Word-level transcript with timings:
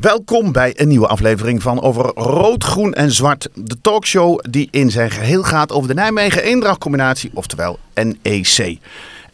Welkom 0.00 0.52
bij 0.52 0.72
een 0.76 0.88
nieuwe 0.88 1.06
aflevering 1.06 1.62
van 1.62 1.82
Over 1.82 2.04
Rood, 2.14 2.64
Groen 2.64 2.92
en 2.92 3.10
Zwart. 3.10 3.48
De 3.54 3.80
talkshow 3.80 4.38
die 4.50 4.68
in 4.70 4.90
zijn 4.90 5.10
geheel 5.10 5.42
gaat 5.42 5.72
over 5.72 5.88
de 5.88 5.94
Nijmegen-Eendracht 5.94 6.78
combinatie, 6.78 7.30
oftewel 7.34 7.78
NEC. 7.94 8.78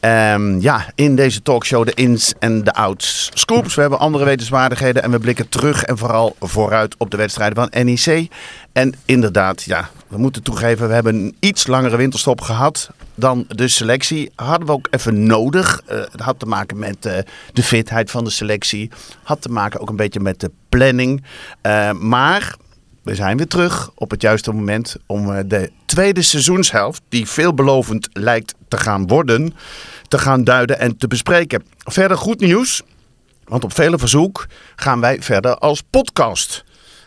Um, 0.01 0.61
ja, 0.61 0.87
in 0.95 1.17
deze 1.17 1.43
talkshow 1.43 1.87
de 1.87 1.95
ins 1.95 2.35
en 2.39 2.65
de 2.65 2.75
outs. 2.75 3.31
Scoops, 3.35 3.75
we 3.75 3.81
hebben 3.81 3.99
andere 3.99 4.25
wetenswaardigheden 4.25 5.03
en 5.03 5.11
we 5.11 5.19
blikken 5.19 5.49
terug 5.49 5.85
en 5.85 5.99
vooral 5.99 6.37
vooruit 6.41 6.95
op 6.99 7.11
de 7.11 7.17
wedstrijden 7.17 7.57
van 7.71 7.85
NEC. 7.85 8.29
En 8.77 8.95
inderdaad, 9.05 9.63
ja, 9.63 9.91
we 10.09 10.19
moeten 10.19 10.43
toegeven, 10.43 10.89
we 10.89 10.95
hebben 10.95 11.15
een 11.15 11.37
iets 11.41 11.67
langere 11.67 11.97
winterstop 11.97 12.41
gehad 12.41 12.91
dan 13.15 13.45
de 13.49 13.69
selectie. 13.69 14.31
Hadden 14.35 14.67
we 14.67 14.73
ook 14.73 14.89
even 14.91 15.27
nodig. 15.27 15.83
Uh, 15.91 16.01
had 16.17 16.39
te 16.39 16.47
maken 16.47 16.79
met 16.79 17.07
uh, 17.07 17.13
de 17.53 17.63
fitheid 17.63 18.11
van 18.11 18.25
de 18.25 18.31
selectie. 18.31 18.91
Had 19.23 19.43
te 19.43 19.49
maken 19.49 19.81
ook 19.81 19.89
een 19.89 19.97
beetje 19.97 20.21
met 20.21 20.41
de 20.41 20.51
planning. 20.69 21.25
Uh, 21.63 21.93
maar 21.93 22.57
we 23.03 23.15
zijn 23.15 23.37
weer 23.37 23.47
terug 23.47 23.91
op 23.95 24.11
het 24.11 24.23
juiste 24.23 24.53
moment 24.53 24.97
om 25.07 25.49
de 25.49 25.71
tweede 25.85 26.23
seizoenshelft, 26.23 27.03
die 27.09 27.27
veelbelovend 27.27 28.09
lijkt 28.13 28.55
te 28.69 28.77
gaan 28.77 29.07
worden, 29.07 29.55
te 30.09 30.19
gaan 30.19 30.45
duiden 30.45 30.79
en 30.79 30.97
te 30.97 31.07
bespreken. 31.07 31.65
Verder 31.79 32.17
goed 32.17 32.41
nieuws, 32.41 32.83
want 33.45 33.65
op 33.65 33.75
vele 33.75 33.99
verzoek 33.99 34.47
gaan 34.77 35.01
wij 35.01 35.23
verder 35.23 35.59
als 35.59 35.83
podcast. 35.91 36.65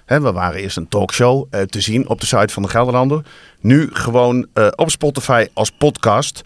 He, 0.10 0.22
we 0.22 0.32
waren 0.32 0.62
eerst 0.62 0.78
een 0.78 0.88
talkshow 0.88 1.48
uh, 1.52 1.62
te 1.62 1.82
zien 1.82 2.08
op 2.08 2.20
de 2.20 2.26
site 2.26 2.54
van 2.54 2.64
de 2.64 2.70
Gelderlander. 2.70 3.22
Nu 3.60 3.90
gewoon 3.94 4.48
uh, 4.54 4.68
op 4.76 4.90
Spotify 4.90 5.48
als 5.54 5.72
podcast. 5.72 6.42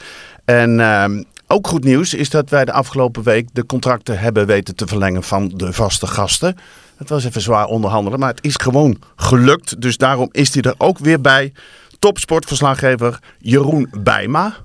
En 0.46 0.80
uh, 0.80 1.06
ook 1.48 1.68
goed 1.68 1.84
nieuws 1.84 2.14
is 2.14 2.30
dat 2.30 2.50
wij 2.50 2.66
de 2.66 2.72
afgelopen 2.72 3.24
week 3.24 3.48
de 3.54 3.66
contracten 3.66 4.20
hebben 4.20 4.46
weten 4.46 4.76
te 4.76 4.88
verlengen 4.88 5.24
van 5.24 5.52
de 5.56 5.74
vaste 5.74 6.08
gasten. 6.08 6.58
Het 6.98 7.10
was 7.10 7.26
even 7.26 7.42
zwaar 7.42 7.66
onderhandelen, 7.66 8.20
maar 8.20 8.30
het 8.30 8.44
is 8.44 8.56
gewoon 8.56 8.98
gelukt. 9.16 9.82
Dus 9.82 9.98
daarom 9.98 10.30
is 10.32 10.54
hij 10.54 10.64
er 10.64 10.76
ook 10.78 10.98
weer 10.98 11.22
bij. 11.22 11.54
Topsportverslaggever 12.00 13.20
Jeroen 13.40 13.90
Bijma. 13.98 14.56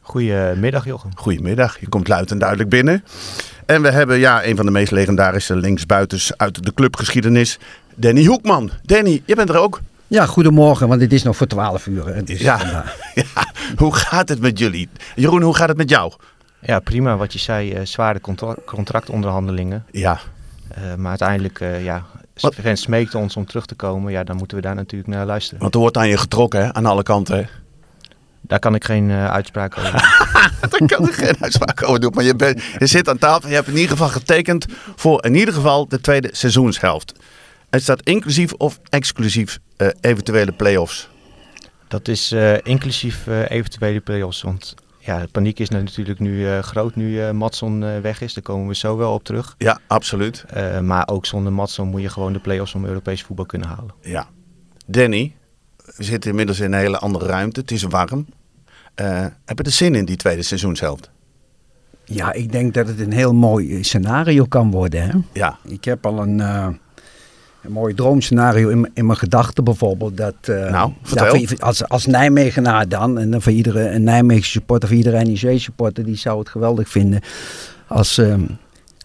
Goedemiddag 0.00 0.84
Jochem. 0.84 1.10
Goedemiddag, 1.14 1.80
je 1.80 1.88
komt 1.88 2.08
luid 2.08 2.30
en 2.30 2.38
duidelijk 2.38 2.68
binnen. 2.68 3.04
En 3.66 3.82
we 3.82 3.90
hebben 3.90 4.18
ja, 4.18 4.44
een 4.44 4.56
van 4.56 4.66
de 4.66 4.72
meest 4.72 4.90
legendarische 4.90 5.56
linksbuitens 5.56 6.36
uit 6.36 6.64
de 6.64 6.74
clubgeschiedenis, 6.74 7.58
Danny 8.00 8.24
Hoekman. 8.24 8.70
Danny, 8.82 9.22
je 9.24 9.34
bent 9.34 9.48
er 9.48 9.56
ook. 9.56 9.80
Ja, 10.06 10.26
goedemorgen, 10.26 10.88
want 10.88 11.00
het 11.00 11.12
is 11.12 11.22
nog 11.22 11.36
voor 11.36 11.46
12 11.46 11.86
uur. 11.86 12.06
Het 12.06 12.30
is, 12.30 12.40
ja. 12.40 12.58
ja. 13.14 13.24
hoe 13.76 13.94
gaat 13.94 14.28
het 14.28 14.40
met 14.40 14.58
jullie? 14.58 14.88
Jeroen, 15.14 15.42
hoe 15.42 15.54
gaat 15.54 15.68
het 15.68 15.76
met 15.76 15.90
jou? 15.90 16.12
Ja, 16.60 16.80
prima. 16.80 17.16
Wat 17.16 17.32
je 17.32 17.38
zei, 17.38 17.74
uh, 17.74 17.80
zware 17.84 18.20
contract 18.20 18.64
contractonderhandelingen. 18.64 19.84
Ja. 19.90 20.20
Uh, 20.78 20.94
maar 20.94 21.08
uiteindelijk, 21.08 21.60
uh, 21.60 21.84
ja, 21.84 22.04
Sven 22.34 22.76
smeekte 22.76 23.18
ons 23.18 23.36
om 23.36 23.46
terug 23.46 23.66
te 23.66 23.74
komen. 23.74 24.12
Ja, 24.12 24.24
dan 24.24 24.36
moeten 24.36 24.56
we 24.56 24.62
daar 24.62 24.74
natuurlijk 24.74 25.10
naar 25.10 25.26
luisteren. 25.26 25.60
Want 25.60 25.74
er 25.74 25.80
wordt 25.80 25.96
aan 25.96 26.08
je 26.08 26.16
getrokken, 26.16 26.64
hè? 26.64 26.74
aan 26.74 26.86
alle 26.86 27.02
kanten. 27.02 27.36
Hè? 27.36 27.44
Daar 28.40 28.58
kan 28.58 28.74
ik 28.74 28.84
geen 28.84 29.08
uh, 29.08 29.30
uitspraak 29.30 29.78
over 29.78 29.90
doen. 29.90 30.00
Daar 30.70 30.88
kan 30.88 31.08
ik 31.08 31.14
geen 31.14 31.36
uitspraak 31.40 31.82
over 31.82 32.00
doen. 32.00 32.12
Maar 32.14 32.24
je, 32.24 32.36
bent, 32.36 32.62
je 32.78 32.86
zit 32.86 33.08
aan 33.08 33.18
tafel. 33.18 33.48
Je 33.48 33.54
hebt 33.54 33.68
in 33.68 33.74
ieder 33.74 33.90
geval 33.90 34.08
getekend 34.08 34.66
voor 34.96 35.24
in 35.24 35.34
ieder 35.34 35.54
geval 35.54 35.88
de 35.88 36.00
tweede 36.00 36.28
seizoenshelft. 36.32 37.12
Is 37.70 37.84
dat 37.84 38.02
inclusief 38.02 38.52
of 38.52 38.80
exclusief 38.88 39.58
uh, 39.76 39.88
eventuele 40.00 40.52
play-offs? 40.52 41.08
Dat 41.88 42.08
is 42.08 42.32
uh, 42.32 42.54
inclusief 42.62 43.26
uh, 43.26 43.50
eventuele 43.50 44.00
play-offs. 44.00 44.42
Want 44.42 44.74
ja, 44.98 45.20
de 45.20 45.28
paniek 45.28 45.58
is 45.58 45.68
natuurlijk 45.68 46.18
nu 46.18 46.60
groot 46.60 46.96
nu 46.96 47.32
Matson 47.32 47.80
weg 48.02 48.20
is. 48.20 48.34
Daar 48.34 48.42
komen 48.42 48.68
we 48.68 48.74
zo 48.74 48.96
wel 48.96 49.12
op 49.14 49.24
terug. 49.24 49.54
Ja, 49.58 49.80
absoluut. 49.86 50.44
maar 50.82 51.08
ook 51.08 51.26
zonder 51.26 51.52
Matson 51.52 51.88
moet 51.88 52.00
je 52.00 52.08
gewoon 52.08 52.32
de 52.32 52.38
play-offs 52.38 52.74
om 52.74 52.84
Europees 52.84 53.22
voetbal 53.22 53.46
kunnen 53.46 53.68
halen. 53.68 53.94
Ja. 54.00 54.28
Danny, 54.86 55.34
we 55.96 56.04
zitten 56.04 56.30
inmiddels 56.30 56.60
in 56.60 56.72
een 56.72 56.78
hele 56.78 56.98
andere 56.98 57.26
ruimte. 57.26 57.60
Het 57.60 57.70
is 57.70 57.82
warm. 57.82 58.26
heb 59.44 59.58
je 59.58 59.62
er 59.62 59.70
zin 59.70 59.94
in 59.94 60.04
die 60.04 60.16
tweede 60.16 60.42
seizoenshelft? 60.42 61.10
Ja, 62.04 62.32
ik 62.32 62.52
denk 62.52 62.74
dat 62.74 62.88
het 62.88 63.00
een 63.00 63.12
heel 63.12 63.34
mooi 63.34 63.84
scenario 63.84 64.44
kan 64.44 64.70
worden. 64.70 65.02
Hè? 65.02 65.18
Ja. 65.32 65.58
Ik 65.64 65.84
heb 65.84 66.06
al 66.06 66.22
een 66.22 66.40
een 67.68 67.74
mooi 67.74 67.94
droomscenario 67.94 68.68
in, 68.68 68.90
in 68.94 69.06
mijn 69.06 69.18
gedachten 69.18 69.64
bijvoorbeeld. 69.64 70.16
Dat, 70.16 70.34
uh, 70.50 70.70
nou, 70.70 70.92
ja, 71.14 71.56
als, 71.58 71.88
als 71.88 72.06
Nijmegenaar 72.06 72.88
dan, 72.88 73.18
en 73.18 73.30
dan 73.30 73.42
voor 73.42 73.52
iedere 73.52 73.88
een 73.88 74.02
Nijmegen 74.02 74.46
supporter, 74.46 74.88
voor 74.88 74.96
iedere 74.96 75.24
NEC 75.24 75.60
supporter, 75.60 76.04
die 76.04 76.16
zou 76.16 76.38
het 76.38 76.48
geweldig 76.48 76.88
vinden 76.88 77.20
als, 77.86 78.18
uh, 78.18 78.34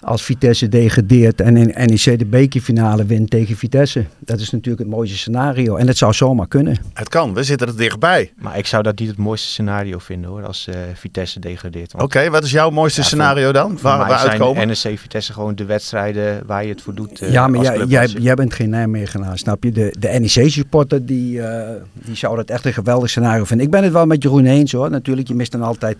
als 0.03 0.24
Vitesse 0.24 0.69
degradeert 0.69 1.41
en 1.41 1.58
in 1.58 1.74
NEC 1.75 2.19
de 2.19 2.25
bekerfinale 2.25 3.06
wint 3.06 3.30
tegen 3.30 3.58
Vitesse. 3.58 4.06
Dat 4.19 4.40
is 4.40 4.50
natuurlijk 4.50 4.84
het 4.84 4.91
mooiste 4.94 5.18
scenario. 5.18 5.75
En 5.75 5.88
het 5.88 5.97
zou 5.97 6.14
zomaar 6.14 6.47
kunnen. 6.47 6.78
Het 6.94 7.09
kan, 7.09 7.34
we 7.34 7.44
zitten 7.44 7.68
er 7.68 7.78
dichtbij. 7.78 8.31
Maar 8.36 8.58
ik 8.58 8.68
zou 8.68 8.84
dat 8.84 9.00
niet 9.00 9.08
het 9.08 9.18
mooiste 9.18 9.47
scenario 9.47 9.97
vinden 9.97 10.30
hoor, 10.30 10.46
als 10.46 10.68
uh, 10.69 10.75
Vitesse 10.94 11.40
degradeert. 11.40 11.94
Oké, 11.94 12.03
okay, 12.03 12.31
wat 12.31 12.44
is 12.44 12.52
jouw 12.52 12.69
mooiste 12.69 13.02
ja, 13.02 13.08
scenario 13.08 13.52
dan? 13.52 13.78
Waar 13.81 14.08
we 14.08 14.13
uitkomen? 14.13 14.68
NEC 14.68 15.00
Vitesse 15.00 15.34
gewoon 15.34 15.56
de 15.56 15.66
wedstrijden 15.66 16.44
waar 16.46 16.63
je 16.63 16.69
het 16.69 16.81
voor 16.81 16.96
doet. 16.96 17.22
Uh, 17.22 17.31
ja, 17.31 17.47
maar 17.47 17.62
jij, 17.62 17.86
jij, 17.86 18.08
jij, 18.08 18.36
bent 18.36 18.53
geen 18.53 18.69
Nijmegenaar, 18.69 19.38
snap 19.38 19.63
je? 19.63 19.72
De, 19.72 19.96
de 20.00 20.08
NEC 20.08 20.52
supporter 20.52 21.06
die, 21.06 21.38
uh, 21.38 21.69
die 21.94 22.16
zou 22.16 22.36
dat 22.36 22.50
echt 22.50 22.66
een 22.66 22.74
geweldig 22.74 23.09
scenario 23.09 23.44
vinden. 23.44 23.66
Ik 23.66 23.72
ben 23.72 23.84
het 23.84 23.94
wel 23.94 24.06
met 24.06 24.24
Jeroen 24.24 24.46
eens 24.46 24.72
hoor. 24.72 24.90
Natuurlijk, 24.90 25.28
je 25.28 25.36
mist 25.36 25.52
dan 25.52 25.62
altijd 25.62 25.97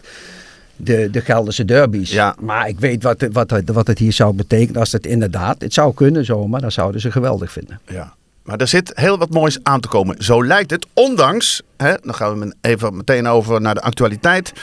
de, 0.76 1.10
de 1.12 1.22
Gelderse 1.22 1.66
derbies. 1.66 2.12
Ja. 2.12 2.36
Maar 2.40 2.68
ik 2.68 2.80
weet 2.80 3.04
wat, 3.04 3.28
wat, 3.32 3.62
wat 3.66 3.88
het 3.88 4.00
hier 4.00 4.14
zou 4.14 4.34
betekenen 4.34 4.80
als 4.80 4.92
het 4.92 5.06
inderdaad, 5.06 5.62
het 5.62 5.74
zou 5.74 5.94
kunnen 5.94 6.26
zomaar, 6.26 6.62
dan 6.62 6.72
zouden 6.72 7.02
ze 7.02 7.12
geweldig 7.12 7.52
vinden. 7.52 7.80
Ja. 7.88 8.14
Maar 8.44 8.58
er 8.58 8.68
zit 8.68 8.92
heel 8.96 9.18
wat 9.18 9.30
moois 9.30 9.60
aan 9.64 9.80
te 9.80 9.88
komen. 9.88 10.24
Zo 10.24 10.46
lijkt 10.46 10.72
het. 10.72 10.88
Ondanks, 10.94 11.62
hè, 11.78 11.94
dan 12.02 12.16
gaan 12.16 12.40
we 12.40 12.56
even 12.62 12.96
meteen 12.96 13.28
over 13.28 13.62
naar 13.62 13.74
de 13.74 13.82
actualiteit. 13.82 14.54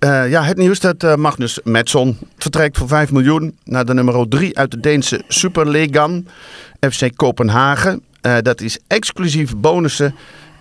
Uh, 0.00 0.30
ja, 0.30 0.42
het 0.42 0.56
nieuws 0.56 0.80
dat 0.80 1.02
uh, 1.02 1.14
Magnus 1.14 1.60
Metson 1.62 2.18
vertrekt 2.38 2.78
voor 2.78 2.88
5 2.88 3.12
miljoen 3.12 3.56
naar 3.64 3.84
de 3.84 3.94
nummer 3.94 4.28
3 4.28 4.58
uit 4.58 4.70
de 4.70 4.80
Deense 4.80 5.22
Superligan, 5.28 6.26
FC 6.80 7.16
Kopenhagen. 7.16 8.02
Uh, 8.22 8.36
dat 8.42 8.60
is 8.60 8.78
exclusief 8.86 9.56
bonussen. 9.56 10.14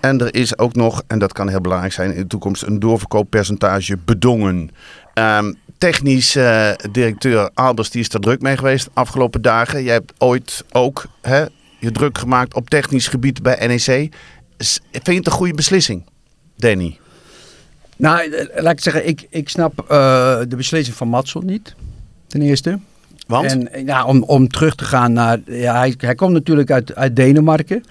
En 0.04 0.20
er 0.20 0.36
is 0.36 0.58
ook 0.58 0.76
nog, 0.76 1.04
en 1.08 1.20
dat 1.20 1.34
kan 1.34 1.50
heel 1.50 1.62
belangrijk 1.62 1.94
zijn 1.94 2.14
in 2.14 2.22
de 2.22 2.28
toekomst, 2.28 2.64
een 2.64 2.80
doorverkooppercentage 2.80 3.98
bedongen. 4.06 4.70
Um, 5.14 5.56
technisch 5.78 6.36
uh, 6.36 6.72
directeur 6.92 7.50
Albers 7.54 7.90
die 7.90 8.02
is 8.02 8.10
er 8.10 8.20
druk 8.20 8.42
mee 8.42 8.58
geweest 8.58 8.86
de 8.86 8.92
afgelopen 8.94 9.42
dagen. 9.42 9.84
Jij 9.84 9.94
hebt 9.94 10.14
ooit 10.18 10.64
ook 10.72 11.06
hè, 11.22 11.46
je 11.80 11.92
druk 11.92 12.18
gemaakt 12.18 12.54
op 12.54 12.70
technisch 12.70 13.08
gebied 13.08 13.42
bij 13.42 13.68
NEC. 13.68 14.14
Vind 14.92 15.06
je 15.06 15.14
het 15.14 15.26
een 15.26 15.32
goede 15.32 15.54
beslissing, 15.54 16.04
Danny? 16.56 17.00
Nou, 17.98 18.48
laat 18.56 18.74
ik 18.74 18.80
zeggen, 18.80 19.08
ik, 19.08 19.28
ik 19.30 19.50
snap 19.50 19.82
uh, 19.82 19.88
de 20.48 20.56
beslissing 20.56 20.98
van 20.98 21.08
Matson 21.08 21.46
niet, 21.46 21.76
ten 22.28 22.42
eerste. 22.42 22.80
Want? 23.28 23.52
En, 23.52 23.86
ja, 23.86 24.06
om, 24.06 24.24
om 24.24 24.48
terug 24.48 24.76
te 24.76 24.86
gaan 24.86 25.14
naar, 25.14 25.40
ja, 25.46 25.78
hij, 25.78 25.94
hij 25.98 26.16
komt 26.16 26.34
natuurlijk 26.34 26.72
uit, 26.72 26.96
uit 26.96 27.16
Denemarken. 27.16 27.84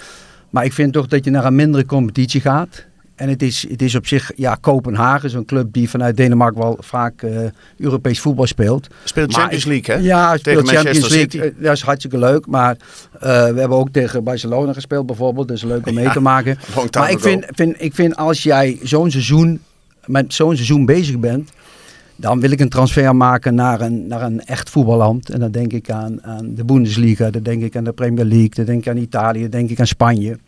Maar 0.53 0.65
ik 0.65 0.73
vind 0.73 0.93
toch 0.93 1.07
dat 1.07 1.25
je 1.25 1.31
naar 1.31 1.45
een 1.45 1.55
mindere 1.55 1.87
competitie 1.87 2.41
gaat. 2.41 2.85
En 3.15 3.29
het 3.29 3.43
is, 3.43 3.67
het 3.69 3.83
is 3.83 3.95
op 3.95 4.07
zich, 4.07 4.31
ja, 4.37 4.55
Kopenhagen, 4.61 5.31
zo'n 5.31 5.45
club 5.45 5.73
die 5.73 5.91
vanuit 5.91 6.17
Denemarken 6.17 6.61
wel 6.61 6.77
vaak 6.81 7.23
uh, 7.23 7.41
Europees 7.79 8.21
voetbal 8.21 8.47
speelt. 8.47 8.87
Speelt 9.05 9.35
Champions 9.35 9.65
League, 9.65 9.95
hè? 9.95 10.03
Ja, 10.03 10.37
speelt 10.37 10.67
tegen 10.67 10.77
Champions 10.77 11.09
League. 11.09 11.19
City. 11.19 11.53
Dat 11.59 11.73
is 11.73 11.83
hartstikke 11.83 12.19
leuk. 12.19 12.47
Maar 12.47 12.77
uh, 13.15 13.21
we 13.21 13.27
hebben 13.59 13.71
ook 13.71 13.89
tegen 13.93 14.25
Barcelona 14.25 14.73
gespeeld 14.73 15.07
bijvoorbeeld. 15.07 15.49
Dus 15.49 15.63
leuk 15.63 15.87
om 15.87 15.95
mee 15.95 16.05
Ja, 16.05 16.13
te 16.13 16.21
maken. 16.21 16.59
Maar 16.99 17.11
ik 17.11 17.21
vind, 17.21 17.45
vind, 17.49 17.75
ik 17.79 17.95
vind 17.95 18.17
als 18.17 18.43
jij 18.43 18.79
zo'n 18.83 19.11
seizoen, 19.11 19.61
met 20.07 20.35
zo'n 20.35 20.55
seizoen 20.55 20.87
bezig 20.87 21.19
bent. 21.19 21.53
Dan 22.17 22.41
wil 22.41 22.51
ik 22.51 22.61
een 22.61 22.69
transfer 22.69 23.17
maken 23.17 23.55
naar 23.55 23.81
een, 23.81 24.07
naar 24.07 24.23
een 24.23 24.45
echt 24.45 24.71
voetballand. 24.71 25.31
En 25.31 25.41
dan 25.41 25.51
denk 25.51 25.73
ik 25.73 25.91
aan, 25.91 26.23
aan 26.25 26.55
de 26.55 26.65
Bundesliga, 26.65 27.31
dan 27.31 27.43
denk 27.43 27.63
ik 27.63 27.77
aan 27.77 27.85
de 27.85 27.93
Premier 27.93 28.25
League, 28.25 28.49
dan 28.49 28.65
denk 28.65 28.81
ik 28.81 28.89
aan 28.89 28.97
Italië, 28.97 29.41
dan 29.41 29.51
denk 29.51 29.71
ik 29.71 29.81
aan 29.81 29.87
Spanje. 29.87 30.39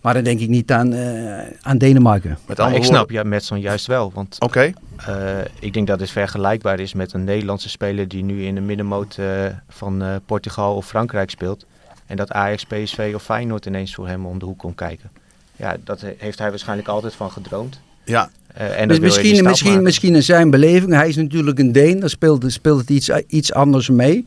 Maar 0.00 0.14
dan 0.14 0.24
denk 0.24 0.40
ik 0.40 0.48
niet 0.48 0.72
aan, 0.72 0.92
uh, 0.92 1.38
aan 1.60 1.78
Denemarken. 1.78 2.38
Met 2.46 2.58
ik 2.58 2.84
snap 2.84 3.10
ja, 3.10 3.22
Metson 3.22 3.60
juist 3.60 3.86
wel. 3.86 4.10
Want 4.14 4.36
okay. 4.38 4.74
uh, 5.08 5.38
ik 5.60 5.72
denk 5.72 5.86
dat 5.86 6.00
het 6.00 6.10
vergelijkbaar 6.10 6.80
is 6.80 6.94
met 6.94 7.12
een 7.12 7.24
Nederlandse 7.24 7.68
speler 7.68 8.08
die 8.08 8.24
nu 8.24 8.44
in 8.44 8.54
de 8.54 8.60
middenmoot 8.60 9.16
uh, 9.20 9.46
van 9.68 10.02
Portugal 10.26 10.76
of 10.76 10.86
Frankrijk 10.86 11.30
speelt. 11.30 11.66
En 12.06 12.16
dat 12.16 12.32
Ajax, 12.32 12.64
PSV 12.64 13.12
of 13.14 13.22
Feyenoord 13.22 13.66
ineens 13.66 13.94
voor 13.94 14.08
hem 14.08 14.26
om 14.26 14.38
de 14.38 14.44
hoek 14.44 14.58
komt 14.58 14.74
kijken. 14.74 15.10
Ja, 15.56 15.76
dat 15.84 16.04
heeft 16.18 16.38
hij 16.38 16.50
waarschijnlijk 16.50 16.88
altijd 16.88 17.14
van 17.14 17.30
gedroomd. 17.30 17.80
Ja. 18.06 18.30
en 18.54 18.88
dus 18.88 18.98
misschien, 18.98 19.44
misschien, 19.44 19.82
misschien 19.82 20.14
in 20.14 20.22
zijn 20.22 20.50
beleving. 20.50 20.92
Hij 20.92 21.08
is 21.08 21.16
natuurlijk 21.16 21.58
een 21.58 21.72
Deen. 21.72 22.00
Dan 22.00 22.08
speelt, 22.08 22.44
speelt 22.52 22.80
het 22.80 22.90
iets, 22.90 23.10
iets 23.26 23.52
anders 23.52 23.88
mee. 23.88 24.26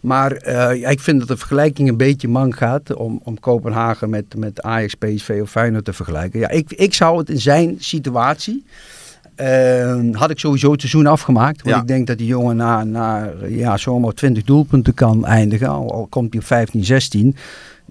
Maar 0.00 0.46
uh, 0.46 0.90
ik 0.90 1.00
vind 1.00 1.18
dat 1.18 1.28
de 1.28 1.36
vergelijking 1.36 1.88
een 1.88 1.96
beetje 1.96 2.28
man 2.28 2.54
gaat 2.54 2.94
om, 2.94 3.20
om 3.24 3.40
Kopenhagen 3.40 4.10
met, 4.10 4.24
met 4.36 4.62
Ajax, 4.62 4.94
PSV 4.94 5.38
of 5.42 5.50
Feyenoord 5.50 5.84
te 5.84 5.92
vergelijken. 5.92 6.40
Ja, 6.40 6.48
ik, 6.48 6.72
ik 6.72 6.94
zou 6.94 7.18
het 7.18 7.30
in 7.30 7.40
zijn 7.40 7.76
situatie 7.78 8.64
uh, 9.40 9.98
had 10.12 10.30
ik 10.30 10.38
sowieso 10.38 10.70
het 10.70 10.80
seizoen 10.80 11.06
afgemaakt. 11.06 11.62
Want 11.62 11.76
ik 11.76 11.86
denk 11.86 12.06
dat 12.06 12.18
die 12.18 12.26
jongen 12.26 12.56
na, 12.56 12.84
na 12.84 13.30
ja, 13.48 13.76
zomaar 13.76 14.12
20 14.12 14.44
doelpunten 14.44 14.94
kan 14.94 15.26
eindigen. 15.26 15.68
Al, 15.68 15.92
al 15.92 16.06
komt 16.06 16.32
hij 16.32 16.40
op 16.40 16.46
15, 16.46 16.84
16 16.84 17.36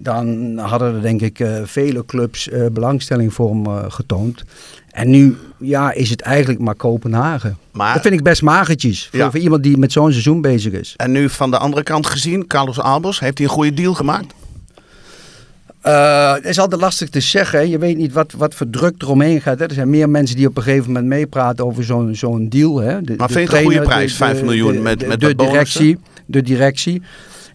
dan 0.00 0.58
hadden 0.58 0.94
er 0.94 1.02
denk 1.02 1.20
ik 1.20 1.38
uh, 1.38 1.60
vele 1.64 2.04
clubs 2.04 2.48
uh, 2.48 2.66
belangstelling 2.72 3.34
voor 3.34 3.50
hem 3.50 3.66
uh, 3.66 3.84
getoond. 3.88 4.44
En 4.90 5.10
nu 5.10 5.36
ja, 5.58 5.92
is 5.92 6.10
het 6.10 6.20
eigenlijk 6.20 6.60
maar 6.60 6.74
Kopenhagen. 6.74 7.58
Maar, 7.70 7.92
dat 7.92 8.02
vind 8.02 8.14
ik 8.14 8.22
best 8.22 8.42
magertjes 8.42 9.08
voor, 9.10 9.18
ja. 9.18 9.30
voor 9.30 9.40
iemand 9.40 9.62
die 9.62 9.76
met 9.76 9.92
zo'n 9.92 10.10
seizoen 10.10 10.40
bezig 10.40 10.72
is. 10.72 10.94
En 10.96 11.10
nu 11.10 11.28
van 11.28 11.50
de 11.50 11.58
andere 11.58 11.82
kant 11.82 12.06
gezien, 12.06 12.46
Carlos 12.46 12.80
Albers, 12.80 13.20
heeft 13.20 13.38
hij 13.38 13.46
een 13.46 13.52
goede 13.52 13.74
deal 13.74 13.94
gemaakt? 13.94 14.34
het 16.34 16.44
is 16.44 16.58
altijd 16.58 16.80
lastig 16.80 17.08
te 17.08 17.20
zeggen. 17.20 17.68
Je 17.68 17.78
weet 17.78 17.96
niet 17.96 18.12
wat, 18.12 18.32
wat 18.36 18.54
voor 18.54 18.70
druk 18.70 19.02
eromheen 19.02 19.40
gaat. 19.40 19.58
Hè. 19.58 19.64
Er 19.64 19.74
zijn 19.74 19.90
meer 19.90 20.10
mensen 20.10 20.36
die 20.36 20.46
op 20.46 20.56
een 20.56 20.62
gegeven 20.62 20.86
moment 20.86 21.06
meepraten 21.06 21.64
over 21.64 21.84
zo'n 21.84 22.14
zo'n 22.14 22.48
deal. 22.48 22.78
Hè. 22.78 23.02
De, 23.02 23.14
maar 23.16 23.30
vind 23.30 23.50
je 23.50 23.56
een 23.56 23.62
goede 23.62 23.80
prijs, 23.80 24.14
5 24.14 24.42
miljoen 24.42 24.82
met, 24.82 25.06
met 25.06 25.20
de, 25.20 25.34
directie, 25.34 25.98
de 26.26 26.42
directie. 26.42 27.02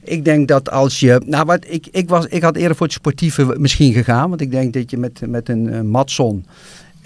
Ik 0.03 0.25
denk 0.25 0.47
dat 0.47 0.69
als 0.69 0.99
je. 0.99 1.21
Nou, 1.25 1.45
wat, 1.45 1.65
ik, 1.67 1.87
ik, 1.91 2.09
was, 2.09 2.25
ik 2.25 2.41
had 2.41 2.55
eerder 2.55 2.75
voor 2.75 2.85
het 2.85 2.95
sportieve 2.95 3.55
misschien 3.57 3.93
gegaan. 3.93 4.29
Want 4.29 4.41
ik 4.41 4.51
denk 4.51 4.73
dat 4.73 4.91
je 4.91 4.97
met, 4.97 5.21
met 5.27 5.49
een 5.49 5.67
uh, 5.67 5.81
Matson. 5.81 6.45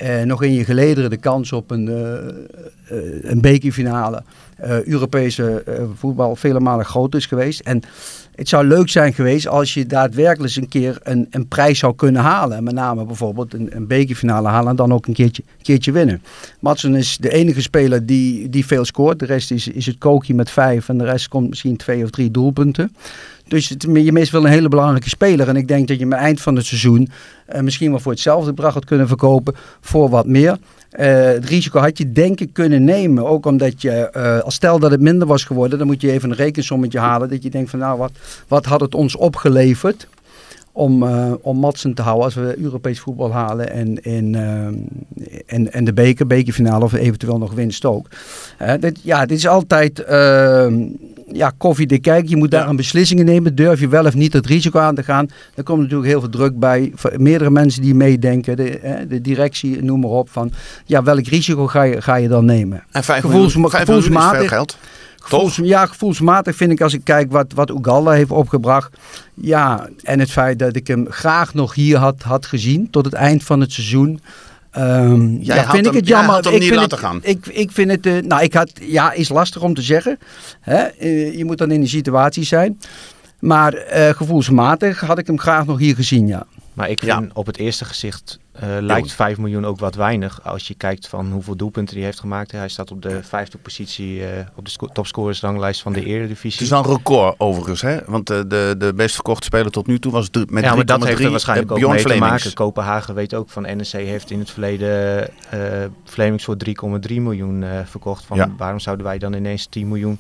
Uh, 0.01 0.21
nog 0.21 0.43
in 0.43 0.53
je 0.53 0.63
gelederen 0.63 1.09
de 1.09 1.17
kans 1.17 1.51
op 1.51 1.71
een, 1.71 1.87
uh, 1.87 3.31
een 3.31 3.41
bekerfinale. 3.41 4.23
Europese 4.85 5.63
voetbal 5.95 6.35
vele 6.35 6.59
malen 6.59 6.85
groter 6.85 7.19
is 7.19 7.25
geweest. 7.25 7.59
En 7.59 7.81
het 8.37 8.49
zou 8.49 8.65
leuk 8.65 8.89
zijn 8.89 9.13
geweest 9.13 9.47
als 9.47 9.73
je 9.73 9.85
daadwerkelijk 9.85 10.43
eens 10.43 10.55
een 10.55 10.67
keer 10.67 10.99
een, 11.03 11.27
een 11.29 11.47
prijs 11.47 11.79
zou 11.79 11.95
kunnen 11.95 12.21
halen. 12.21 12.63
Met 12.63 12.73
name 12.73 13.05
bijvoorbeeld 13.05 13.53
een, 13.53 13.69
een 13.75 13.87
bekerfinale 13.87 14.47
halen 14.47 14.69
en 14.69 14.75
dan 14.75 14.93
ook 14.93 15.07
een 15.07 15.13
keertje, 15.13 15.43
keertje 15.61 15.91
winnen. 15.91 16.21
Matson 16.59 16.95
is 16.95 17.17
de 17.17 17.29
enige 17.29 17.61
speler 17.61 18.05
die, 18.05 18.49
die 18.49 18.65
veel 18.65 18.85
scoort. 18.85 19.19
De 19.19 19.25
rest 19.25 19.51
is, 19.51 19.67
is 19.67 19.85
het 19.85 19.97
kookje 19.97 20.33
met 20.33 20.49
vijf 20.49 20.89
en 20.89 20.97
de 20.97 21.03
rest 21.03 21.27
komt 21.27 21.49
misschien 21.49 21.77
twee 21.77 22.03
of 22.03 22.09
drie 22.09 22.31
doelpunten. 22.31 22.95
Dus 23.47 23.69
het, 23.69 23.87
je 23.93 24.11
meest 24.11 24.31
wel 24.31 24.45
een 24.45 24.51
hele 24.51 24.69
belangrijke 24.69 25.09
speler. 25.09 25.47
En 25.47 25.55
ik 25.55 25.67
denk 25.67 25.87
dat 25.87 25.99
je 25.99 26.05
met 26.05 26.19
eind 26.19 26.41
van 26.41 26.55
het 26.55 26.65
seizoen 26.65 27.09
uh, 27.55 27.61
misschien 27.61 27.89
wel 27.89 27.99
voor 27.99 28.11
hetzelfde 28.11 28.53
bedrag 28.53 28.73
had 28.73 28.85
kunnen 28.85 29.07
verkopen 29.07 29.55
voor 29.81 30.09
wat 30.09 30.25
meer. 30.25 30.57
Uh, 30.99 31.05
het 31.05 31.45
risico 31.45 31.79
had 31.79 31.97
je 31.97 32.11
denk 32.11 32.39
ik 32.39 32.53
kunnen 32.53 32.83
nemen. 32.83 33.25
Ook 33.25 33.45
omdat 33.45 33.81
je, 33.81 34.09
uh, 34.15 34.39
als 34.39 34.55
stel 34.55 34.79
dat 34.79 34.91
het 34.91 35.01
minder 35.01 35.27
was 35.27 35.43
geworden, 35.43 35.77
dan 35.77 35.87
moet 35.87 36.01
je 36.01 36.11
even 36.11 36.29
een 36.29 36.35
rekensommetje 36.35 36.99
halen. 36.99 37.29
Dat 37.29 37.43
je 37.43 37.49
denkt 37.49 37.69
van 37.69 37.79
nou, 37.79 37.97
wat, 37.97 38.11
wat 38.47 38.65
had 38.65 38.79
het 38.79 38.95
ons 38.95 39.15
opgeleverd? 39.15 40.07
Om, 40.77 41.03
uh, 41.03 41.33
om 41.41 41.57
Matsen 41.57 41.93
te 41.93 42.01
houden 42.01 42.25
als 42.25 42.35
we 42.35 42.55
Europees 42.59 42.99
voetbal 42.99 43.31
halen 43.31 43.71
en, 43.71 44.03
en, 44.03 44.33
uh, 44.33 44.65
en, 45.45 45.73
en 45.73 45.83
de 45.83 45.93
beker, 45.93 46.27
bekerfinale 46.27 46.83
of 46.83 46.93
eventueel 46.93 47.37
nog 47.37 47.53
winst 47.53 47.85
ook. 47.85 48.07
Uh, 48.61 48.73
dit, 48.79 48.99
ja, 49.03 49.25
dit 49.25 49.37
is 49.37 49.47
altijd 49.47 50.05
ja, 51.31 51.51
koffie 51.57 51.87
de 51.87 51.99
kijk. 51.99 52.29
Je 52.29 52.35
moet 52.35 52.51
daar 52.51 52.69
een 52.69 52.75
beslissingen 52.75 53.25
nemen. 53.25 53.55
Durf 53.55 53.79
je 53.79 53.87
wel 53.87 54.05
of 54.05 54.13
niet 54.13 54.33
het 54.33 54.45
risico 54.45 54.79
aan 54.79 54.95
te 54.95 55.03
gaan. 55.03 55.29
Er 55.55 55.63
komt 55.63 55.79
natuurlijk 55.81 56.09
heel 56.09 56.19
veel 56.19 56.29
druk 56.29 56.59
bij. 56.59 56.93
Meerdere 57.15 57.49
mensen 57.49 57.81
die 57.81 57.95
meedenken. 57.95 58.55
De, 58.55 59.05
de 59.09 59.21
directie, 59.21 59.83
noem 59.83 59.99
maar 59.99 60.09
op. 60.09 60.29
Van, 60.29 60.51
ja, 60.85 61.03
welk 61.03 61.27
risico 61.27 61.67
ga 61.67 61.83
je, 61.83 62.01
ga 62.01 62.15
je 62.15 62.27
dan 62.27 62.45
nemen? 62.45 62.83
En 62.91 63.03
5 63.03 63.21
Gevoels, 63.21 63.53
miljoen, 63.53 63.71
5 63.71 63.87
miljoen 63.87 64.17
is 64.17 64.37
veel 64.37 64.47
geld. 64.47 64.77
Gevoels, 65.27 65.55
ja, 65.55 65.85
gevoelsmatig 65.85 66.55
vind 66.55 66.71
ik 66.71 66.81
als 66.81 66.93
ik 66.93 67.03
kijk 67.03 67.31
wat, 67.31 67.53
wat 67.53 67.69
Ugalda 67.69 68.11
heeft 68.11 68.31
opgebracht. 68.31 68.97
Ja, 69.33 69.89
en 70.03 70.19
het 70.19 70.31
feit 70.31 70.59
dat 70.59 70.75
ik 70.75 70.87
hem 70.87 71.05
graag 71.09 71.53
nog 71.53 71.73
hier 71.73 71.97
had, 71.97 72.21
had 72.21 72.45
gezien 72.45 72.89
tot 72.89 73.05
het 73.05 73.13
eind 73.13 73.43
van 73.43 73.59
het 73.59 73.71
seizoen. 73.71 74.21
Um, 74.77 75.37
ja, 75.41 75.69
vind 75.69 75.85
ik 75.85 75.93
het 75.93 76.07
jammer. 76.07 76.53
ik 76.53 76.59
niet 76.59 76.75
laten 76.75 76.97
gaan. 76.97 77.19
Ik, 77.21 77.45
ik 77.45 77.71
vind 77.71 77.91
het, 77.91 78.05
uh, 78.05 78.21
nou, 78.21 78.43
ik 78.43 78.53
had, 78.53 78.71
ja, 78.81 79.11
is 79.11 79.29
lastig 79.29 79.61
om 79.61 79.73
te 79.73 79.81
zeggen. 79.81 80.19
Hè? 80.61 80.87
Uh, 81.01 81.37
je 81.37 81.45
moet 81.45 81.57
dan 81.57 81.71
in 81.71 81.79
die 81.79 81.89
situatie 81.89 82.43
zijn. 82.43 82.79
Maar 83.39 83.73
uh, 83.73 84.09
gevoelsmatig 84.09 84.99
had 84.99 85.17
ik 85.17 85.27
hem 85.27 85.39
graag 85.39 85.65
nog 85.65 85.79
hier 85.79 85.95
gezien, 85.95 86.27
ja. 86.27 86.45
Maar 86.73 86.89
ik 86.89 86.99
vind 86.99 87.33
op 87.33 87.45
het 87.45 87.57
eerste 87.57 87.85
gezicht 87.85 88.39
uh, 88.63 88.77
lijkt 88.79 89.11
5 89.11 89.37
miljoen 89.37 89.65
ook 89.65 89.79
wat 89.79 89.95
weinig. 89.95 90.43
Als 90.43 90.67
je 90.67 90.73
kijkt 90.73 91.07
van 91.07 91.31
hoeveel 91.31 91.55
doelpunten 91.55 91.95
hij 91.95 92.05
heeft 92.05 92.19
gemaakt. 92.19 92.51
Hij 92.51 92.67
staat 92.67 92.91
op 92.91 93.01
de 93.01 93.23
vijfde 93.23 93.57
positie 93.57 94.19
uh, 94.19 94.27
op 94.55 94.65
de 94.65 94.89
topscorersranglijst 94.93 95.81
van 95.81 95.93
de 95.93 96.05
Eredivisie. 96.05 96.51
Het 96.51 96.61
is 96.61 96.69
een 96.69 96.95
record 96.95 97.35
overigens. 97.37 97.81
Hè? 97.81 97.99
Want 98.05 98.31
uh, 98.31 98.37
de, 98.47 98.75
de 98.77 98.93
best 98.95 99.13
verkochte 99.13 99.45
speler 99.45 99.71
tot 99.71 99.87
nu 99.87 99.99
toe 99.99 100.11
was 100.11 100.29
met 100.49 100.63
Ja, 100.63 100.75
maar 100.75 100.85
dat 100.85 101.05
heeft 101.05 101.23
er 101.23 101.31
waarschijnlijk 101.31 101.71
ook 101.71 101.91
mee 101.91 102.03
te 102.03 102.15
maken. 102.15 102.53
Kopenhagen 102.53 103.15
weet 103.15 103.33
ook 103.33 103.49
van 103.49 103.61
NEC 103.61 103.91
heeft 103.91 104.31
in 104.31 104.39
het 104.39 104.49
verleden 104.51 105.29
Flemings 106.03 106.43
voor 106.43 106.57
3,3 106.65 106.73
miljoen 107.15 107.65
verkocht. 107.85 108.25
Van, 108.25 108.37
ja. 108.37 108.51
Waarom 108.57 108.79
zouden 108.79 109.05
wij 109.05 109.17
dan 109.17 109.33
ineens 109.33 109.65
10 109.65 109.87
miljoen 109.87 110.19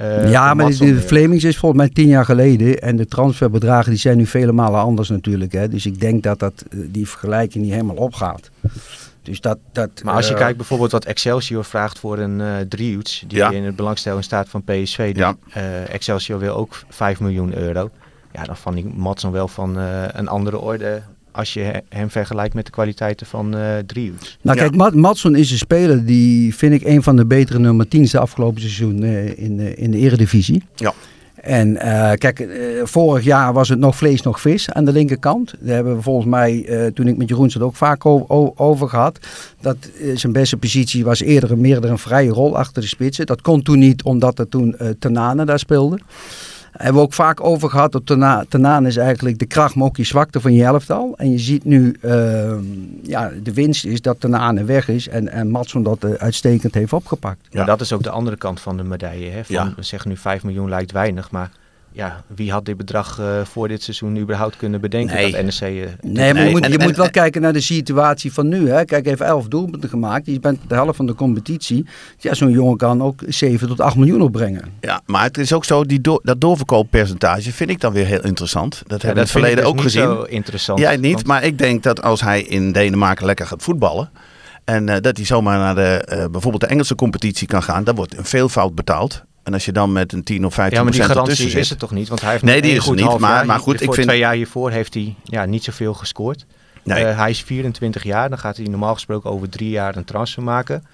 uh, 0.00 0.30
ja, 0.30 0.54
maar 0.54 0.70
de, 0.70 0.76
de 0.76 1.00
Flemings 1.00 1.44
is 1.44 1.56
volgens 1.56 1.80
mij 1.80 1.90
tien 1.90 2.08
jaar 2.08 2.24
geleden. 2.24 2.78
En 2.78 2.96
de 2.96 3.06
transferbedragen 3.06 3.90
die 3.90 4.00
zijn 4.00 4.16
nu 4.16 4.26
vele 4.26 4.52
malen 4.52 4.80
anders 4.80 5.08
natuurlijk. 5.08 5.52
Hè. 5.52 5.68
Dus 5.68 5.86
ik 5.86 6.00
denk 6.00 6.22
dat, 6.22 6.38
dat 6.38 6.64
eh, 6.70 6.78
die 6.88 7.08
vergelijking 7.08 7.64
niet 7.64 7.72
helemaal 7.72 7.96
opgaat. 7.96 8.50
Dus 9.22 9.40
dat, 9.40 9.58
dat, 9.72 9.90
maar 10.04 10.14
als 10.14 10.26
je 10.26 10.32
uh, 10.32 10.38
kijkt 10.38 10.56
bijvoorbeeld 10.56 10.92
wat 10.92 11.04
Excelsior 11.04 11.64
vraagt 11.64 11.98
voor 11.98 12.18
een 12.18 12.40
uh, 12.40 12.56
die 12.68 13.02
ja. 13.28 13.50
in 13.50 13.64
het 13.64 13.76
belangstelling 13.76 14.24
staat 14.24 14.48
van 14.48 14.62
PSV. 14.62 15.14
Die, 15.14 15.22
ja. 15.22 15.36
uh, 15.56 15.94
Excelsior 15.94 16.38
wil 16.38 16.54
ook 16.54 16.82
5 16.88 17.20
miljoen 17.20 17.56
euro. 17.58 17.90
Ja, 18.32 18.44
dan 18.44 18.56
vond 18.56 18.76
ik 18.76 18.94
Matson 18.94 19.32
wel 19.32 19.48
van 19.48 19.76
een 19.76 20.28
andere 20.28 20.58
orde 20.58 21.02
als 21.36 21.54
je 21.54 21.82
hem 21.88 22.10
vergelijkt 22.10 22.54
met 22.54 22.64
de 22.64 22.70
kwaliteiten 22.70 23.26
van 23.26 23.46
uh. 23.56 23.60
Nou 24.42 24.58
kijk, 24.58 24.76
Mat 24.76 24.94
Matson 24.94 25.34
is 25.34 25.50
een 25.50 25.58
speler 25.58 26.04
die 26.04 26.54
vind 26.54 26.72
ik 26.72 26.84
een 26.84 27.02
van 27.02 27.16
de 27.16 27.26
betere 27.26 27.58
nummer 27.58 27.86
10's 27.86 28.10
de 28.10 28.18
afgelopen 28.18 28.60
seizoen 28.60 29.02
uh, 29.02 29.38
in, 29.38 29.56
de, 29.56 29.74
in 29.74 29.90
de 29.90 29.98
eredivisie. 29.98 30.62
Ja. 30.74 30.92
En 31.34 31.68
uh, 31.68 32.12
kijk, 32.12 32.48
vorig 32.82 33.24
jaar 33.24 33.52
was 33.52 33.68
het 33.68 33.78
nog 33.78 33.96
vlees, 33.96 34.22
nog 34.22 34.40
vis 34.40 34.70
aan 34.70 34.84
de 34.84 34.92
linkerkant. 34.92 35.54
Daar 35.58 35.74
hebben 35.74 35.96
we 35.96 36.02
volgens 36.02 36.26
mij, 36.26 36.66
toen 36.94 37.08
ik 37.08 37.16
met 37.16 37.28
Jeroen 37.28 37.50
zat, 37.50 37.62
ook 37.62 37.76
vaak 37.76 38.06
over 38.60 38.88
gehad. 38.88 39.18
Dat 39.60 39.76
zijn 40.14 40.32
beste 40.32 40.56
positie 40.56 41.04
was 41.04 41.20
eerder 41.20 41.58
meer 41.58 41.84
een 41.84 41.98
vrije 41.98 42.30
rol 42.30 42.58
achter 42.58 42.82
de 42.82 42.88
spitsen. 42.88 43.26
Dat 43.26 43.42
kon 43.42 43.62
toen 43.62 43.78
niet, 43.78 44.02
omdat 44.02 44.38
er 44.38 44.48
toen 44.48 44.76
Tanane 44.98 45.44
daar 45.44 45.58
speelde 45.58 45.98
hebben 46.76 46.94
we 46.94 47.00
ook 47.00 47.12
vaak 47.12 47.44
over 47.44 47.70
gehad. 47.70 47.92
Dat 47.92 48.06
Tanaan 48.48 48.86
is 48.86 48.96
eigenlijk 48.96 49.38
de 49.38 49.46
kracht, 49.46 49.74
maar 49.74 49.86
ook 49.86 49.96
je 49.96 50.04
zwakte 50.04 50.40
van 50.40 50.52
je 50.52 50.64
elftal. 50.64 51.14
En 51.16 51.30
je 51.30 51.38
ziet 51.38 51.64
nu, 51.64 51.96
uh, 52.02 52.54
ja, 53.02 53.30
de 53.42 53.52
winst 53.52 53.84
is 53.84 54.00
dat 54.00 54.20
Tanaan 54.20 54.66
weg 54.66 54.88
is. 54.88 55.08
En, 55.08 55.28
en 55.28 55.50
Matson 55.50 55.82
dat 55.82 56.04
uh, 56.04 56.10
uitstekend 56.10 56.74
heeft 56.74 56.92
opgepakt. 56.92 57.46
Ja, 57.50 57.64
dat 57.64 57.80
is 57.80 57.92
ook 57.92 58.02
de 58.02 58.10
andere 58.10 58.36
kant 58.36 58.60
van 58.60 58.76
de 58.76 58.82
medaille. 58.82 59.30
Hè? 59.30 59.44
Van, 59.44 59.54
ja. 59.54 59.72
We 59.76 59.82
zeggen 59.82 60.10
nu 60.10 60.16
5 60.16 60.44
miljoen 60.44 60.68
lijkt 60.68 60.92
weinig, 60.92 61.30
maar 61.30 61.50
ja, 61.96 62.24
wie 62.26 62.50
had 62.52 62.64
dit 62.64 62.76
bedrag 62.76 63.20
uh, 63.20 63.44
voor 63.44 63.68
dit 63.68 63.82
seizoen 63.82 64.18
überhaupt 64.18 64.56
kunnen 64.56 64.80
bedenken 64.80 65.16
nee. 65.16 65.32
dat 65.32 65.42
NEC... 65.42 65.74
Uh, 65.74 65.84
nee, 66.00 66.34
maar 66.34 66.44
je 66.44 66.50
moet, 66.50 66.64
en, 66.64 66.70
je 66.70 66.78
en, 66.78 66.84
moet 66.84 66.96
wel 66.96 67.04
en, 67.04 67.10
kijken 67.10 67.40
naar 67.40 67.52
de 67.52 67.60
situatie 67.60 68.32
van 68.32 68.48
nu. 68.48 68.68
Hè. 68.68 68.84
Kijk, 68.84 69.06
heeft 69.06 69.20
11 69.20 69.48
doelpunten 69.48 69.88
gemaakt. 69.88 70.26
Je 70.26 70.40
bent 70.40 70.58
de 70.68 70.74
helft 70.74 70.96
van 70.96 71.06
de 71.06 71.14
competitie. 71.14 71.86
Ja, 72.18 72.34
zo'n 72.34 72.50
jongen 72.50 72.76
kan 72.76 73.02
ook 73.02 73.22
7 73.26 73.68
tot 73.68 73.80
8 73.80 73.96
miljoen 73.96 74.20
opbrengen. 74.20 74.62
Ja, 74.80 75.00
maar 75.06 75.22
het 75.22 75.38
is 75.38 75.52
ook 75.52 75.64
zo, 75.64 75.84
die 75.84 76.00
do 76.00 76.18
dat 76.22 76.40
doorverkooppercentage 76.40 77.52
vind 77.52 77.70
ik 77.70 77.80
dan 77.80 77.92
weer 77.92 78.06
heel 78.06 78.24
interessant. 78.24 78.82
Dat 78.86 79.00
ja, 79.00 79.06
hebben 79.06 79.08
we 79.08 79.14
in 79.14 79.20
het 79.20 79.30
verleden 79.30 79.56
dus 79.56 79.66
ook 79.66 79.80
gezien. 79.80 80.02
Zo 80.02 80.22
interessant. 80.22 80.78
Jij 80.78 80.96
niet, 80.96 81.12
want... 81.12 81.26
maar 81.26 81.44
ik 81.44 81.58
denk 81.58 81.82
dat 81.82 82.02
als 82.02 82.20
hij 82.20 82.42
in 82.42 82.72
Denemarken 82.72 83.26
lekker 83.26 83.46
gaat 83.46 83.62
voetballen... 83.62 84.10
En 84.64 84.88
uh, 84.88 84.96
dat 85.00 85.16
hij 85.16 85.26
zomaar 85.26 85.58
naar 85.58 85.74
de, 85.74 86.08
uh, 86.08 86.24
bijvoorbeeld 86.30 86.60
de 86.60 86.66
Engelse 86.66 86.94
competitie 86.94 87.46
kan 87.46 87.62
gaan. 87.62 87.84
Dan 87.84 87.94
wordt 87.94 88.16
een 88.16 88.24
veelvoud 88.24 88.74
betaald. 88.74 89.24
En 89.46 89.52
als 89.52 89.64
je 89.64 89.72
dan 89.72 89.92
met 89.92 90.12
een 90.12 90.22
10 90.22 90.44
of 90.44 90.52
15% 90.52 90.56
ja, 90.56 90.82
maar 90.82 90.92
die 90.92 91.02
garantie 91.02 91.50
is 91.50 91.70
het 91.70 91.78
toch 91.78 91.90
niet? 91.90 92.08
Want 92.08 92.20
hij 92.20 92.30
heeft 92.30 92.42
nee, 92.42 92.62
die 92.62 92.72
is 92.72 92.86
het 92.86 92.94
niet. 92.94 93.18
Maar, 93.18 93.46
maar 93.46 93.58
goed, 93.58 93.80
ik 93.80 93.92
vind... 93.92 94.06
twee 94.06 94.18
jaar 94.18 94.34
hiervoor 94.34 94.70
heeft 94.70 94.94
hij 94.94 95.14
ja, 95.24 95.44
niet 95.44 95.64
zoveel 95.64 95.94
gescoord. 95.94 96.46
Nee. 96.82 97.04
Uh, 97.04 97.18
hij 97.18 97.30
is 97.30 97.42
24 97.42 98.02
jaar. 98.02 98.28
Dan 98.28 98.38
gaat 98.38 98.56
hij 98.56 98.66
normaal 98.66 98.94
gesproken 98.94 99.30
over 99.30 99.48
drie 99.48 99.70
jaar 99.70 99.96
een 99.96 100.04
transfer 100.04 100.42
maken. 100.42 100.84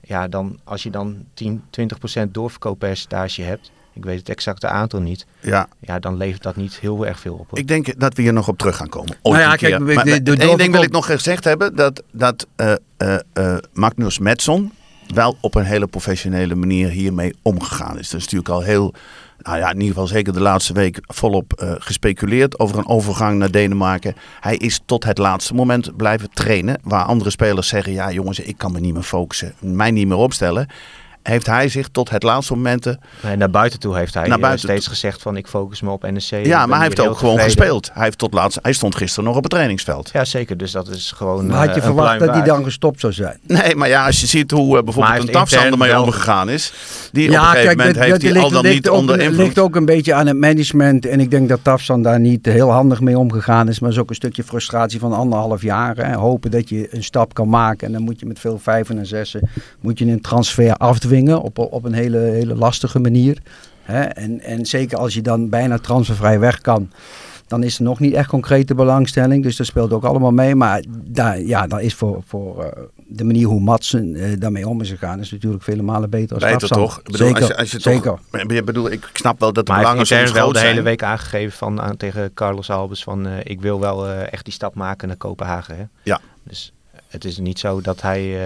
Ja, 0.00 0.28
dan, 0.28 0.58
als 0.64 0.82
je 0.82 0.90
dan 0.90 1.24
10, 1.34 1.62
20 1.70 1.98
procent 1.98 2.34
doorverkooppercentage 2.34 3.42
hebt. 3.42 3.70
Ik 3.92 4.04
weet 4.04 4.18
het 4.18 4.28
exacte 4.28 4.68
aantal 4.68 5.00
niet. 5.00 5.26
Ja. 5.40 5.68
ja, 5.80 5.98
dan 5.98 6.16
levert 6.16 6.42
dat 6.42 6.56
niet 6.56 6.78
heel 6.78 7.06
erg 7.06 7.20
veel 7.20 7.34
op. 7.34 7.50
Hoor. 7.50 7.58
Ik 7.58 7.68
denk 7.68 8.00
dat 8.00 8.14
we 8.14 8.22
hier 8.22 8.32
nog 8.32 8.48
op 8.48 8.58
terug 8.58 8.76
gaan 8.76 8.88
komen. 8.88 9.16
Ooit 9.22 9.38
nou 9.38 9.50
ja, 9.50 9.56
kijk, 9.56 9.78
maar, 9.78 10.04
de, 10.04 10.22
de, 10.22 10.36
één 10.36 10.58
ding 10.58 10.72
wil 10.72 10.82
ik 10.82 10.90
nog 10.90 11.06
gezegd 11.06 11.44
hebben. 11.44 11.76
Dat, 11.76 12.02
dat 12.12 12.46
uh, 12.56 12.72
uh, 13.34 13.56
Magnus 13.72 14.18
Metson 14.18 14.72
wel 15.14 15.36
op 15.40 15.54
een 15.54 15.64
hele 15.64 15.86
professionele 15.86 16.54
manier 16.54 16.88
hiermee 16.88 17.34
omgegaan 17.42 17.98
is. 17.98 18.10
Dat 18.10 18.20
is 18.20 18.24
natuurlijk 18.24 18.48
al 18.48 18.60
heel, 18.60 18.94
nou 19.38 19.58
ja, 19.58 19.68
in 19.68 19.74
ieder 19.74 19.88
geval 19.88 20.06
zeker 20.06 20.32
de 20.32 20.40
laatste 20.40 20.72
week 20.72 21.00
volop 21.06 21.60
uh, 21.62 21.72
gespeculeerd 21.78 22.58
over 22.58 22.78
een 22.78 22.88
overgang 22.88 23.38
naar 23.38 23.50
Denemarken. 23.50 24.14
Hij 24.40 24.56
is 24.56 24.80
tot 24.84 25.04
het 25.04 25.18
laatste 25.18 25.54
moment 25.54 25.96
blijven 25.96 26.30
trainen, 26.30 26.80
waar 26.82 27.04
andere 27.04 27.30
spelers 27.30 27.68
zeggen, 27.68 27.92
ja 27.92 28.10
jongens, 28.12 28.38
ik 28.38 28.58
kan 28.58 28.72
me 28.72 28.80
niet 28.80 28.94
meer 28.94 29.02
focussen, 29.02 29.54
mij 29.58 29.90
niet 29.90 30.06
meer 30.08 30.16
opstellen. 30.16 30.68
Heeft 31.22 31.46
hij 31.46 31.68
zich 31.68 31.88
tot 31.88 32.10
het 32.10 32.22
laatste 32.22 32.54
momenten... 32.54 32.98
Nee, 33.22 33.36
naar 33.36 33.50
buiten 33.50 33.78
toe 33.78 33.96
heeft 33.96 34.14
hij 34.14 34.26
Naar 34.26 34.36
eh, 34.36 34.42
buiten 34.42 34.68
steeds 34.68 34.86
gezegd 34.86 35.22
van 35.22 35.36
ik 35.36 35.46
focus 35.46 35.80
me 35.80 35.90
op 35.90 36.10
NEC. 36.10 36.46
Ja, 36.46 36.66
maar 36.66 36.76
hij 36.78 36.86
heeft 36.86 37.00
ook 37.00 37.18
gewoon 37.18 37.34
tevreden. 37.36 37.42
gespeeld. 37.44 37.90
Hij, 37.92 38.04
heeft 38.04 38.18
tot 38.18 38.34
laatst, 38.34 38.58
hij 38.62 38.72
stond 38.72 38.96
gisteren 38.96 39.24
nog 39.24 39.36
op 39.36 39.42
het 39.42 39.52
trainingsveld. 39.52 40.10
Ja, 40.12 40.24
zeker. 40.24 40.56
Dus 40.56 40.72
dat 40.72 40.88
is 40.88 41.12
gewoon 41.16 41.46
Maar 41.46 41.56
had 41.56 41.66
eh, 41.68 41.74
je 41.74 41.80
een 41.80 41.86
verwacht 41.86 42.18
dat 42.18 42.30
hij 42.30 42.42
dan 42.42 42.64
gestopt 42.64 43.00
zou 43.00 43.12
zijn? 43.12 43.38
Nee, 43.46 43.74
maar 43.76 43.88
ja, 43.88 44.06
als 44.06 44.20
je 44.20 44.26
ziet 44.26 44.50
hoe 44.50 44.78
eh, 44.78 44.84
bijvoorbeeld 44.84 45.18
een 45.18 45.32
Tafsan 45.32 45.64
ermee 45.64 46.00
omgegaan 46.00 46.48
is. 46.50 46.72
Die 47.12 47.28
op 47.28 47.34
een 47.34 47.40
gegeven 47.40 47.76
moment 47.76 47.94
dat- 47.94 48.04
heeft 48.04 48.20
dat 48.20 48.32
hij 48.32 48.42
al 48.42 48.50
dan 48.50 48.62
ligt 48.62 48.74
niet 48.74 48.88
ook, 48.88 48.96
onder 48.96 49.20
invloed. 49.20 49.38
ligt 49.38 49.58
ook 49.58 49.76
een 49.76 49.84
beetje 49.84 50.14
aan 50.14 50.26
het 50.26 50.36
management. 50.36 51.06
En 51.06 51.20
ik 51.20 51.30
denk 51.30 51.48
dat 51.48 51.60
Tafsan 51.62 52.02
daar 52.02 52.20
niet 52.20 52.46
heel 52.46 52.70
handig 52.70 53.00
mee 53.00 53.18
omgegaan 53.18 53.68
is. 53.68 53.80
Maar 53.80 53.90
is 53.90 53.98
ook 53.98 54.08
een 54.08 54.14
stukje 54.14 54.44
frustratie 54.44 54.98
van 55.00 55.12
anderhalf 55.12 55.62
jaar. 55.62 55.96
Hè. 55.96 56.14
Hopen 56.14 56.50
dat 56.50 56.68
je 56.68 56.88
een 56.90 57.04
stap 57.04 57.34
kan 57.34 57.48
maken. 57.48 57.86
En 57.86 57.92
dan 57.92 58.02
moet 58.02 58.20
je 58.20 58.26
met 58.26 58.38
veel 58.38 58.58
vijven 58.58 58.98
en 58.98 59.06
zessen 59.06 59.48
moet 59.80 59.98
je 59.98 60.04
een 60.06 60.20
transfer 60.20 60.74
afdwingen 60.74 61.07
op, 61.42 61.58
op 61.58 61.84
een 61.84 61.92
hele, 61.92 62.18
hele 62.18 62.54
lastige 62.54 62.98
manier. 62.98 63.38
Hè. 63.82 64.02
En, 64.02 64.40
en 64.40 64.66
zeker 64.66 64.98
als 64.98 65.14
je 65.14 65.22
dan 65.22 65.48
bijna 65.48 65.78
transfervrij 65.78 66.38
weg 66.38 66.60
kan. 66.60 66.90
Dan 67.46 67.62
is 67.62 67.78
er 67.78 67.82
nog 67.82 68.00
niet 68.00 68.14
echt 68.14 68.28
concrete 68.28 68.74
belangstelling. 68.74 69.42
Dus 69.42 69.56
dat 69.56 69.66
speelt 69.66 69.92
ook 69.92 70.04
allemaal 70.04 70.30
mee. 70.30 70.54
Maar 70.54 70.84
daar, 71.04 71.40
ja, 71.40 71.66
dat 71.66 71.80
is 71.80 71.94
voor, 71.94 72.22
voor 72.26 72.64
eh, 72.64 72.82
de 73.08 73.24
manier 73.24 73.46
hoe 73.46 73.60
Matsen 73.60 74.14
eh, 74.14 74.40
daarmee 74.40 74.68
om 74.68 74.80
is 74.80 74.90
gegaan... 74.90 75.20
is 75.20 75.30
natuurlijk 75.30 75.62
vele 75.62 75.82
malen 75.82 76.10
beter 76.10 76.34
als 76.34 76.44
Beter 76.44 76.68
toch? 76.68 76.98
Ik 76.98 77.04
bedoel, 77.04 77.26
zeker, 77.26 77.40
als 77.40 77.48
je, 77.48 77.56
als 77.56 77.70
je 77.70 77.80
zeker. 77.80 78.18
Toch, 78.30 78.40
ik 78.40 78.64
bedoel, 78.64 78.90
ik 78.90 79.10
snap 79.12 79.40
wel 79.40 79.52
dat 79.52 79.66
de 79.66 79.72
Maar 79.72 79.80
belangen 79.80 80.00
intern 80.00 80.32
wel 80.32 80.52
de 80.52 80.58
zijn. 80.58 80.70
hele 80.70 80.82
week 80.82 81.02
aangegeven 81.02 81.58
van, 81.58 81.80
aan, 81.80 81.96
tegen 81.96 82.34
Carlos 82.34 82.70
Albers 82.70 83.02
van 83.02 83.26
eh, 83.26 83.32
ik 83.42 83.60
wil 83.60 83.80
wel 83.80 84.06
eh, 84.08 84.32
echt 84.32 84.44
die 84.44 84.54
stap 84.54 84.74
maken 84.74 85.08
naar 85.08 85.16
Kopenhagen. 85.16 85.76
Hè? 85.76 85.84
Ja. 86.02 86.20
Dus 86.44 86.72
het 87.06 87.24
is 87.24 87.38
niet 87.38 87.58
zo 87.58 87.80
dat 87.80 88.02
hij 88.02 88.36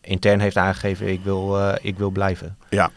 intern 0.00 0.40
heeft 0.40 0.56
aangegeven 0.56 1.08
ik 1.08 1.20
wil, 1.24 1.58
eh, 1.58 1.74
ik 1.80 1.98
wil 1.98 2.10
blijven. 2.10 2.56
Ja. 2.68 2.90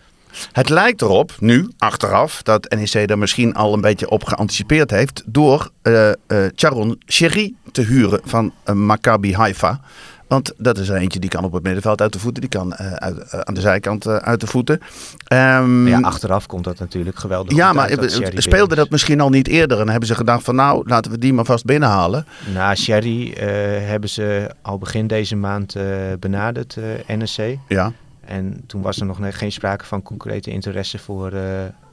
Het 0.51 0.69
lijkt 0.69 1.01
erop, 1.01 1.35
nu, 1.39 1.69
achteraf, 1.77 2.43
dat 2.43 2.75
NEC 2.75 3.09
er 3.09 3.17
misschien 3.17 3.53
al 3.53 3.73
een 3.73 3.81
beetje 3.81 4.09
op 4.09 4.23
geanticipeerd 4.23 4.91
heeft 4.91 5.23
door 5.25 5.69
eh 5.81 6.09
eh 6.09 6.15
Charon 6.55 7.01
Sherry 7.07 7.53
te 7.71 7.81
huren 7.81 8.19
van 8.23 8.53
eh, 8.63 8.75
Maccabi 8.75 9.33
Haifa. 9.33 9.79
Want 10.27 10.53
dat 10.57 10.77
is 10.77 10.89
er 10.89 10.95
eentje 10.95 11.19
die 11.19 11.29
kan 11.29 11.43
op 11.43 11.53
het 11.53 11.63
middenveld 11.63 12.01
uit 12.01 12.13
de 12.13 12.19
voeten, 12.19 12.41
die 12.41 12.49
kan 12.49 12.73
eh, 12.73 12.93
uit, 12.93 13.17
eh, 13.17 13.39
aan 13.39 13.53
de 13.53 13.61
zijkant 13.61 14.05
eh, 14.05 14.15
uit 14.15 14.39
de 14.39 14.47
voeten. 14.47 14.79
Ehm, 15.27 15.87
ja, 15.87 15.99
achteraf 15.99 16.45
komt 16.45 16.63
dat 16.63 16.79
natuurlijk 16.79 17.17
geweldig 17.17 17.55
ja, 17.55 17.73
maar 17.73 17.89
uit 17.89 18.01
dat 18.01 18.11
Sherry 18.11 18.41
speelde 18.41 18.75
dat 18.75 18.89
misschien 18.89 19.21
al 19.21 19.29
niet 19.29 19.47
eerder 19.47 19.79
en 19.79 19.89
hebben 19.89 20.07
ze 20.07 20.15
gedacht 20.15 20.43
van 20.43 20.55
nou, 20.55 20.83
laten 20.87 21.11
we 21.11 21.17
die 21.17 21.33
maar 21.33 21.45
vast 21.45 21.65
binnenhalen. 21.65 22.25
Na 22.53 22.75
Sherry 22.75 23.31
eh, 23.31 23.47
hebben 23.87 24.09
ze 24.09 24.49
al 24.61 24.77
begin 24.77 25.07
deze 25.07 25.35
maand 25.35 25.75
benaderd, 26.19 26.77
NEC. 27.07 27.57
Ja, 27.67 27.91
En 28.25 28.63
toen 28.67 28.81
was 28.81 28.99
er 28.99 29.05
nog 29.05 29.17
geen 29.29 29.51
sprake 29.51 29.85
van 29.85 30.01
concrete 30.01 30.51
interesse 30.51 30.99
voor, 30.99 31.33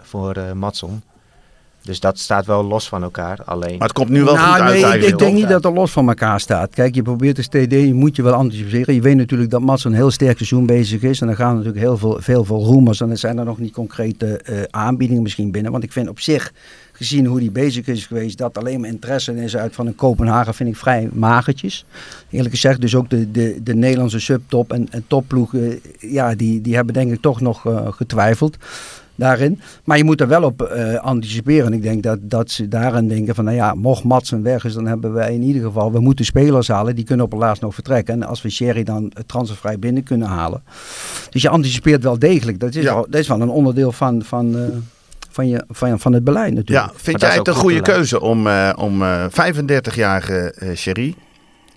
voor 0.02 0.36
Matson. 0.54 1.02
Dus 1.82 2.00
dat 2.00 2.18
staat 2.18 2.46
wel 2.46 2.64
los 2.64 2.88
van 2.88 3.02
elkaar. 3.02 3.38
Alleen, 3.44 3.78
maar 3.78 3.88
het 3.88 3.96
komt 3.96 4.08
nu 4.08 4.24
wel 4.24 4.34
nou, 4.34 4.50
goed 4.50 4.60
uit 4.60 4.80
nee, 4.80 4.98
ik, 4.98 5.04
ik 5.04 5.18
denk 5.18 5.34
niet 5.34 5.48
dat 5.48 5.64
het 5.64 5.74
los 5.74 5.90
van 5.90 6.08
elkaar 6.08 6.40
staat. 6.40 6.74
Kijk, 6.74 6.94
je 6.94 7.02
probeert 7.02 7.36
de 7.36 7.66
TD, 7.66 7.72
je 7.72 7.94
moet 7.94 8.16
je 8.16 8.22
wel 8.22 8.32
anticiperen. 8.32 8.94
Je 8.94 9.00
weet 9.00 9.16
natuurlijk 9.16 9.50
dat 9.50 9.60
Mats 9.60 9.84
een 9.84 9.92
heel 9.92 10.10
sterk 10.10 10.36
seizoen 10.36 10.66
bezig 10.66 11.02
is. 11.02 11.20
En 11.20 11.26
dan 11.26 11.36
gaan 11.36 11.54
natuurlijk 11.54 11.82
heel 11.84 11.96
veel, 11.96 12.16
veel, 12.20 12.44
veel 12.44 12.64
roemers. 12.64 13.00
En 13.00 13.08
dan 13.08 13.16
zijn 13.16 13.38
er 13.38 13.44
nog 13.44 13.58
niet 13.58 13.72
concrete 13.72 14.36
eh, 14.36 14.62
aanbiedingen 14.70 15.22
misschien 15.22 15.50
binnen. 15.50 15.72
Want 15.72 15.84
ik 15.84 15.92
vind 15.92 16.08
op 16.08 16.20
zich, 16.20 16.52
gezien 16.92 17.26
hoe 17.26 17.38
die 17.38 17.50
bezig 17.50 17.86
is 17.86 18.06
geweest, 18.06 18.38
dat 18.38 18.58
alleen 18.58 18.80
maar 18.80 18.88
interesse 18.88 19.42
is 19.42 19.56
uit 19.56 19.74
van 19.74 19.86
een 19.86 19.94
Kopenhagen, 19.94 20.54
vind 20.54 20.68
ik 20.68 20.76
vrij 20.76 21.08
magertjes. 21.12 21.84
Eerlijk 22.30 22.54
gezegd, 22.54 22.80
dus 22.80 22.94
ook 22.94 23.10
de, 23.10 23.30
de, 23.30 23.60
de 23.62 23.74
Nederlandse 23.74 24.20
subtop 24.20 24.72
en, 24.72 24.88
en 24.90 25.04
topploegen, 25.06 25.80
ja, 25.98 26.34
die, 26.34 26.60
die 26.60 26.74
hebben 26.74 26.94
denk 26.94 27.12
ik 27.12 27.20
toch 27.20 27.40
nog 27.40 27.66
eh, 27.66 27.92
getwijfeld 27.92 28.56
daarin. 29.22 29.60
Maar 29.84 29.96
je 29.96 30.04
moet 30.04 30.20
er 30.20 30.28
wel 30.28 30.42
op 30.42 30.62
eh, 30.62 30.94
anticiperen. 30.94 31.66
En 31.66 31.72
ik 31.72 31.82
denk 31.82 32.02
dat, 32.02 32.18
dat 32.22 32.50
ze 32.50 32.68
daarin 32.68 33.08
denken 33.08 33.34
van, 33.34 33.44
nou 33.44 33.56
ja, 33.56 33.74
mocht 33.74 34.04
Matsen 34.04 34.42
weg 34.42 34.64
is, 34.64 34.74
dan 34.74 34.86
hebben 34.86 35.12
wij 35.12 35.34
in 35.34 35.42
ieder 35.42 35.62
geval, 35.62 35.92
we 35.92 36.00
moeten 36.00 36.24
spelers 36.24 36.68
halen, 36.68 36.94
die 36.96 37.04
kunnen 37.04 37.24
op 37.24 37.30
het 37.32 37.40
laatst 37.40 37.62
nog 37.62 37.74
vertrekken. 37.74 38.14
En 38.14 38.22
als 38.28 38.42
we 38.42 38.50
Sherry 38.50 38.82
dan 38.82 39.12
transfervrij 39.26 39.78
binnen 39.78 40.02
kunnen 40.02 40.28
halen. 40.28 40.62
Dus 41.30 41.42
je 41.42 41.48
anticipeert 41.48 42.02
wel 42.02 42.18
degelijk. 42.18 42.60
Dat 42.60 42.74
is, 42.74 42.82
Ja. 42.84 42.94
wel, 42.94 43.06
dat 43.10 43.20
is 43.20 43.28
wel 43.28 43.40
een 43.40 43.48
onderdeel 43.48 43.92
van, 43.92 44.22
van, 44.22 44.56
eh, 44.56 44.62
van, 45.30 45.48
je, 45.48 45.64
van, 45.68 46.00
van 46.00 46.12
het 46.12 46.24
beleid 46.24 46.54
natuurlijk. 46.54 46.90
Ja, 46.92 46.98
vind 46.98 47.20
jij 47.20 47.34
het 47.34 47.46
een 47.46 47.52
goed 47.52 47.62
goede 47.62 47.80
beleid. 47.80 47.96
keuze 47.96 48.20
om, 48.20 48.46
eh, 48.46 48.72
om 48.76 49.02
eh 49.02 49.24
35-jarige 49.30 50.54
eh 50.58 50.76
Sherry 50.76 51.14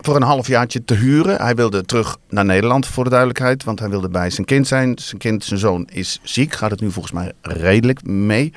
voor 0.02 0.16
een 0.16 0.22
halfjaartje 0.22 0.84
te 0.86 0.94
huren? 0.94 1.42
Hij 1.42 1.56
wilde 1.56 1.86
terug 1.86 2.18
naar 2.30 2.46
Nederland 2.46 2.88
voor 2.88 3.04
de 3.04 3.10
duidelijkheid, 3.10 3.64
want 3.64 3.80
hij 3.80 3.90
wilde 3.90 4.10
bij 4.10 4.30
zijn 4.30 4.46
kind 4.46 4.68
zijn. 4.68 4.98
Zijn 5.00 5.18
kind, 5.18 5.44
zijn 5.44 5.60
zoon 5.60 5.88
is 5.92 6.20
ziek, 6.24 6.54
gaat 6.54 6.72
het 6.72 6.82
nu 6.82 6.92
volgens 6.92 7.14
mij 7.14 7.32
redelijk 7.42 8.04
mee. 8.04 8.54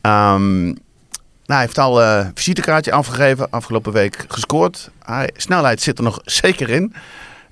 Ehm, 0.00 0.64
nou, 0.64 1.60
hij 1.60 1.60
heeft 1.60 1.78
al 1.78 2.02
een 2.02 2.30
visitekaartje 2.34 2.92
afgegeven, 2.92 3.50
afgelopen 3.50 3.92
week 3.92 4.24
gescoord. 4.28 4.90
Hij, 5.04 5.30
snelheid 5.36 5.80
zit 5.80 5.98
er 5.98 6.04
nog 6.04 6.20
zeker 6.42 6.70
in. 6.70 6.94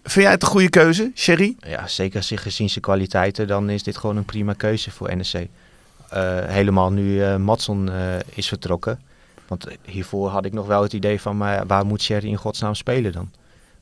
Vind 0.03 0.25
jij 0.25 0.35
het 0.35 0.43
een 0.43 0.49
goede 0.49 0.71
keuze, 0.71 1.11
Sherry? 1.15 1.57
ja, 1.61 1.87
zeker 1.87 2.23
gezien 2.23 2.71
zijn 2.71 2.85
kwaliteiten, 2.85 3.47
dan 3.47 3.71
is 3.71 3.83
dit 3.83 3.97
gewoon 3.97 4.17
een 4.17 4.25
prima 4.25 4.53
keuze 4.53 4.91
voor 4.91 5.17
NEC. 5.17 5.49
Eh, 6.09 6.39
helemaal 6.47 6.93
nu 6.93 7.25
eh 7.25 7.37
Matson 7.37 7.91
eh, 7.91 8.15
is 8.35 8.49
vertrokken. 8.49 9.01
Want 9.51 9.67
hiervoor 9.85 10.29
had 10.29 10.45
ik 10.45 10.53
nog 10.53 10.67
wel 10.67 10.83
het 10.83 10.93
idee 10.93 11.21
van, 11.21 11.37
maar 11.37 11.67
waar 11.67 11.87
moet 11.87 12.03
Sherry 12.03 12.29
in 12.29 12.37
godsnaam 12.37 12.75
spelen 12.75 13.13
dan? 13.13 13.31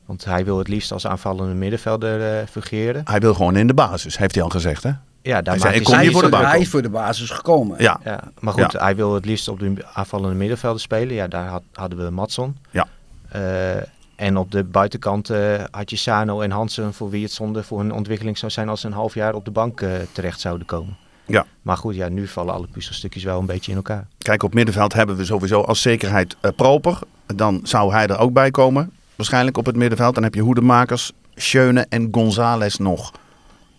Want 0.05 0.25
hij 0.25 0.45
wil 0.45 0.57
het 0.57 0.67
liefst 0.67 0.91
als 0.91 1.07
aanvallende 1.07 1.53
middenvelder 1.53 2.39
eh 2.39 2.47
fungeren. 2.47 3.01
Hij 3.05 3.19
wil 3.19 3.33
gewoon 3.33 3.55
in 3.55 3.67
de 3.67 3.73
basis, 3.73 4.17
heeft 4.17 4.35
hij 4.35 4.43
al 4.43 4.49
gezegd, 4.49 4.83
hè? 4.83 4.91
Ja, 5.21 5.41
daar 5.41 5.53
Hij 5.53 5.61
zei, 5.61 5.63
maakt 5.63 5.75
ik 5.75 5.83
kom 5.83 5.93
hij 5.93 6.11
voor 6.11 6.31
de. 6.31 6.37
Hij 6.37 6.59
is 6.59 6.69
voor 6.69 6.81
de 6.81 6.89
basis 6.89 7.29
gekomen. 7.29 7.81
Ja, 7.81 7.99
Ja, 8.03 8.31
maar 8.39 8.53
goed, 8.53 8.71
hij 8.71 8.95
wil 8.95 9.13
het 9.13 9.25
liefst 9.25 9.47
op 9.47 9.59
de 9.59 9.85
aanvallende 9.93 10.35
middenvelden 10.35 10.81
spelen. 10.81 11.15
Ja, 11.15 11.27
daar 11.27 11.47
had, 11.47 11.63
hadden 11.73 12.05
we 12.05 12.09
Matson. 12.09 12.57
Ja. 12.69 12.87
Eh, 13.29 13.75
en 14.15 14.37
op 14.37 14.51
de 14.51 14.63
buitenkant 14.63 15.29
eh, 15.29 15.63
had 15.71 15.89
je 15.89 15.95
Sano 15.95 16.41
en 16.41 16.51
Hansen, 16.51 16.93
voor 16.93 17.09
wie 17.09 17.23
het 17.23 17.31
zonde 17.31 17.63
voor 17.63 17.79
hun 17.79 17.91
ontwikkeling 17.91 18.37
zou 18.37 18.51
zijn 18.51 18.69
als 18.69 18.81
ze 18.81 18.87
een 18.87 18.93
half 18.93 19.13
jaar 19.13 19.33
op 19.33 19.45
de 19.45 19.51
bank 19.51 19.81
eh, 19.81 19.91
terecht 20.11 20.39
zouden 20.39 20.67
komen. 20.67 20.97
Ja. 21.29 21.45
Maar 21.61 21.77
goed, 21.77 21.95
ja, 21.95 22.09
nu 22.09 22.27
vallen 22.27 22.53
alle 22.53 22.67
puzzelstukjes 22.71 23.23
wel 23.23 23.39
een 23.39 23.45
beetje 23.45 23.71
in 23.71 23.77
elkaar. 23.77 24.07
Kijk, 24.17 24.43
op 24.43 24.53
middenveld 24.53 24.93
hebben 24.93 25.15
we 25.15 25.25
sowieso 25.25 25.61
als 25.61 25.81
zekerheid 25.81 26.35
eh, 26.41 26.51
Proper. 26.55 26.99
Dan 27.35 27.59
zou 27.63 27.91
hij 27.93 28.07
er 28.07 28.17
ook 28.17 28.33
bij 28.33 28.51
komen. 28.51 28.91
Waarschijnlijk 29.15 29.57
op 29.57 29.65
het 29.65 29.75
middenveld. 29.75 30.13
Dan 30.15 30.23
heb 30.23 30.33
je 30.35 30.41
Hoedemakers, 30.41 31.11
Schöne 31.35 31.85
en 31.89 32.07
González 32.11 32.75
nog. 32.77 33.11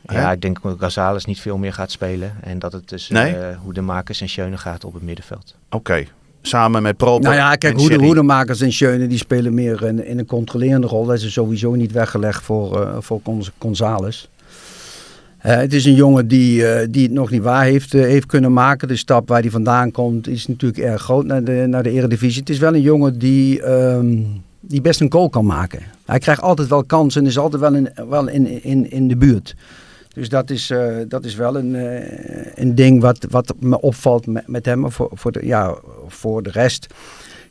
Hè? 0.07 0.21
Ja, 0.21 0.33
ik 0.33 0.41
denk 0.41 0.63
dat 0.63 0.77
González 0.79 1.25
niet 1.25 1.41
veel 1.41 1.59
meer 1.59 1.73
gaat 1.73 1.91
spelen. 1.91 2.33
En 2.41 2.59
dat 2.59 2.73
het 2.73 2.87
tussen 2.87 3.15
Nee? 3.15 3.37
eh 3.37 3.57
Hoedemakers 3.63 4.21
en 4.21 4.29
Schöne 4.29 4.57
gaat 4.59 4.85
op 4.85 4.95
het 4.95 5.03
middenveld. 5.03 5.55
Oké. 5.71 6.05
Samen 6.43 6.83
met 6.83 6.97
Proper 6.97 7.23
Nou 7.23 7.35
ja, 7.35 7.55
kijk, 7.57 7.77
hoe 7.79 7.89
de 7.89 7.99
hoedemakers 7.99 8.61
en 8.61 8.73
Schöne 8.73 9.07
die 9.07 9.19
spelen 9.19 9.55
meer 9.55 9.83
in, 9.85 10.07
in 10.07 10.19
een 10.19 10.27
controlerende 10.27 10.87
rol. 10.87 11.07
Dat 11.07 11.21
is 11.23 11.33
sowieso 11.33 11.75
niet 11.75 11.93
weggelegd 11.93 12.43
voor, 12.43 12.83
eh 12.87 12.97
voor 13.01 13.21
Gonz- 13.25 13.51
Gonzales. 13.59 14.29
Eh, 15.41 15.57
het 15.57 15.73
is 15.73 15.85
een 15.85 15.95
jongen 15.95 16.29
die, 16.29 16.67
eh, 16.67 16.87
die 16.91 17.03
het 17.03 17.13
nog 17.13 17.31
niet 17.31 17.43
waar 17.43 17.65
heeft, 17.65 17.95
eh, 17.95 18.03
heeft 18.03 18.27
kunnen 18.27 18.53
maken. 18.53 18.89
De 18.89 18.97
stap 18.97 19.29
waar 19.29 19.41
hij 19.41 19.51
vandaan 19.51 19.91
komt 19.91 20.29
is 20.29 20.47
natuurlijk 20.47 20.83
erg 20.83 21.03
groot 21.03 21.25
naar 21.25 21.45
de, 21.45 21.65
naar 21.69 21.83
de 21.83 21.91
eredivisie. 21.91 22.41
Het 22.41 22.51
is 22.51 22.59
wel 22.59 22.75
een 22.75 22.81
jongen 22.81 23.19
die, 23.19 23.63
ehm, 23.63 24.17
die 24.61 24.81
best 24.81 25.01
een 25.01 25.13
goal 25.13 25.29
kan 25.29 25.47
maken. 25.47 25.83
Hij 26.05 26.19
krijgt 26.19 26.43
altijd 26.43 26.69
wel 26.69 26.85
kansen 26.85 27.23
en 27.23 27.29
is 27.29 27.39
altijd 27.39 27.63
wel 27.63 27.75
in, 27.75 27.89
wel 28.09 28.29
in, 28.29 28.63
in, 28.63 28.91
in 28.91 29.09
de 29.09 29.17
buurt. 29.17 29.55
Dus 30.15 30.29
dat 30.29 30.51
is, 30.51 30.73
dat 31.09 31.25
is 31.25 31.35
wel 31.35 31.57
een, 31.57 31.77
een 32.55 32.75
ding 32.75 33.01
wat, 33.01 33.27
wat 33.31 33.55
me 33.61 33.81
opvalt 33.81 34.27
met, 34.27 34.49
met 34.49 34.65
hem. 34.67 34.91
Voor, 34.91 35.11
voor, 35.13 35.33
de, 35.33 35.47
ja, 35.47 35.77
voor 36.07 36.43
de 36.43 36.51
rest 36.51 36.87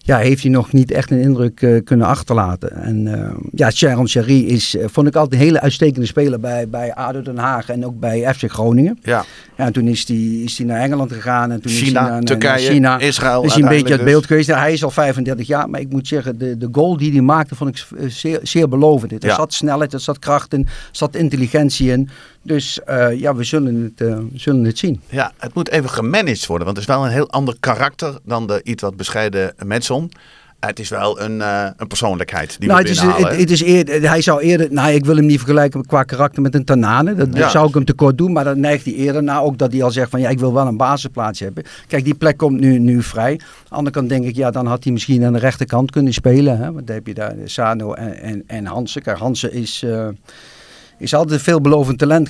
ja, 0.10 0.18
heeft 0.18 0.42
hij 0.42 0.52
nog 0.52 0.74
niet 0.74 0.92
echt 0.92 1.12
een 1.12 1.20
indruk 1.22 1.62
eh, 1.62 1.84
kunnen 1.84 2.08
achterlaten. 2.08 2.72
En 2.72 3.14
eh, 3.14 3.36
ja, 3.52 3.72
Sharon 3.72 4.08
Sherry 4.08 4.40
is, 4.44 4.76
eh, 4.76 4.86
vond 4.88 5.08
ik 5.08 5.16
altijd 5.16 5.34
een 5.42 5.48
hele 5.48 5.62
uitstekende 5.62 6.08
speler 6.08 6.40
bij, 6.40 6.70
bij 6.70 6.94
ADO 6.96 7.22
Den 7.22 7.38
Haag 7.38 7.70
en 7.70 7.86
ook 7.86 8.00
bij 8.00 8.34
FC 8.34 8.52
Groningen. 8.52 9.00
Ja, 9.02 9.26
Ja, 9.58 9.66
en 9.66 9.74
toen 9.74 9.88
is 9.88 10.08
hij 10.08 10.18
is 10.18 10.56
die 10.56 10.66
naar 10.66 10.80
Engeland 10.80 11.12
gegaan 11.12 11.52
en 11.52 11.62
toen 11.62 11.72
is 11.72 11.78
China, 11.78 12.00
hij 12.00 12.10
naar, 12.10 12.12
naar 12.12 12.24
Turkije, 12.24 12.72
China. 12.72 13.00
Israël. 13.00 13.44
is 13.44 13.54
hij 13.54 13.62
een 13.62 13.68
beetje 13.70 13.90
uit 13.90 14.00
uiteindelijk 14.00 14.04
beeld 14.04 14.18
dus. 14.20 14.28
geweest. 14.28 14.48
Hij 14.62 14.74
is 14.74 14.84
al 14.84 14.92
35 14.92 15.48
jaar, 15.48 15.70
maar 15.70 15.80
ik 15.80 15.90
moet 15.90 16.08
zeggen, 16.08 16.38
de, 16.38 16.58
de 16.58 16.68
goal 16.72 16.98
die 16.98 17.12
hij 17.12 17.22
maakte 17.22 17.56
vond 17.56 17.70
ik 17.70 18.10
zeer, 18.12 18.40
zeer 18.44 18.70
belovend. 18.70 19.12
Er 19.12 19.30
Ja. 19.30 19.36
zat 19.36 19.54
snelheid, 19.54 19.94
er 19.94 20.00
zat 20.00 20.20
kracht 20.20 20.54
in, 20.54 20.66
er 20.66 20.72
zat 20.92 21.16
intelligentie 21.16 21.92
in. 21.92 22.10
Dus 22.42 22.80
ja, 23.16 23.36
we 23.36 23.44
zullen 23.44 23.94
het, 23.96 24.10
zullen 24.34 24.64
het 24.64 24.78
zien. 24.78 25.02
Ja, 25.10 25.32
het 25.38 25.54
moet 25.54 25.70
even 25.70 25.90
gemanaged 25.90 26.46
worden. 26.46 26.66
Want 26.66 26.78
het 26.78 26.88
is 26.88 26.96
wel 26.96 27.06
een 27.06 27.12
heel 27.12 27.30
ander 27.30 27.56
karakter 27.60 28.18
dan 28.24 28.48
de 28.48 28.62
iets 28.64 28.82
wat 28.82 28.96
bescheiden 28.96 29.54
Het 30.60 30.80
is 30.80 30.90
wel 30.90 31.22
een, 31.22 31.42
eh, 31.42 31.68
een 31.78 31.88
persoonlijkheid 31.88 32.60
die 32.60 32.70
nou, 32.70 32.82
we 32.82 32.90
het 32.90 32.98
is, 32.98 33.04
het, 33.04 33.38
het 33.38 33.52
is 33.52 33.62
eerder, 33.62 34.10
hij 34.10 34.22
zou 34.22 34.42
eerder, 34.42 34.68
nou, 34.72 34.92
ik 34.92 35.06
wil 35.06 35.16
hem 35.16 35.26
niet 35.26 35.38
vergelijken 35.38 35.86
qua 35.86 36.04
karakter 36.04 36.42
met 36.42 36.56
een 36.56 36.64
Tanane. 36.64 37.16
Dat, 37.16 37.28
Ja. 37.34 37.50
zou 37.50 37.68
ik 37.68 37.74
hem 37.74 37.86
tekort 37.86 38.18
doen, 38.18 38.32
maar 38.32 38.44
dan 38.44 38.60
neigt 38.60 38.86
hij 38.86 38.94
eerder 38.94 39.24
naar 39.24 39.44
ook 39.44 39.58
dat 39.58 39.72
hij 39.72 39.84
al 39.84 39.92
zegt 39.92 40.10
van 40.10 40.20
ja, 40.20 40.30
ik 40.30 40.40
wil 40.40 40.54
wel 40.54 40.68
een 40.68 40.78
basisplaats 40.78 41.40
hebben. 41.40 41.64
Kijk, 41.88 42.04
die 42.04 42.14
plek 42.16 42.38
komt 42.38 42.60
nu, 42.60 42.80
nu 42.80 43.04
vrij. 43.04 43.32
Aan 43.32 43.40
de 43.70 43.76
andere 43.76 43.96
kant 43.96 44.10
denk 44.10 44.26
ik, 44.26 44.36
ja, 44.36 44.52
dan 44.52 44.66
had 44.66 44.84
hij 44.84 44.94
misschien 44.94 45.26
aan 45.26 45.34
de 45.34 45.40
rechterkant 45.40 45.92
kunnen 45.92 46.14
spelen. 46.14 46.58
Hè? 46.58 46.72
Want 46.72 46.88
dan 46.88 46.96
heb 46.96 47.08
je 47.08 47.14
daar 47.14 47.34
Sano 47.46 47.94
en, 47.94 48.22
en, 48.22 48.44
en 48.48 48.66
Hansen. 48.66 49.02
Kijk, 49.02 49.18
Hansen 49.18 49.54
is, 49.54 49.84
eh, 49.84 50.08
is 50.98 51.14
altijd 51.14 51.42
veelbelovend 51.42 51.98
talent 51.98 52.30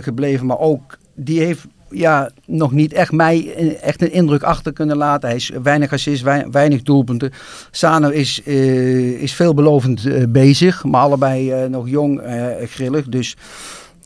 gebleven. 0.00 0.46
Maar 0.46 0.58
ook, 0.58 0.98
die 1.14 1.40
heeft 1.40 1.66
ja, 1.90 2.30
nog 2.46 2.72
niet 2.72 2.92
echt 2.92 3.12
mij 3.12 3.54
echt 3.80 4.02
een 4.02 4.12
indruk 4.12 4.42
achter 4.42 4.72
kunnen 4.72 4.96
laten. 4.96 5.28
Hij 5.28 5.36
is 5.36 5.50
weinig 5.62 5.92
assist, 5.92 6.22
weinig 6.50 6.82
doelpunten. 6.82 7.32
Sano 7.70 8.08
is, 8.08 8.40
uh, 8.44 9.22
is 9.22 9.32
veelbelovend 9.32 10.32
bezig, 10.32 10.84
maar 10.84 11.00
allebei 11.00 11.68
nog 11.68 11.88
jong, 11.88 12.20
grillig. 12.66 13.08
Dus 13.08 13.36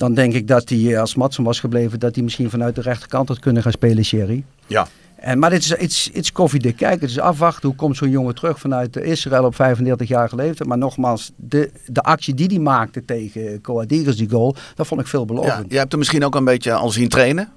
dan 0.01 0.15
denk 0.15 0.35
ik 0.35 0.49
dat 0.49 0.69
hij, 0.69 1.01
als 1.01 1.15
Matson 1.15 1.45
was 1.45 1.61
gebleven, 1.61 1.99
dat 1.99 2.15
hij 2.15 2.25
misschien 2.25 2.51
vanuit 2.51 2.75
de 2.75 2.81
rechterkant 2.81 3.29
had 3.29 3.39
kunnen 3.39 3.63
gaan 3.63 3.73
spelen, 3.73 4.05
Sherry. 4.05 4.45
Ja. 4.67 4.87
En, 5.17 5.39
maar 5.39 5.53
het 5.53 5.63
is, 5.63 5.69
het 5.71 6.11
is, 6.13 6.33
koffiedik 6.33 6.77
kijken. 6.77 7.01
Het 7.01 7.11
is 7.11 7.19
afwachten. 7.19 7.69
Hoe 7.69 7.77
komt 7.77 7.97
zo'n 7.97 8.11
jongen 8.11 8.35
terug 8.35 8.59
vanuit 8.59 8.97
Israël 8.97 9.45
op 9.45 9.55
35 9.55 10.09
jaar 10.09 10.31
leeftijd. 10.35 10.69
Maar 10.69 10.79
nogmaals, 10.79 11.33
de, 11.37 11.71
de 11.87 12.03
actie 12.03 12.35
die 12.35 12.47
hij 12.47 12.59
maakte 12.59 13.05
tegen 13.05 13.61
Coadigas, 13.61 14.17
die 14.17 14.31
goal, 14.31 14.55
dat 14.75 14.87
vond 14.87 15.01
ik 15.01 15.07
veelbelovend. 15.07 15.53
Ja, 15.53 15.65
je 15.69 15.77
hebt 15.77 15.91
hem 15.91 15.99
misschien 15.99 16.25
ook 16.25 16.35
een 16.35 16.45
beetje 16.45 16.73
al 16.73 16.91
zien 16.91 17.09
trainen. 17.09 17.49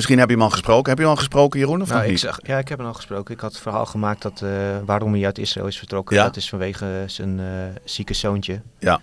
Misschien 0.00 0.18
heb 0.18 0.28
je 0.28 0.34
hem 0.34 0.44
al 0.44 0.50
gesproken. 0.50 0.88
Heb 0.88 0.98
je 0.98 1.04
hem 1.04 1.12
al 1.12 1.18
gesproken, 1.18 1.58
Jeroen? 1.58 1.82
Of 1.82 1.88
nou, 1.88 2.04
ik 2.04 2.18
zag, 2.18 2.38
ja, 2.42 2.58
ik 2.58 2.68
heb 2.68 2.78
hem 2.78 2.86
al 2.86 2.94
gesproken. 2.94 3.34
Ik 3.34 3.40
had 3.40 3.52
het 3.52 3.60
verhaal 3.60 3.86
gemaakt 3.86 4.22
dat 4.22 4.40
uh, 4.44 4.50
waarom 4.84 5.12
hij 5.12 5.24
uit 5.24 5.38
Israël 5.38 5.66
is 5.66 5.78
vertrokken. 5.78 6.16
Ja? 6.16 6.22
Dat 6.22 6.36
is 6.36 6.48
vanwege 6.48 7.04
zijn 7.06 7.38
uh, 7.38 7.46
zieke 7.84 8.14
zoontje. 8.14 8.60
Ja. 8.78 9.00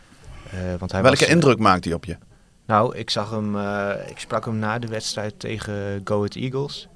Uh, 0.53 0.59
want 0.79 0.91
hij 0.91 1.01
Welke 1.01 1.25
indruk 1.25 1.59
maakt 1.59 1.83
hij 1.83 1.93
op 1.93 2.05
je? 2.05 2.17
Nou, 2.65 2.95
ik 2.95 3.09
zag 3.09 3.29
hem, 3.29 3.57
ik 4.07 4.19
sprak 4.19 4.45
hem 4.45 4.59
na 4.59 4.79
de 4.79 4.87
wedstrijd 4.87 5.39
tegen 5.39 6.01
Go 6.03 6.15
Ahead 6.15 6.35
Eagles. 6.35 6.87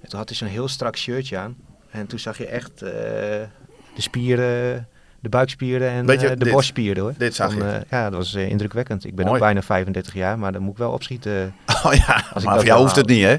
En 0.00 0.08
toen 0.08 0.18
had 0.18 0.28
hij 0.28 0.38
zo'n 0.38 0.48
heel 0.48 0.68
strak 0.68 0.96
shirtje 0.96 1.36
aan. 1.36 1.56
En 1.90 2.06
toen 2.06 2.18
zag 2.18 2.38
je 2.38 2.46
echt 2.46 2.78
de 2.78 3.48
spieren 3.96 4.88
de 5.30 5.36
buikspieren 5.36 5.90
en 5.90 6.10
uh, 6.10 6.30
de 6.38 6.50
borstspieren 6.50 7.02
hoor. 7.02 7.14
Dit 7.16 7.34
zag 7.34 7.54
je. 7.54 7.60
Uh, 7.60 7.74
ja, 7.90 8.10
dat 8.10 8.18
was 8.18 8.34
uh, 8.34 8.48
indrukwekkend. 8.48 9.04
Ik 9.04 9.14
ben 9.14 9.28
ook 9.28 9.38
bijna 9.38 9.62
35 9.62 10.14
jaar, 10.14 10.38
maar 10.38 10.52
dan 10.52 10.62
moet 10.62 10.72
ik 10.72 10.78
wel 10.78 10.92
opschieten. 10.92 11.54
Oh 11.84 11.94
ja, 11.94 12.24
als 12.32 12.44
maar 12.44 12.54
voor 12.54 12.64
jou 12.64 12.80
hoeft 12.80 12.96
het 12.96 13.06
niet 13.06 13.22
hè? 13.22 13.36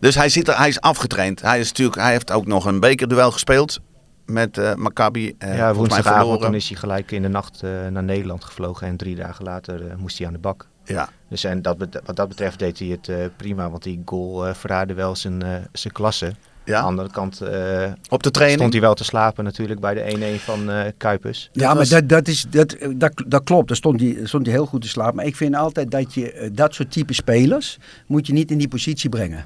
Dus 0.00 0.14
hij, 0.14 0.28
zit 0.28 0.48
er, 0.48 0.56
hij 0.56 0.68
is 0.68 0.80
afgetraind. 0.80 1.42
Hij, 1.42 1.60
is 1.60 1.68
natuurlijk, 1.68 2.00
hij 2.00 2.10
heeft 2.12 2.32
ook 2.32 2.46
nog 2.46 2.64
een 2.64 2.80
bekerduel 2.80 3.30
gespeeld 3.30 3.80
met 4.26 4.58
uh, 4.58 4.74
Maccabi. 4.74 5.34
Uh, 5.38 5.56
ja, 5.56 5.74
woensdagavond 5.74 6.40
toen 6.40 6.54
is 6.54 6.68
hij 6.68 6.76
gelijk 6.76 7.10
in 7.10 7.22
de 7.22 7.28
nacht 7.28 7.62
naar 7.62 8.02
Nederland 8.02 8.44
gevlogen. 8.44 8.86
En 8.86 8.96
drie 8.96 9.14
dagen 9.14 9.44
later 9.44 9.82
moest 9.98 10.18
hij 10.18 10.26
aan 10.26 10.32
de 10.32 10.38
bak. 10.38 10.66
Ja. 10.84 11.08
Dus 11.28 11.44
en 11.44 11.62
dat, 11.62 11.76
wat 12.04 12.16
dat 12.16 12.28
betreft 12.28 12.58
deed 12.58 12.78
hij 12.78 12.88
het 12.88 13.36
prima. 13.36 13.70
Want 13.70 13.82
die 13.82 14.02
goal 14.04 14.54
verraadde 14.54 14.94
wel 14.94 15.16
zijn, 15.16 15.68
zijn 15.72 15.92
klasse. 15.92 16.32
Ja. 16.68 16.76
Aan 16.76 16.82
de 16.82 16.88
andere 16.88 17.10
kant 17.10 17.42
uh, 17.42 17.92
op 18.08 18.22
de 18.22 18.30
training 18.30 18.58
stond 18.58 18.72
hij 18.72 18.82
wel 18.82 18.94
te 18.94 19.04
slapen 19.04 19.44
natuurlijk 19.44 19.80
bij 19.80 19.94
de 19.94 20.36
1-1 20.38 20.42
van 20.42 20.70
uh, 20.70 20.80
Kuipers. 20.96 21.48
Ja, 21.52 21.74
maar 21.74 21.88
dat, 21.88 22.08
dat, 22.08 22.28
is, 22.28 22.46
dat, 22.50 22.76
dat, 22.96 23.12
dat 23.26 23.44
klopt. 23.44 23.68
Daar 23.68 23.76
stond 23.76 24.00
hij, 24.00 24.18
stond 24.22 24.46
hij 24.46 24.54
heel 24.54 24.66
goed 24.66 24.82
te 24.82 24.88
slapen. 24.88 25.16
Maar 25.16 25.26
ik 25.26 25.36
vind 25.36 25.54
altijd 25.54 25.90
dat 25.90 26.14
je 26.14 26.32
eh, 26.32 26.50
dat 26.52 26.74
soort 26.74 26.90
type 26.90 27.14
spelers 27.14 27.78
moet 28.06 28.26
je 28.26 28.32
niet 28.32 28.50
in 28.50 28.58
die 28.58 28.68
positie 28.68 29.08
brengen. 29.08 29.44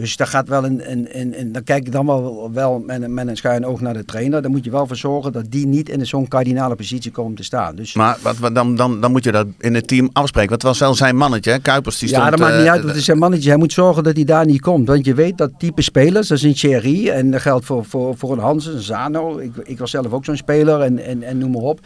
Dus 0.00 0.16
daar 0.16 0.26
gaat 0.26 0.48
wel 0.48 0.64
een, 0.64 0.90
een, 0.90 1.08
een, 1.20 1.40
een, 1.40 1.52
dan 1.52 1.62
kijk 1.62 1.86
ik 1.86 1.92
dan 1.92 2.06
wel, 2.06 2.50
wel 2.52 2.82
met, 2.86 3.08
met 3.08 3.28
een 3.28 3.36
schuin 3.36 3.66
oog 3.66 3.80
naar 3.80 3.94
de 3.94 4.04
trainer. 4.04 4.42
Dan 4.42 4.50
moet 4.50 4.64
je 4.64 4.70
wel 4.70 4.86
voor 4.86 4.96
zorgen 4.96 5.32
dat 5.32 5.44
die 5.48 5.66
niet 5.66 5.88
in 5.88 6.06
zo'n 6.06 6.28
kardinale 6.28 6.74
positie 6.74 7.10
komt 7.10 7.36
te 7.36 7.42
staan. 7.42 7.76
Dus, 7.76 7.94
maar 7.94 8.18
wat, 8.22 8.38
wat, 8.38 8.54
dan, 8.54 8.76
dan, 8.76 9.00
dan 9.00 9.10
moet 9.10 9.24
je 9.24 9.32
dat 9.32 9.46
in 9.58 9.74
het 9.74 9.88
team 9.88 10.10
afspreken. 10.12 10.48
Want 10.48 10.62
het 10.62 10.70
was 10.70 10.80
wel 10.80 10.94
zijn 10.94 11.16
mannetje, 11.16 11.50
hè? 11.50 11.58
Kuipers 11.58 11.98
die 11.98 12.08
stond... 12.08 12.24
Ja, 12.24 12.30
dat 12.30 12.38
maakt 12.38 12.58
niet 12.58 12.66
uit, 12.66 12.80
wat 12.80 12.88
het 12.88 12.98
is 12.98 13.04
zijn 13.04 13.18
mannetje. 13.18 13.48
Hij 13.48 13.58
moet 13.58 13.72
zorgen 13.72 14.02
dat 14.02 14.16
hij 14.16 14.24
daar 14.24 14.46
niet 14.46 14.60
komt. 14.60 14.88
Want 14.88 15.04
je 15.04 15.14
weet 15.14 15.38
dat 15.38 15.50
type 15.58 15.82
spelers, 15.82 16.28
dat 16.28 16.38
is 16.38 16.44
een 16.44 16.54
Thierry 16.54 17.08
en 17.08 17.30
dat 17.30 17.40
geldt 17.40 17.64
voor, 17.64 17.84
voor, 17.84 18.16
voor 18.16 18.32
een 18.32 18.38
Hansen, 18.38 18.74
een 18.74 18.80
Zano. 18.80 19.38
Ik, 19.38 19.52
ik 19.64 19.78
was 19.78 19.90
zelf 19.90 20.12
ook 20.12 20.24
zo'n 20.24 20.36
speler 20.36 20.80
en, 20.80 20.98
en, 20.98 21.22
en 21.22 21.38
noem 21.38 21.50
maar 21.50 21.62
op. 21.62 21.80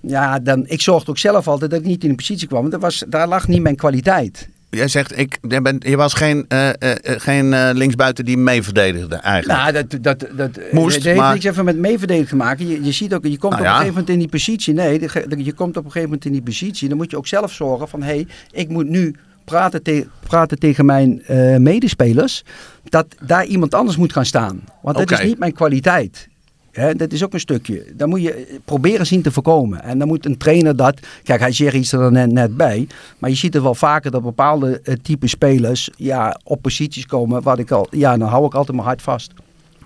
Ja, 0.00 0.38
dan, 0.38 0.64
ik 0.66 0.80
zorgde 0.80 1.10
ook 1.10 1.18
zelf 1.18 1.48
altijd 1.48 1.70
dat 1.70 1.80
ik 1.80 1.86
niet 1.86 2.02
in 2.02 2.08
de 2.08 2.16
positie 2.16 2.48
kwam. 2.48 2.60
Want 2.60 2.72
dat 2.72 2.80
was, 2.80 3.04
daar 3.08 3.28
lag 3.28 3.48
niet 3.48 3.62
mijn 3.62 3.76
kwaliteit. 3.76 4.48
Jij 4.76 4.88
zegt, 4.88 5.18
ik, 5.18 5.38
je 5.78 5.96
was 5.96 6.14
geen, 6.14 6.44
uh, 6.48 6.68
uh, 6.68 6.90
geen 7.02 7.52
uh, 7.52 7.70
linksbuiten 7.72 8.24
die 8.24 8.36
mee 8.36 8.62
verdedigde 8.62 9.16
eigenlijk. 9.16 9.60
Nou, 9.60 9.72
dat, 9.72 10.02
dat, 10.02 10.26
dat, 10.36 10.60
Moest, 10.70 10.94
dat 10.94 11.04
heeft 11.04 11.18
maar... 11.18 11.32
niks 11.32 11.44
even 11.44 11.64
met 11.64 11.76
meeverdedigen 11.76 12.28
te 12.28 12.36
maken. 12.36 12.68
Je, 12.68 12.84
je 12.84 12.92
ziet 12.92 13.14
ook, 13.14 13.26
je 13.26 13.38
komt 13.38 13.52
nou, 13.52 13.54
op 13.54 13.60
een 13.60 13.66
gegeven 13.66 13.92
moment 13.92 14.08
in 14.08 14.18
die 14.18 14.28
positie. 14.28 14.74
Nee, 14.74 15.00
je 15.44 15.52
komt 15.52 15.76
op 15.76 15.84
een 15.84 15.90
gegeven 15.90 16.08
moment 16.08 16.24
in 16.24 16.32
die 16.32 16.42
positie. 16.42 16.88
Dan 16.88 16.96
moet 16.96 17.10
je 17.10 17.16
ook 17.16 17.26
zelf 17.26 17.52
zorgen 17.52 17.88
van, 17.88 18.02
hé, 18.02 18.14
hey, 18.14 18.26
ik 18.50 18.68
moet 18.68 18.88
nu 18.88 19.14
praten, 19.44 19.82
te, 19.82 20.06
praten 20.20 20.58
tegen 20.58 20.84
mijn 20.84 21.22
medespelers. 21.62 22.44
Dat 22.84 23.06
daar 23.26 23.44
iemand 23.44 23.74
anders 23.74 23.96
moet 23.96 24.12
gaan 24.12 24.26
staan. 24.26 24.64
Want 24.82 24.96
dat 24.96 25.10
is 25.10 25.22
niet 25.22 25.38
mijn 25.38 25.52
kwaliteit. 25.52 26.28
Dat 26.72 27.12
is 27.12 27.24
ook 27.24 27.32
een 27.32 27.40
stukje. 27.40 27.84
Dan 27.94 28.08
moet 28.08 28.22
je 28.22 28.58
proberen 28.64 29.06
zien 29.06 29.22
te 29.22 29.32
voorkomen. 29.32 29.82
En 29.82 29.98
dan 29.98 30.08
moet 30.08 30.26
een 30.26 30.36
trainer 30.36 30.76
dat. 30.76 31.00
Kijk, 31.22 31.40
hij 31.40 31.52
zegt 31.52 31.74
iets 31.74 31.92
er 31.92 32.12
net, 32.12 32.32
net 32.32 32.56
bij. 32.56 32.86
Maar 33.18 33.30
je 33.30 33.36
ziet 33.36 33.54
het 33.54 33.62
wel 33.62 33.74
vaker 33.74 34.10
dat 34.10 34.22
bepaalde 34.22 34.80
uh, 34.84 34.94
type 35.02 35.28
spelers 35.28 35.90
ja, 35.96 36.40
op 36.44 36.62
posities 36.62 37.06
komen. 37.06 37.42
Wat 37.42 37.58
ik 37.58 37.70
al. 37.70 37.86
Ja, 37.90 38.16
dan 38.16 38.28
hou 38.28 38.46
ik 38.46 38.54
altijd 38.54 38.76
mijn 38.76 38.88
hart 38.88 39.02
vast. 39.02 39.32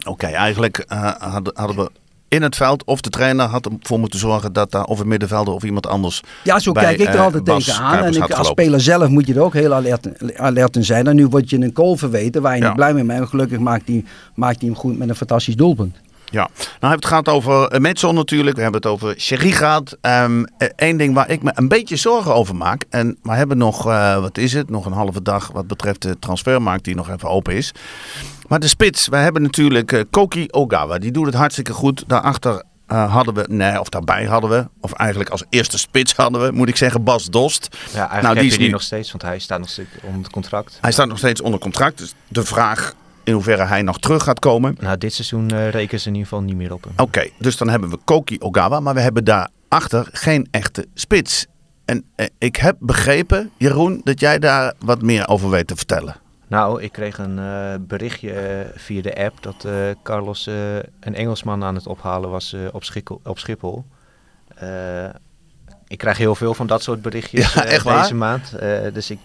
Oké, 0.07 0.27
eigenlijk 0.27 0.85
uh, 0.93 1.13
hadden, 1.19 1.53
hadden 1.57 1.77
we 1.77 1.91
in 2.29 2.43
het 2.43 2.57
veld 2.57 2.85
of 2.85 3.01
de 3.01 3.11
trainer 3.11 3.47
had 3.47 3.67
ervoor 3.67 3.99
moeten 3.99 4.19
zorgen 4.19 4.53
dat 4.53 4.71
daar 4.71 4.85
of 4.85 4.99
een 4.99 5.09
middenvelder 5.09 5.55
of 5.55 5.63
iemand 5.63 5.87
anders. 5.87 6.23
Ja, 6.45 6.59
zo 6.59 6.73
kijk 6.73 6.99
ik 6.99 7.09
er 7.09 7.21
altijd 7.21 7.49
uh, 7.49 7.55
tegenaan. 7.55 8.05
En 8.05 8.15
ik, 8.15 8.31
als 8.31 8.49
speler 8.49 8.81
zelf 8.81 9.09
moet 9.09 9.27
je 9.27 9.35
er 9.35 9.41
ook 9.41 9.55
heel 9.55 9.75
alert, 9.75 10.39
alert 10.39 10.77
in 10.77 10.85
zijn. 10.85 11.07
En 11.07 11.17
nu 11.17 11.27
word 11.27 11.51
je 11.51 11.61
een 11.61 11.73
kool 11.73 11.97
verweten 11.97 12.43
waar 12.43 12.57
je 12.57 12.65
niet 12.65 12.75
blij 12.75 12.95
mee 12.95 13.05
bent. 13.05 13.29
Gelukkig 13.29 13.59
maakt 13.59 13.89
hij, 13.89 14.05
maakt 14.35 14.61
hij 14.61 14.69
hem 14.69 14.79
goed 14.79 14.99
met 14.99 15.09
een 15.09 15.15
fantastisch 15.17 15.57
doelpunt. 15.57 15.97
Ja, 16.31 16.49
nou 16.81 16.95
het 16.95 17.07
gehad 17.07 17.29
over 17.29 17.75
uh, 17.75 17.81
Metson 17.81 18.15
natuurlijk. 18.15 18.57
We 18.57 18.63
hebben 18.63 18.81
het 18.81 18.91
over 18.91 19.21
Sherry 19.21 19.51
gehad. 19.51 19.97
Eén 20.01 20.47
ehm, 20.77 20.97
ding 20.97 21.15
waar 21.15 21.31
ik 21.31 21.43
me 21.43 21.51
een 21.55 21.69
beetje 21.69 21.97
zorgen 21.97 22.35
over 22.35 22.57
maak. 22.57 22.85
En 22.91 23.19
we 23.23 23.33
hebben 23.33 23.59
nog, 23.59 23.87
uh, 23.87 24.21
wat 24.21 24.39
is 24.39 24.53
het, 24.53 24.71
nog 24.71 24.87
een 24.87 24.93
halve 24.93 25.23
dag 25.23 25.51
wat 25.53 25.67
betreft 25.67 26.03
de 26.03 26.19
transfermarkt 26.19 26.85
die 26.85 26.95
nog 26.95 27.11
even 27.11 27.29
open 27.29 27.55
is. 27.55 27.73
Maar 28.47 28.61
de 28.61 28.69
spits, 28.69 29.09
we 29.09 29.17
hebben 29.17 29.43
natuurlijk 29.43 29.93
uh, 29.93 30.03
Koki 30.11 30.47
Ogawa. 30.51 30.99
Die 30.99 31.11
doet 31.11 31.27
het 31.27 31.35
hartstikke 31.35 31.73
goed. 31.73 32.05
Daarachter 32.07 32.63
hadden 32.87 33.35
we, 33.35 33.45
nee, 33.49 33.81
of 33.81 33.89
daarbij 33.89 34.25
hadden 34.25 34.51
we, 34.51 34.69
of 34.81 34.93
eigenlijk 34.93 35.31
als 35.31 35.45
eerste 35.49 35.79
spits 35.79 36.15
hadden 36.15 36.43
we, 36.43 36.51
moet 36.53 36.69
ik 36.69 36.77
zeggen, 36.77 37.05
Bas 37.05 37.25
Dost. 37.25 37.69
Ja, 37.71 37.99
eigenlijk 37.99 38.23
nou, 38.23 38.35
die 38.35 38.47
is 38.47 38.59
die 38.59 38.71
nog 38.71 38.83
steeds, 38.83 39.11
want 39.11 39.23
hij 39.23 39.39
staat 39.39 39.59
nog 39.59 39.69
steeds 39.69 39.89
onder 40.03 40.31
contract. 40.31 40.79
Hij 40.81 40.93
staat 40.93 41.09
nog 41.09 41.19
steeds 41.19 41.41
onder 41.41 41.61
contract. 41.61 41.99
Dus 41.99 42.15
de 42.29 42.45
vraag 42.45 42.95
in 43.27 43.33
hoeverre 43.33 43.65
hij 43.65 43.83
nog 43.83 43.99
terug 43.99 44.23
gaat 44.23 44.39
komen. 44.39 44.77
Nou, 44.81 44.99
dit 44.99 45.13
seizoen 45.13 45.53
uh, 45.53 45.71
rekenen 45.71 46.01
ze 46.01 46.09
in 46.09 46.15
ieder 46.15 46.29
geval 46.29 46.45
niet 46.45 46.57
meer 46.57 46.73
op 46.73 46.87
Oké, 46.97 47.29
dus 47.39 47.57
dan 47.57 47.69
hebben 47.69 47.91
we 47.91 47.99
Koki 48.05 48.37
Ogawa, 48.41 48.81
maar 48.81 48.95
we 48.95 49.01
hebben 49.01 49.25
daarachter 49.25 50.09
geen 50.13 50.49
echte 50.51 50.87
spits. 50.95 51.47
En 51.85 52.05
eh, 52.15 52.27
ik 52.39 52.57
heb 52.57 52.77
begrepen, 52.81 53.51
Jeroen, 53.57 54.01
dat 54.05 54.21
jij 54.21 54.39
daar 54.39 54.75
wat 54.79 55.03
meer 55.03 55.29
over 55.29 55.51
weet 55.51 55.67
te 55.67 55.77
vertellen. 55.77 56.17
Nou, 56.49 56.83
ik 56.83 56.93
kreeg 56.93 57.19
een 57.19 57.39
uh, 57.39 57.75
berichtje 57.81 58.67
via 58.75 59.03
de 59.03 59.25
app 59.25 59.43
dat 59.43 59.67
Carlos 60.03 60.47
een 61.01 61.15
Engelsman 61.15 61.65
aan 61.65 61.75
het 61.75 61.87
ophalen 61.87 62.31
was 62.31 62.57
op, 62.73 62.85
Schiphol. 62.85 63.21
Op 63.25 63.39
Schiphol. 63.39 63.85
ik 65.87 65.99
krijg 65.99 66.19
heel 66.19 66.35
veel 66.35 66.55
van 66.55 66.67
dat 66.67 66.83
soort 66.83 67.03
berichtjes 67.03 67.55
ja, 67.55 68.01
deze 68.03 68.15
maand. 68.15 68.53
dus 68.93 69.11
ik 69.11 69.19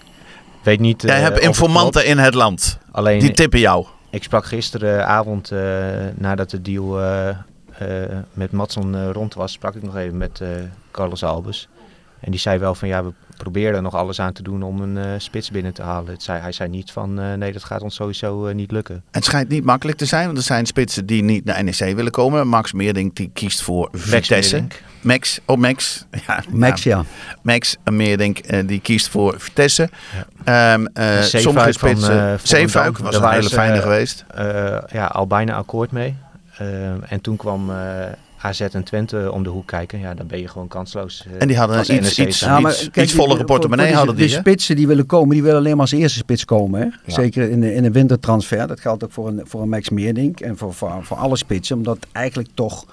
weet 0.64 0.80
niet... 0.80 1.02
Jij 1.02 1.20
hebt 1.20 1.40
informanten 1.40 2.06
in 2.06 2.18
het 2.18 2.34
land. 2.34 2.78
Alleen, 2.92 3.20
die 3.20 3.32
tippen 3.32 3.60
jou. 3.60 3.86
Ik 4.10 4.24
sprak 4.24 4.46
gisteravond, 4.46 5.52
uh, 5.52 5.60
nadat 6.16 6.50
de 6.50 6.62
deal 6.62 7.02
uh, 7.02 7.28
uh, 7.82 8.18
met 8.34 8.52
Matson 8.52 9.12
rond 9.12 9.34
was, 9.34 9.52
sprak 9.52 9.76
ik 9.76 9.84
nog 9.84 9.98
even 9.98 10.18
met 10.18 10.42
Carlos 10.92 11.24
Albers. 11.24 11.68
En 12.20 12.32
die 12.32 12.40
zei 12.40 12.60
wel 12.60 12.76
van 12.76 12.88
ja, 12.88 13.04
we 13.04 13.12
proberen 13.38 13.76
er 13.76 13.82
nog 13.82 13.96
alles 13.96 14.20
aan 14.20 14.34
te 14.34 14.44
doen 14.44 14.64
om 14.64 14.82
een 14.82 15.22
spits 15.22 15.52
binnen 15.52 15.74
te 15.74 15.82
halen. 15.82 16.12
Het 16.12 16.24
zei, 16.24 16.42
hij 16.42 16.52
zei 16.52 16.70
niet 16.70 16.92
van 16.92 17.14
nee, 17.14 17.52
dat 17.52 17.64
gaat 17.64 17.82
ons 17.82 17.96
sowieso 17.96 18.54
niet 18.54 18.72
lukken. 18.72 19.04
Het 19.12 19.26
schijnt 19.26 19.50
niet 19.50 19.64
makkelijk 19.64 19.98
te 19.98 20.06
zijn, 20.06 20.26
want 20.26 20.38
er 20.38 20.44
zijn 20.44 20.66
spitsen 20.66 21.06
die 21.06 21.24
niet 21.24 21.46
naar 21.46 21.64
NEC 21.64 21.96
willen 21.96 22.12
komen. 22.12 22.48
Max 22.48 22.74
Meerdink 22.74 23.16
die 23.16 23.30
kiest 23.34 23.62
voor 23.62 23.90
Vitesse. 23.92 24.68
Max, 25.02 25.40
oh 25.46 25.58
Max. 25.58 26.06
Ja, 26.28 26.44
Max, 26.50 26.84
ja. 26.84 27.04
Max 27.42 27.78
Meerdink 27.92 28.68
die 28.68 28.80
kiest 28.80 29.10
voor 29.10 29.36
Vitesse. 29.38 29.90
Ja. 30.46 30.74
Um, 30.74 30.88
uh, 30.94 31.22
sommige 31.22 31.72
spitsen. 31.72 32.16
Uh, 32.16 32.34
Zeefuik 32.44 32.98
was 32.98 33.16
een 33.16 33.30
hele 33.30 33.50
fijne 33.50 33.76
uh, 33.76 33.82
geweest. 33.82 34.26
ja, 34.92 35.06
al 35.06 35.28
bijna 35.28 35.56
akkoord 35.56 35.92
mee. 35.92 36.16
en 37.08 37.22
toen 37.22 37.36
kwam 37.36 37.72
AZ 38.42 38.62
en 38.62 38.84
Twente 38.84 39.32
om 39.32 39.44
de 39.44 39.50
hoek 39.50 39.68
kijken. 39.68 40.00
Ja, 40.00 40.14
dan 40.14 40.28
ben 40.28 40.40
je 40.40 40.48
gewoon 40.48 40.68
kansloos. 40.68 41.26
en 41.38 41.48
die 41.48 41.58
hadden 41.58 41.80
iets, 41.80 41.90
iets, 41.90 42.20
iets, 42.20 42.40
ja, 42.40 42.60
maar, 42.60 42.74
kijk, 42.74 42.96
iets 42.96 43.14
vollere 43.14 43.44
portemonnee 43.44 43.94
hadden 43.94 44.16
die. 44.16 44.28
De 44.28 44.32
spitsen 44.32 44.76
die 44.76 44.88
willen 44.88 45.06
komen, 45.06 45.30
die 45.30 45.44
willen 45.44 45.58
alleen 45.58 45.72
maar 45.72 45.82
als 45.82 45.92
eerste 45.92 46.18
spits 46.18 46.46
komen. 46.46 46.80
Hè? 46.80 46.86
Ja. 46.86 46.94
Zeker 47.06 47.50
in 47.50 47.62
de, 47.62 47.74
in 47.74 47.86
een 47.86 47.92
wintertransfer. 47.92 48.68
Dat 48.68 48.80
geldt 48.80 49.04
ook 49.04 49.12
voor 49.12 49.28
een, 49.28 49.42
voor 49.44 49.62
een 49.62 49.70
Max 49.70 49.90
Meerdink 49.90 50.40
en 50.40 50.58
voor, 50.58 50.74
voor, 50.74 51.00
voor 51.02 51.18
alle 51.18 51.38
spitsen. 51.38 51.78
Omdat 51.78 51.98
eigenlijk 52.12 52.50
toch, 52.54 52.86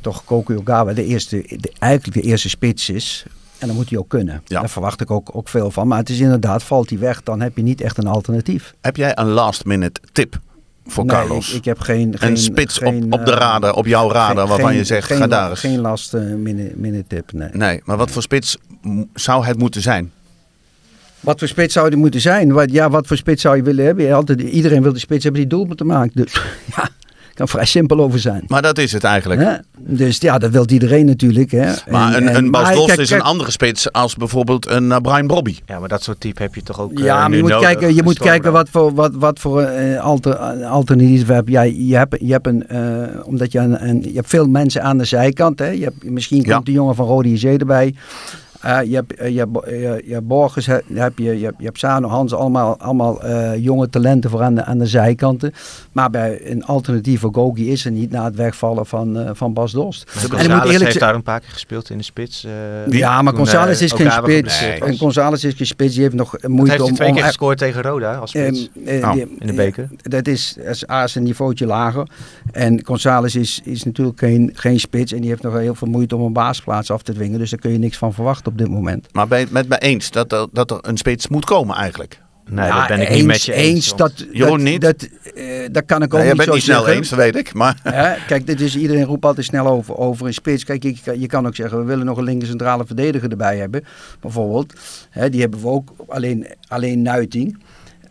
toch 0.00 0.24
Koku 0.24 0.56
Ogawa 0.56 0.92
de 0.92 1.04
eerste, 1.04 1.44
de, 1.60 1.72
eigenlijk 1.78 2.22
de 2.22 2.28
eerste 2.28 2.48
spits 2.48 2.90
is. 2.90 3.24
En 3.58 3.66
dan 3.66 3.76
moet 3.76 3.90
hij 3.90 3.98
ook 3.98 4.08
kunnen. 4.08 4.42
Ja. 4.44 4.60
Daar 4.60 4.70
verwacht 4.70 5.00
ik 5.00 5.10
ook, 5.10 5.30
ook 5.32 5.48
veel 5.48 5.70
van. 5.70 5.88
Maar 5.88 5.98
het 5.98 6.08
is 6.08 6.20
inderdaad, 6.20 6.62
valt 6.62 6.90
hij 6.90 6.98
weg, 6.98 7.22
dan 7.22 7.40
heb 7.40 7.56
je 7.56 7.62
niet 7.62 7.80
echt 7.80 7.98
een 7.98 8.06
alternatief. 8.06 8.74
Heb 8.80 8.96
jij 8.96 9.18
een 9.18 9.28
last 9.28 9.64
minute 9.64 10.00
tip 10.12 10.40
voor 10.86 11.04
nee, 11.04 11.16
Carlos? 11.16 11.48
Ik, 11.48 11.54
ik, 11.54 11.64
heb 11.64 11.80
geen, 11.80 12.18
geen 12.18 12.30
een 12.30 12.36
spits 12.36 12.78
op, 12.80 12.94
op 13.10 13.24
de 13.24 13.32
eh, 13.32 13.38
radar, 13.38 13.74
op 13.74 13.86
jouw 13.86 14.10
radar, 14.10 14.46
waarvan 14.48 14.74
je 14.74 14.84
zegt, 14.84 15.12
ga 15.12 15.26
daar 15.26 15.50
eens. 15.50 15.60
Geen 15.60 15.80
last 15.80 16.14
uh, 16.14 16.34
minute, 16.34 16.72
minute 16.76 17.04
tip, 17.06 17.32
nee. 17.32 17.48
Nee, 17.52 17.80
maar 17.84 17.96
wat 17.96 18.10
voor 18.10 18.22
spits 18.22 18.56
zou 19.14 19.46
het 19.46 19.58
moeten 19.58 19.82
zijn? 19.82 20.12
Wat 21.20 21.38
voor 21.38 21.48
spits 21.48 21.72
zou 21.72 21.88
die 21.88 21.98
moeten 21.98 22.20
zijn? 22.20 22.52
Wat, 22.52 22.70
ja, 22.70 22.90
wat 22.90 23.06
voor 23.06 23.16
spits 23.16 23.42
zou 23.42 23.56
je 23.56 23.62
willen 23.62 23.84
hebben? 23.84 24.12
Altijd, 24.12 24.40
iedereen 24.40 24.82
wil 24.82 24.92
de 24.92 24.98
spits 24.98 25.22
hebben 25.22 25.40
die 25.40 25.50
doelpunten 25.50 25.86
maakt. 25.86 26.16
Dus 26.16 26.32
ja, 26.76 26.88
kan 27.38 27.48
vrij 27.48 27.64
simpel 27.64 28.00
over 28.00 28.18
zijn. 28.18 28.44
Maar 28.46 28.62
dat 28.62 28.78
is 28.78 28.92
het 28.92 29.04
eigenlijk. 29.04 29.40
Hè? 29.40 29.54
Dus 29.78 30.18
ja, 30.18 30.38
dat 30.38 30.50
wil 30.50 30.66
iedereen 30.68 31.06
natuurlijk. 31.06 31.50
Hè? 31.50 31.72
Maar 31.90 32.14
en, 32.14 32.26
een, 32.26 32.34
een 32.34 32.50
Bas 32.50 32.74
Dost 32.74 32.98
is 32.98 33.10
een 33.10 33.20
andere 33.20 33.50
spits 33.50 33.92
als 33.92 34.16
bijvoorbeeld 34.16 34.66
een 34.66 34.84
uh, 34.84 34.96
Brian 34.96 35.26
Brobby. 35.26 35.56
Ja, 35.66 35.78
maar 35.78 35.88
dat 35.88 36.02
soort 36.02 36.20
type 36.20 36.42
heb 36.42 36.54
je 36.54 36.62
toch 36.62 36.80
ook 36.80 36.98
Ja, 36.98 37.04
uh, 37.04 37.20
maar 37.20 37.36
je 37.36 37.42
moet 37.42 37.58
kijken, 37.58 37.94
je 37.94 38.02
moet 38.02 38.18
kijken 38.18 38.52
wat 38.52 38.68
voor, 38.70 38.94
wat, 38.94 39.14
wat 39.14 39.38
voor 39.38 39.62
uh, 39.62 40.00
alter, 40.00 40.36
alternatief 40.64 41.26
hebben. 41.26 41.52
Ja, 41.52 41.62
je 41.62 41.96
hebt, 41.96 42.16
je 42.20 42.32
hebt 42.32 42.46
een, 42.46 42.64
omdat 43.24 43.52
je 43.52 43.58
een, 43.58 43.88
een, 43.88 44.02
je 44.02 44.14
hebt 44.14 44.28
veel 44.28 44.46
mensen 44.46 44.82
aan 44.82 44.98
de 44.98 45.04
zijkant. 45.04 45.58
Hè? 45.58 45.68
Je 45.68 45.84
hebt, 45.84 46.04
misschien 46.10 46.42
komt 46.42 46.48
ja. 46.48 46.60
de 46.60 46.72
jongen 46.72 46.94
van 46.94 47.06
Rode 47.06 47.32
JC 47.32 47.60
erbij. 47.60 47.94
Uh, 48.64 48.78
je, 48.84 48.94
hebt, 48.94 49.20
uh, 49.20 49.28
je, 49.28 49.38
hebt, 49.38 49.50
je, 49.66 50.02
je 50.06 50.12
hebt 50.12 50.26
Borges, 50.26 50.64
je 50.64 50.82
hebt, 50.94 51.18
je, 51.18 51.38
je, 51.38 51.44
hebt, 51.44 51.58
je 51.58 51.64
hebt 51.64 51.78
Sano, 51.78 52.08
Hans, 52.08 52.34
allemaal, 52.34 52.78
allemaal 52.78 53.24
uh, 53.24 53.56
jonge 53.56 53.88
talenten 53.88 54.30
voor 54.30 54.42
aan 54.42 54.54
de, 54.54 54.64
aan 54.64 54.78
de 54.78 54.86
zijkanten. 54.86 55.52
Maar 55.92 56.10
bij 56.10 56.50
een 56.50 56.64
alternatieve 56.64 57.28
Gogi 57.32 57.70
is 57.70 57.84
er 57.84 57.90
niet 57.90 58.10
na 58.10 58.24
het 58.24 58.36
wegvallen 58.36 58.86
van, 58.86 59.30
van 59.32 59.52
Bas 59.52 59.72
Dost. 59.72 60.10
En 60.36 60.44
ik 60.44 60.54
moet 60.54 60.64
eerlijk 60.64 60.84
heeft 60.84 61.00
daar 61.00 61.14
een 61.14 61.22
paar 61.22 61.40
keer 61.40 61.50
gespeeld 61.50 61.90
in 61.90 61.98
de 61.98 62.04
spits. 62.04 62.46
ja, 62.88 63.22
maar 63.22 63.34
González 63.34 63.80
is 63.80 63.92
geen 63.92 64.10
spits. 64.10 64.60
Nee, 64.60 64.80
en 64.80 64.98
González 64.98 65.44
is 65.44 65.54
geen 65.54 65.66
spits, 65.66 65.94
die 65.94 66.02
heeft 66.02 66.14
nog 66.14 66.36
moeite 66.42 66.70
heeft 66.70 66.84
om... 66.84 66.94
twee 66.94 67.08
om, 67.08 67.14
keer 67.14 67.24
gescoord 67.24 67.58
tegen 67.58 67.82
Roda 67.82 68.14
als 68.14 68.30
spits. 68.30 68.68
oh. 69.02 69.16
in 69.16 69.46
de 69.46 69.52
beker. 69.52 69.88
dat 70.02 70.26
is, 70.26 70.56
is 70.56 70.88
A 70.90 71.02
is 71.02 71.14
een 71.14 71.22
niveautje 71.22 71.66
lager. 71.66 72.08
En 72.52 72.84
González 72.84 73.34
is, 73.34 73.60
is 73.64 73.84
natuurlijk 73.84 74.18
geen, 74.18 74.50
geen 74.54 74.80
spits 74.80 75.12
en 75.12 75.20
die 75.20 75.30
heeft 75.30 75.42
nog 75.42 75.58
heel 75.58 75.74
veel 75.74 75.88
moeite 75.88 76.16
om 76.16 76.22
een 76.22 76.32
baasplaats 76.32 76.90
af 76.90 77.02
te 77.02 77.12
dwingen. 77.12 77.38
Dus 77.38 77.50
daar 77.50 77.60
kun 77.60 77.72
je 77.72 77.78
niks 77.78 77.96
van 77.96 78.12
verwachten 78.14 78.47
op 78.48 78.58
dit 78.58 78.68
moment. 78.68 79.06
Maar 79.12 79.28
ben 79.28 79.38
je 79.38 79.44
het 79.44 79.52
met 79.52 79.68
me 79.68 79.78
eens 79.78 80.10
dat 80.10 80.32
er, 80.32 80.46
dat 80.52 80.70
er 80.70 80.78
een 80.80 80.96
spits 80.96 81.28
moet 81.28 81.44
komen 81.44 81.76
eigenlijk? 81.76 82.20
Nee, 82.50 82.66
ja, 82.66 82.78
dat 82.78 82.88
ben 82.88 83.00
ik 83.00 83.08
eens, 83.08 83.16
niet 83.16 83.26
met 83.26 83.42
je 83.42 83.52
eens. 83.52 83.74
eens 83.74 83.96
dat, 83.96 84.26
Jeroen 84.32 84.62
niet? 84.62 84.80
Dat, 84.80 85.08
uh, 85.34 85.68
dat 85.72 85.84
kan 85.84 86.02
ik 86.02 86.14
ook 86.14 86.20
nee, 86.20 86.32
niet 86.32 86.42
zo 86.42 86.52
niet 86.52 86.62
snel 86.62 86.78
zeggen. 86.78 86.96
eens, 86.96 87.08
dat 87.08 87.18
weet 87.18 87.36
ik. 87.36 87.54
Maar... 87.54 87.80
Ja, 87.84 88.16
kijk, 88.26 88.46
dit 88.46 88.60
is, 88.60 88.76
iedereen 88.76 89.04
roept 89.04 89.24
altijd 89.24 89.46
snel 89.46 89.66
over, 89.66 89.96
over 89.96 90.26
een 90.26 90.34
spits. 90.34 90.64
Kijk, 90.64 90.82
je, 90.82 91.20
je 91.20 91.26
kan 91.26 91.46
ook 91.46 91.54
zeggen, 91.54 91.78
we 91.78 91.84
willen 91.84 92.06
nog 92.06 92.16
een 92.18 92.24
linker 92.24 92.48
centrale 92.48 92.86
verdediger 92.86 93.30
erbij 93.30 93.56
hebben. 93.56 93.84
Bijvoorbeeld. 94.20 94.72
Hè, 95.10 95.30
die 95.30 95.40
hebben 95.40 95.60
we 95.60 95.68
ook, 95.68 95.92
alleen, 96.08 96.46
alleen 96.68 97.02
Nuiting. 97.02 97.58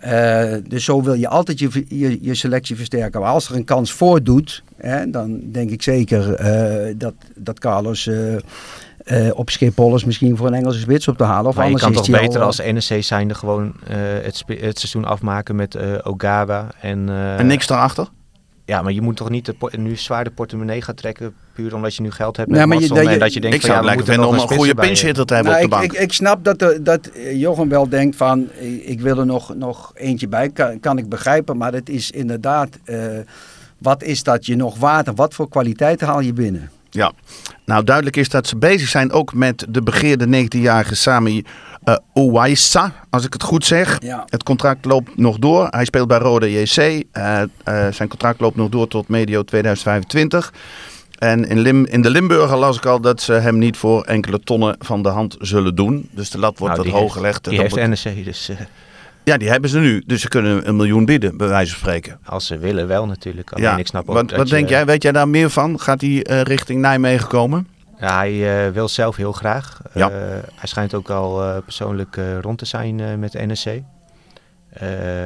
Uh, 0.05 0.53
dus 0.67 0.83
zo 0.83 1.03
wil 1.03 1.13
je 1.13 1.27
altijd 1.27 1.59
je, 1.59 1.85
je, 1.87 2.17
je, 2.21 2.35
selectie 2.35 2.75
versterken. 2.75 3.21
Maar 3.21 3.31
als 3.31 3.49
er 3.49 3.55
een 3.55 3.63
kans 3.63 3.91
voordoet, 3.91 4.63
hè, 4.75 5.09
dan 5.09 5.41
denk 5.51 5.69
ik 5.69 5.81
zeker 5.81 6.41
uh, 6.41 6.93
dat, 6.97 7.13
dat 7.35 7.59
Carlos... 7.59 8.09
Uh, 9.11 9.29
op 9.33 9.49
Schiphol 9.49 9.95
is 9.95 10.05
misschien 10.05 10.37
voor 10.37 10.47
een 10.47 10.53
Engelse 10.53 10.79
spits 10.79 11.07
op 11.07 11.17
te 11.17 11.23
halen. 11.23 11.49
Of 11.49 11.55
maar 11.55 11.65
anders 11.65 11.83
je 11.83 11.91
kan 11.91 12.01
is 12.01 12.07
toch 12.07 12.19
beter 12.21 12.39
al, 12.39 12.45
als 12.45 12.57
NEC 12.57 13.03
zijnde 13.03 13.33
gewoon 13.33 13.73
het, 13.85 14.43
het, 14.47 14.79
seizoen 14.79 15.05
afmaken 15.05 15.55
met 15.55 16.03
Ogawa 16.03 16.67
en... 16.81 17.09
en 17.09 17.47
niks 17.47 17.67
daarachter? 17.67 18.07
Ja, 18.67 18.81
maar 18.81 18.91
je 18.91 19.01
moet 19.01 19.15
toch 19.15 19.29
niet 19.29 19.45
de, 19.45 19.55
nu 19.77 19.95
zwaar 19.95 20.23
de 20.23 20.29
portemonnee 20.29 20.81
gaan 20.81 20.95
trekken 20.95 21.33
puur 21.53 21.75
omdat 21.75 21.95
je 21.95 22.01
nu 22.01 22.11
geld 22.11 22.37
hebt 22.37 22.49
met 22.49 22.57
nee, 22.57 22.67
maar 22.67 22.79
je, 22.79 22.87
dat 22.87 23.03
je, 23.03 23.09
en 23.09 23.19
dat 23.19 23.33
je 23.33 23.39
denkt 23.39 23.55
ik 23.55 23.61
van, 23.61 23.69
zou 23.69 23.83
ja, 23.83 23.89
het 23.89 23.97
lekker 23.97 24.13
vinden 24.13 24.33
om 24.33 24.49
een 24.49 24.57
goede 24.57 24.75
pinchhitter 24.75 25.25
te 25.25 25.33
hebben 25.33 25.51
nou, 25.51 25.63
op 25.63 25.71
de 25.71 25.75
ik, 25.75 25.81
bank. 25.81 25.93
Ik, 25.93 26.01
ik 26.01 26.13
snap 26.13 26.43
dat, 26.43 26.61
er, 26.61 26.83
dat 26.83 27.09
Jochem 27.33 27.69
wel 27.69 27.89
denkt 27.89 28.15
van 28.15 28.49
ik 28.83 29.01
wil 29.01 29.17
er 29.17 29.25
nog, 29.25 29.55
nog 29.55 29.91
eentje 29.95 30.27
bij, 30.27 30.49
kan, 30.49 30.79
kan 30.79 30.97
ik 30.97 31.09
begrijpen. 31.09 31.57
Maar 31.57 31.73
het 31.73 31.89
is 31.89 32.11
inderdaad, 32.11 32.69
uh, 32.85 32.97
wat 33.77 34.03
is 34.03 34.23
dat 34.23 34.45
je 34.45 34.55
nog 34.55 34.77
waard 34.77 35.07
en 35.07 35.15
wat 35.15 35.33
voor 35.33 35.49
kwaliteit 35.49 36.01
haal 36.01 36.19
je 36.19 36.33
binnen? 36.33 36.69
Ja, 36.89 37.11
nou 37.65 37.83
duidelijk 37.83 38.15
is 38.15 38.29
dat 38.29 38.47
ze 38.47 38.57
bezig 38.57 38.89
zijn 38.89 39.11
ook 39.11 39.33
met 39.33 39.65
de 39.69 39.81
begeerde 39.81 40.45
19-jarige 40.45 40.95
Sami 40.95 41.43
uh, 41.85 41.95
Ouaissa, 42.13 42.93
als 43.09 43.25
ik 43.25 43.33
het 43.33 43.43
goed 43.43 43.65
zeg. 43.65 44.01
Ja. 44.01 44.25
Het 44.29 44.43
contract 44.43 44.85
loopt 44.85 45.17
nog 45.17 45.37
door. 45.37 45.67
Hij 45.69 45.85
speelt 45.85 46.07
bij 46.07 46.17
Rode 46.17 46.51
JC. 46.51 46.77
Uh, 46.77 47.01
uh, 47.13 47.87
zijn 47.91 48.07
contract 48.09 48.39
loopt 48.39 48.55
nog 48.55 48.69
door 48.69 48.87
tot 48.87 49.07
medio 49.07 49.43
2025. 49.43 50.53
En 51.17 51.47
in, 51.47 51.59
Lim, 51.59 51.85
in 51.85 52.01
de 52.01 52.09
Limburger 52.09 52.57
las 52.57 52.77
ik 52.77 52.85
al 52.85 53.01
dat 53.01 53.21
ze 53.21 53.33
hem 53.33 53.57
niet 53.57 53.77
voor 53.77 54.03
enkele 54.03 54.39
tonnen 54.39 54.75
van 54.79 55.01
de 55.01 55.09
hand 55.09 55.35
zullen 55.39 55.75
doen. 55.75 56.09
Dus 56.11 56.29
de 56.29 56.39
lat 56.39 56.59
wordt 56.59 56.75
nou, 56.75 56.89
wat 56.89 56.99
hoog 56.99 57.13
gelegd. 57.13 57.43
Die 57.43 57.59
heeft 57.59 57.75
wordt... 57.75 58.03
NEC 58.03 58.25
dus... 58.25 58.51
Ja, 59.27 59.37
die 59.37 59.49
hebben 59.49 59.69
ze 59.69 59.79
nu. 59.79 60.03
Dus 60.05 60.21
ze 60.21 60.27
kunnen 60.27 60.67
een 60.67 60.75
miljoen 60.75 61.05
bieden, 61.05 61.37
bij 61.37 61.47
wijze 61.47 61.71
van 61.71 61.79
spreken. 61.79 62.19
Als 62.25 62.45
ze 62.45 62.57
willen 62.57 62.87
wel 62.87 63.05
natuurlijk. 63.05 63.51
Alleen 63.51 63.63
ja. 63.63 63.77
ik 63.77 63.87
snap 63.87 64.09
ook 64.09 64.15
wat 64.15 64.31
wat 64.31 64.47
denk 64.47 64.69
jij? 64.69 64.85
Weet 64.85 65.03
jij 65.03 65.11
daar 65.11 65.27
meer 65.27 65.49
van? 65.49 65.79
Gaat 65.79 66.01
hij 66.01 66.09
uh, 66.09 66.41
richting 66.41 66.81
Nijmegen 66.81 67.27
komen? 67.27 67.67
Ja, 67.99 68.17
hij 68.17 68.65
uh, 68.67 68.73
wil 68.73 68.87
zelf 68.87 69.15
heel 69.15 69.31
graag. 69.31 69.81
Ja. 69.93 70.09
Uh, 70.09 70.15
hij 70.55 70.67
schijnt 70.67 70.93
ook 70.93 71.09
al 71.09 71.61
persoonlijk 71.61 72.19
rond 72.41 72.57
te 72.57 72.65
zijn 72.65 73.19
met 73.19 73.33
NSC. 73.33 73.67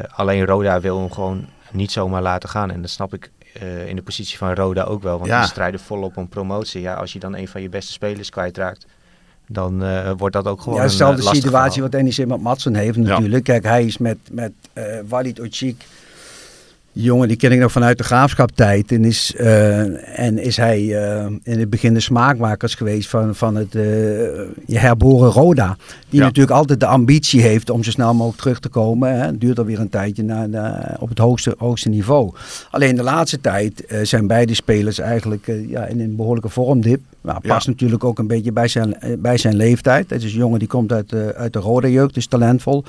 alleen 0.10 0.46
Roda 0.46 0.80
wil 0.80 1.00
hem 1.00 1.12
gewoon 1.12 1.48
niet 1.72 1.92
zomaar 1.92 2.22
laten 2.22 2.50
gaan. 2.50 2.72
En 2.72 2.82
dat 2.82 2.90
snap 2.90 3.14
ik 3.14 3.32
in 3.86 3.96
de 3.96 4.02
positie 4.02 4.38
van 4.38 4.54
Roda 4.54 4.84
ook 4.84 5.04
wel. 5.04 5.18
Want 5.18 5.30
Ja. 5.30 5.40
die 5.40 5.50
strijden 5.50 5.80
volop 5.80 6.18
om 6.18 6.30
promotie. 6.30 6.82
Ja, 6.82 6.94
als 6.94 7.14
je 7.14 7.20
dan 7.20 7.36
een 7.36 7.48
van 7.48 7.62
je 7.62 7.70
beste 7.70 7.92
spelers 7.92 8.30
kwijtraakt, 8.30 8.86
dan 9.54 9.84
wordt 10.18 10.36
dat 10.36 10.46
ook 10.48 10.62
gewoon 10.62 10.78
Ja, 10.78 10.84
een 10.84 10.90
dezelfde 10.90 11.24
lastig 11.24 11.44
situatie 11.44 11.82
verhaal. 11.82 12.02
wat 12.06 12.18
NEC 12.18 12.28
met 12.28 12.42
Matsen 12.42 12.76
heeft 12.76 12.98
natuurlijk. 12.98 13.44
Kijk, 13.44 13.64
hij 13.64 13.86
is 13.86 13.98
met, 13.98 14.18
met 14.32 14.52
uh, 14.78 14.84
Walid 15.08 15.40
Ochik. 15.40 15.84
Jongen 16.94 17.28
die 17.28 17.38
ken 17.38 17.52
ik 17.52 17.60
nog 17.60 17.72
vanuit 17.72 17.98
de 17.98 18.04
graafschaptijd. 18.04 18.92
En 18.92 19.06
is, 19.06 19.34
uh, 19.38 20.20
en 20.20 20.38
is 20.38 20.58
hij 20.58 20.82
in 21.44 21.60
het 21.60 21.70
begin 21.70 21.94
de 21.94 22.00
smaakmakers 22.00 22.76
geweest 22.76 23.10
van, 23.10 23.36
van 23.36 23.56
het 23.56 23.72
je 24.66 24.78
herboren 24.80 25.30
Roda. 25.32 25.78
Die 26.10 26.20
Ja. 26.20 26.26
natuurlijk 26.26 26.58
altijd 26.58 26.80
de 26.80 26.86
ambitie 26.86 27.42
heeft 27.42 27.70
om 27.70 27.84
zo 27.84 27.92
snel 27.92 28.14
mogelijk 28.14 28.42
terug 28.42 28.60
te 28.60 28.70
komen. 28.70 29.14
Hè. 29.20 29.26
Het 29.26 29.42
duurt 29.42 29.60
alweer 29.60 29.80
een 29.80 29.90
tijdje 29.90 30.24
naar, 30.24 30.50
naar- 30.50 30.98
op 31.00 31.10
het 31.10 31.18
hoogste, 31.18 31.56
hoogste 31.58 31.90
niveau. 31.90 32.34
Alleen 32.72 32.96
de 32.96 33.04
laatste 33.04 33.42
tijd 33.42 33.86
eh, 33.86 34.00
zijn 34.04 34.28
beide 34.28 34.54
spelers 34.54 35.00
eigenlijk 35.00 35.48
eh, 35.48 35.70
ja, 35.70 35.86
in 35.86 36.00
een 36.00 36.16
behoorlijke 36.16 36.50
vormdip. 36.50 37.02
Nou, 37.22 37.40
Ja. 37.42 37.54
past 37.54 37.68
natuurlijk 37.68 38.04
ook 38.04 38.20
een 38.20 38.28
beetje 38.28 38.52
bij 38.52 38.68
zijn, 38.68 39.00
eh, 39.00 39.18
bij 39.18 39.38
zijn 39.38 39.56
leeftijd. 39.56 40.10
Het 40.10 40.24
is 40.24 40.32
een 40.34 40.40
jongen 40.40 40.60
die 40.60 40.68
komt 40.68 40.92
uit, 40.92 41.10
de 41.10 41.34
uit 41.36 41.54
de 41.54 41.60
rode 41.60 41.92
jeugd, 41.92 42.18
is 42.18 42.28
talentvol. 42.28 42.84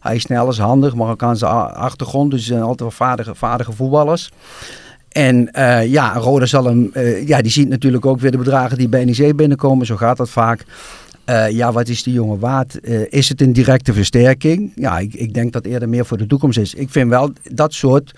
Hij 0.00 0.14
is 0.14 0.22
snel, 0.22 0.48
is 0.48 0.58
handig, 0.58 0.94
Marokkaanse 0.94 1.46
achtergrond. 1.46 2.30
Dus 2.30 2.46
zijn 2.46 2.60
altijd 2.60 2.80
wel 2.80 2.90
vaardige, 2.90 3.34
vaardige 3.34 3.72
voetballers. 3.72 4.30
En 5.08 5.52
eh, 5.52 5.86
ja, 5.86 6.12
Roda 6.14 6.46
zal 6.46 6.64
hem, 6.64 6.90
eh, 6.92 7.26
ja, 7.26 7.42
die 7.42 7.50
ziet 7.50 7.68
natuurlijk 7.68 8.06
ook 8.06 8.20
weer 8.20 8.30
de 8.30 8.38
bedragen 8.38 8.78
die 8.78 8.88
bij 8.88 9.04
NEC 9.04 9.36
binnenkomen. 9.36 9.86
Zo 9.86 9.96
gaat 9.96 10.16
dat 10.16 10.30
vaak. 10.30 10.64
Eh, 11.24 11.50
ja, 11.50 11.72
wat 11.72 11.88
is 11.88 12.02
die 12.02 12.12
jongen 12.12 12.38
waard? 12.38 12.80
Eh, 12.80 13.00
is 13.08 13.28
het 13.28 13.40
een 13.40 13.52
directe 13.52 13.92
versterking? 13.92 14.72
Ja, 14.74 14.98
ik, 14.98 15.14
ik 15.14 15.34
denk 15.34 15.52
dat 15.52 15.64
eerder 15.64 15.88
meer 15.88 16.06
voor 16.06 16.16
de 16.18 16.26
toekomst 16.26 16.58
is. 16.58 16.74
Ik 16.74 16.90
vind 16.90 17.08
wel 17.10 17.30
dat 17.52 17.72
soort 17.72 18.12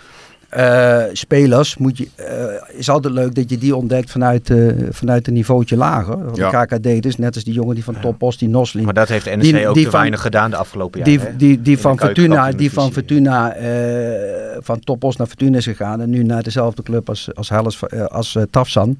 eh, 0.50 1.02
spelers 1.12 1.76
moet 1.76 1.98
je, 1.98 2.08
eh, 2.14 2.78
is 2.78 2.88
altijd 2.90 3.14
leuk 3.14 3.34
dat 3.34 3.50
je 3.50 3.58
die 3.58 3.76
ontdekt 3.76 4.10
vanuit, 4.10 4.50
eh, 4.50 4.66
vanuit 4.90 5.26
een 5.26 5.32
niveautje 5.32 5.76
lager. 5.76 6.24
Want 6.24 6.36
Ja. 6.36 6.50
De 6.66 6.76
KKD 6.78 7.02
dus, 7.02 7.16
net 7.16 7.34
als 7.34 7.44
die 7.44 7.54
jongen 7.54 7.74
die 7.74 7.84
van 7.84 8.00
Topos, 8.00 8.38
die 8.38 8.48
Nosling. 8.48 8.84
Maar 8.84 8.94
dat 8.94 9.08
heeft 9.08 9.24
NEC 9.26 9.40
Die- 9.40 9.68
ook 9.68 9.74
die 9.74 9.84
te 9.84 9.90
van- 9.90 9.98
weinig 10.00 10.20
gedaan 10.20 10.50
de 10.50 10.56
afgelopen 10.56 10.98
jaren. 10.98 11.18
Die, 11.18 11.28
hè? 11.28 11.36
die, 11.36 11.62
die 11.62 11.76
In 11.76 11.82
van 11.82 11.98
Fortuna, 11.98 12.52
die 12.52 12.72
van. 12.72 12.92
Fortuna 12.92 13.52
eh, 13.54 14.56
van 14.60 14.80
Topos 14.80 15.16
naar 15.16 15.26
Fortuna 15.26 15.56
is 15.56 15.64
gegaan 15.64 16.00
en 16.00 16.10
nu 16.10 16.22
naar 16.22 16.42
dezelfde 16.42 16.82
club 16.82 17.08
als, 17.08 17.28
als, 17.34 17.48
Helles, 17.48 17.78
als 18.08 18.34
eh, 18.36 18.42
Tafsan. 18.50 18.98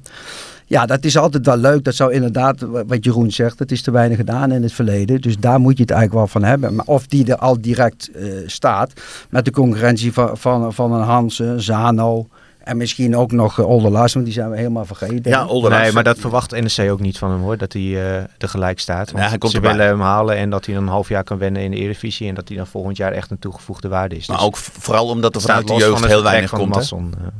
Ja, 0.71 0.85
dat 0.85 1.03
is 1.05 1.17
altijd 1.17 1.45
wel 1.45 1.57
leuk. 1.57 1.83
Dat 1.83 1.95
zou 1.95 2.13
inderdaad, 2.13 2.61
wa- 2.61 2.85
wat 2.85 3.03
Jeroen 3.05 3.31
zegt, 3.31 3.59
het 3.59 3.71
is 3.71 3.81
te 3.81 3.91
weinig 3.91 4.17
gedaan 4.17 4.51
in 4.51 4.63
het 4.63 4.73
verleden. 4.73 5.21
Dus 5.21 5.37
daar 5.37 5.59
moet 5.59 5.75
je 5.77 5.81
het 5.83 5.91
eigenlijk 5.91 6.19
wel 6.19 6.27
van 6.41 6.43
hebben. 6.49 6.75
Maar 6.75 6.85
of 6.85 7.07
die 7.07 7.25
er 7.31 7.37
al 7.37 7.61
direct 7.61 8.09
eh, 8.13 8.23
staat, 8.45 8.93
met 9.29 9.45
de 9.45 9.51
concurrentie 9.51 10.13
van, 10.13 10.37
van, 10.37 10.73
van 10.73 10.93
een 10.93 11.03
Hansen, 11.03 11.61
Zano 11.61 12.27
en 12.63 12.77
misschien 12.77 13.15
ook 13.17 13.31
nog 13.31 13.57
uh, 13.59 13.65
want 13.65 14.13
die 14.23 14.31
zijn 14.31 14.49
we 14.49 14.57
helemaal 14.57 14.85
vergeten. 14.85 15.31
Ja, 15.31 15.45
Olderlars. 15.45 15.83
Nee, 15.83 15.91
maar 15.91 16.03
dat 16.03 16.17
verwacht 16.19 16.51
NEC 16.51 16.91
ook 16.91 16.99
niet 16.99 17.17
van 17.17 17.31
hem 17.31 17.39
hoor, 17.41 17.57
dat 17.57 17.73
hij 17.73 17.81
eh 17.81 18.15
er 18.15 18.27
gelijk 18.49 18.79
staat. 18.79 19.11
Want 19.11 19.23
Ja, 19.23 19.29
hij 19.29 19.37
komt 19.37 19.51
ze 19.51 19.57
erbij. 19.57 19.71
willen 19.71 19.87
hem 19.87 20.01
halen 20.01 20.35
en 20.35 20.49
dat 20.49 20.65
hij 20.65 20.73
dan 20.75 20.83
een 20.83 20.89
half 20.89 21.09
jaar 21.09 21.23
kan 21.23 21.37
wennen 21.37 21.61
in 21.61 21.71
de 21.71 21.77
Eredivisie 21.77 22.27
en 22.27 22.35
dat 22.35 22.47
hij 22.47 22.57
dan 22.57 22.67
volgend 22.67 22.97
jaar 22.97 23.11
echt 23.11 23.31
een 23.31 23.39
toegevoegde 23.39 23.87
waarde 23.87 24.15
is. 24.15 24.27
Maar 24.27 24.37
Dus 24.37 24.45
ook 24.45 24.57
vooral 24.57 25.07
omdat 25.07 25.35
er 25.35 25.41
vanuit 25.41 25.67
de 25.67 25.73
jeugd 25.73 26.05
heel 26.05 26.23
weinig 26.23 26.51
komt. 26.51 26.91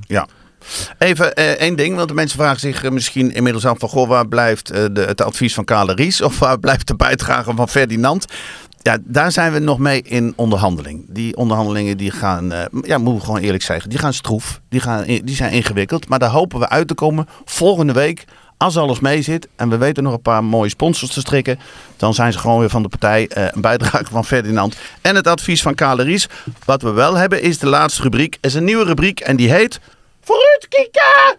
eh. 0.07 0.23
Even 0.97 1.33
eh, 1.33 1.51
één 1.51 1.75
ding, 1.75 1.95
want 1.95 2.07
de 2.07 2.13
mensen 2.13 2.39
vragen 2.39 2.59
zich 2.59 2.83
eh, 2.83 2.91
misschien 2.91 3.33
inmiddels 3.33 3.65
af 3.65 3.79
van... 3.79 3.89
Goh, 3.89 4.07
waar 4.07 4.27
blijft 4.27 4.69
eh, 4.69 4.85
de, 4.91 5.01
het 5.01 5.21
advies 5.21 5.53
van 5.53 5.65
Kale 5.65 5.93
Ries 5.93 6.21
of 6.21 6.39
waar 6.39 6.59
blijft 6.65 6.87
de 6.87 6.95
bijdrage 6.95 7.55
van 7.55 7.69
Ferdinand? 7.69 8.25
Ja, 8.81 8.97
daar 9.03 9.31
zijn 9.31 9.53
we 9.53 9.59
nog 9.59 9.77
mee 9.77 10.01
in 10.01 10.33
onderhandeling. 10.35 11.05
Die 11.09 11.35
onderhandelingen 11.35 11.97
die 11.97 12.11
gaan, 12.11 12.51
eh, 12.51 12.65
ja, 12.81 12.97
moeten 12.97 13.19
we 13.19 13.25
gewoon 13.25 13.41
eerlijk 13.41 13.63
zeggen, 13.63 13.89
die 13.89 13.99
gaan 13.99 14.13
stroef. 14.13 14.61
Die, 14.69 14.79
gaan, 14.79 15.03
die 15.03 15.35
zijn 15.35 15.51
ingewikkeld, 15.51 16.07
maar 16.07 16.19
daar 16.19 16.29
hopen 16.29 16.59
we 16.59 16.69
uit 16.69 16.87
te 16.87 16.93
komen 16.93 17.27
volgende 17.45 17.93
week. 17.93 18.25
Als 18.57 18.77
alles 18.77 18.99
mee 18.99 19.21
zit 19.21 19.47
en 19.55 19.69
we 19.69 19.77
weten 19.77 20.03
nog 20.03 20.13
een 20.13 20.21
paar 20.21 20.43
mooie 20.43 20.69
sponsors 20.69 21.13
te 21.13 21.19
strikken, 21.19 21.59
dan 21.97 22.13
zijn 22.13 22.33
ze 22.33 22.39
gewoon 22.39 22.59
weer 22.59 22.69
van 22.69 22.81
de 22.81 22.89
partij 22.89 23.29
een 23.33 23.61
bijdrage 23.61 24.05
van 24.11 24.25
Ferdinand 24.25 24.75
en 25.01 25.15
het 25.15 25.27
advies 25.27 25.61
van 25.61 25.75
Kale 25.75 26.03
Ries. 26.03 26.27
Wat 26.65 26.81
we 26.81 26.91
wel 26.91 27.15
hebben 27.15 27.41
is 27.41 27.59
de 27.59 27.67
laatste 27.67 28.01
rubriek. 28.01 28.37
Is 28.41 28.53
een 28.53 28.63
nieuwe 28.63 28.83
rubriek 28.85 29.19
en 29.19 29.35
die 29.35 29.51
heet 29.51 29.79
Vooruitkieken! 30.31 31.37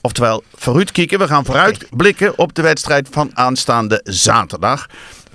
Oftewel, 0.00 0.42
vooruitkieken. 0.54 1.18
We 1.18 1.26
gaan 1.26 1.44
vooruit 1.44 1.86
blikken 1.90 2.38
op 2.38 2.54
de 2.54 2.62
wedstrijd 2.62 3.08
van 3.10 3.30
aanstaande 3.34 4.00
zaterdag. 4.04 4.86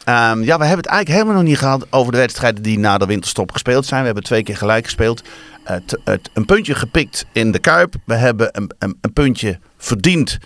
Ehm, 0.04 0.44
ja, 0.44 0.58
we 0.58 0.66
hebben 0.66 0.78
het 0.78 0.86
eigenlijk 0.86 1.10
helemaal 1.10 1.34
nog 1.34 1.44
niet 1.44 1.58
gehad 1.58 1.88
over 1.90 2.12
de 2.12 2.18
wedstrijden 2.18 2.64
die 2.64 2.80
na 2.80 2.98
de 2.98 3.06
winterstop 3.06 3.52
gespeeld 3.52 3.86
zijn. 3.86 4.00
We 4.00 4.06
hebben 4.06 4.24
twee 4.24 4.44
keer 4.44 4.58
gelijk 4.58 4.86
gespeeld. 4.86 5.24
Een 6.34 6.46
puntje 6.46 6.76
gepikt 6.76 7.26
in 7.32 7.52
de 7.52 7.60
Kuip. 7.60 7.94
We 8.06 8.14
hebben 8.14 8.50
een, 8.52 8.72
een, 8.80 8.98
een 9.02 9.14
puntje 9.14 9.60
verdiend 9.78 10.38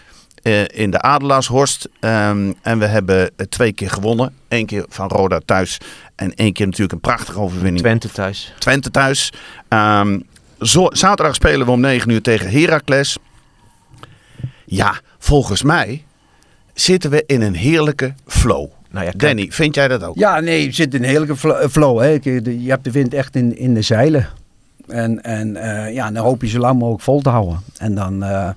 uh, 0.44 0.64
in 0.68 0.92
de 0.92 1.02
Adelaarshorst. 1.02 1.90
Um, 2.00 2.56
en 2.62 2.80
we 2.80 2.86
hebben 2.86 3.32
twee 3.50 3.74
keer 3.74 3.90
gewonnen. 3.90 4.34
Eén 4.48 4.66
keer 4.66 4.86
van 4.90 5.08
Roda 5.08 5.40
thuis. 5.46 5.78
En 6.16 6.34
één 6.34 6.54
keer 6.54 6.66
natuurlijk 6.66 6.94
een 6.94 7.00
prachtige 7.00 7.40
overwinning. 7.40 7.80
Twente 7.80 8.12
thuis. 8.12 8.54
Twente 8.58 8.92
thuis. 8.92 9.34
Um, 9.70 10.18
zo, 10.18 10.24
zaterdag 10.60 11.36
spelen 11.36 11.66
we 11.66 11.72
om 11.72 11.80
9 11.80 12.10
uur 12.10 12.22
tegen 12.22 12.52
Heracles. 12.52 13.18
Ja, 14.66 15.00
volgens 15.18 15.64
mij 15.64 16.04
zitten 16.74 17.10
we 17.10 17.24
in 17.28 17.42
een 17.42 17.56
heerlijke 17.56 18.14
flow. 18.28 18.68
Nou 18.92 19.06
ja, 19.06 19.12
Danny, 19.16 19.48
vind 19.52 19.76
jij 19.76 19.88
dat 19.88 20.04
ook? 20.04 20.16
Ja, 20.18 20.40
nee, 20.40 20.64
je 20.64 20.72
zit 20.72 20.94
in 20.94 21.04
een 21.04 21.10
heerlijke 21.10 21.36
flow. 21.70 22.00
Hè. 22.00 22.08
Je 22.08 22.70
hebt 22.70 22.84
de 22.84 22.92
wind 22.92 23.14
echt 23.14 23.36
in, 23.36 23.58
in 23.58 23.74
de 23.74 23.82
zeilen. 23.82 24.28
En, 24.88 25.24
en 25.24 25.50
uh, 25.50 25.94
ja, 25.94 26.12
dan 26.12 26.24
hoop 26.24 26.42
je 26.42 26.48
zo 26.48 26.60
lang 26.60 26.80
mogelijk 26.80 27.04
vol 27.04 27.22
te 27.22 27.30
houden. 27.30 27.60
En 27.78 27.96
dan, 27.96 28.24
uh, 28.24 28.50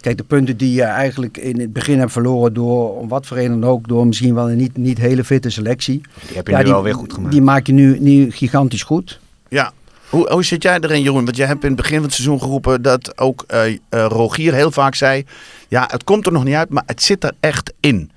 kijk, 0.00 0.16
de 0.16 0.24
punten 0.24 0.56
die 0.56 0.74
je 0.74 0.82
eigenlijk 0.82 1.36
in 1.36 1.60
het 1.60 1.72
begin 1.72 1.98
hebt 1.98 2.12
verloren 2.12 2.52
door, 2.52 2.96
om 2.96 3.08
wat 3.08 3.26
voor 3.26 3.36
reden 3.36 3.64
ook, 3.64 3.88
door 3.88 4.06
misschien 4.06 4.34
wel 4.34 4.50
een 4.50 4.56
niet, 4.56 4.76
niet 4.76 4.98
hele 4.98 5.24
fitte 5.24 5.50
selectie. 5.50 6.00
Die 6.26 6.36
heb 6.36 6.46
je 6.46 6.52
ja, 6.52 6.62
nu 6.62 6.70
alweer 6.70 6.94
goed 6.94 7.12
gemaakt. 7.12 7.32
Die 7.32 7.42
maak 7.42 7.66
je 7.66 7.72
nu, 7.72 7.98
nu 8.00 8.30
gigantisch 8.30 8.82
goed. 8.82 9.20
Ja, 9.48 9.72
hoe, 10.10 10.32
hoe 10.32 10.44
zit 10.44 10.62
jij 10.62 10.78
erin, 10.80 11.02
Jeroen? 11.02 11.24
Want 11.24 11.36
jij 11.36 11.46
hebt 11.46 11.62
in 11.62 11.68
het 11.68 11.76
begin 11.76 11.94
van 11.94 12.04
het 12.04 12.14
seizoen 12.14 12.40
geroepen 12.40 12.82
dat 12.82 13.18
ook 13.18 13.44
uh, 13.48 13.68
uh, 13.68 13.78
Rogier 13.90 14.54
heel 14.54 14.70
vaak 14.70 14.94
zei: 14.94 15.24
Ja, 15.68 15.88
het 15.90 16.04
komt 16.04 16.26
er 16.26 16.32
nog 16.32 16.44
niet 16.44 16.54
uit, 16.54 16.68
maar 16.68 16.82
het 16.86 17.02
zit 17.02 17.24
er 17.24 17.32
echt 17.40 17.72
in. 17.80 18.10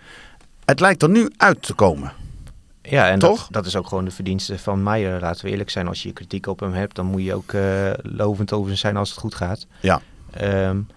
Het 0.65 0.79
lijkt 0.79 1.01
er 1.01 1.10
nu 1.10 1.29
uit 1.38 1.62
te 1.62 1.73
komen. 1.73 2.13
Ja, 2.82 3.10
en 3.10 3.19
Toch? 3.19 3.41
Dat, 3.41 3.53
dat 3.53 3.65
is 3.65 3.75
ook 3.75 3.88
gewoon 3.88 4.06
de 4.06 4.12
verdienste 4.12 4.60
van 4.60 4.84
Meijer. 4.84 5.19
Laten 5.19 5.45
we 5.45 5.51
eerlijk 5.51 5.69
zijn, 5.69 5.88
als 5.88 6.03
je 6.03 6.13
kritiek 6.13 6.47
op 6.47 6.60
hem 6.60 6.73
hebt, 6.73 6.95
dan 6.95 7.06
moet 7.06 7.23
je 7.23 7.34
ook 7.34 7.51
uh, 7.51 7.89
lovend 8.01 8.53
over 8.53 8.77
zijn 8.77 8.97
als 8.97 9.10
het 9.10 9.19
goed 9.19 9.36
gaat. 9.36 9.67
Ja. 9.79 10.01
Um, 10.41 10.88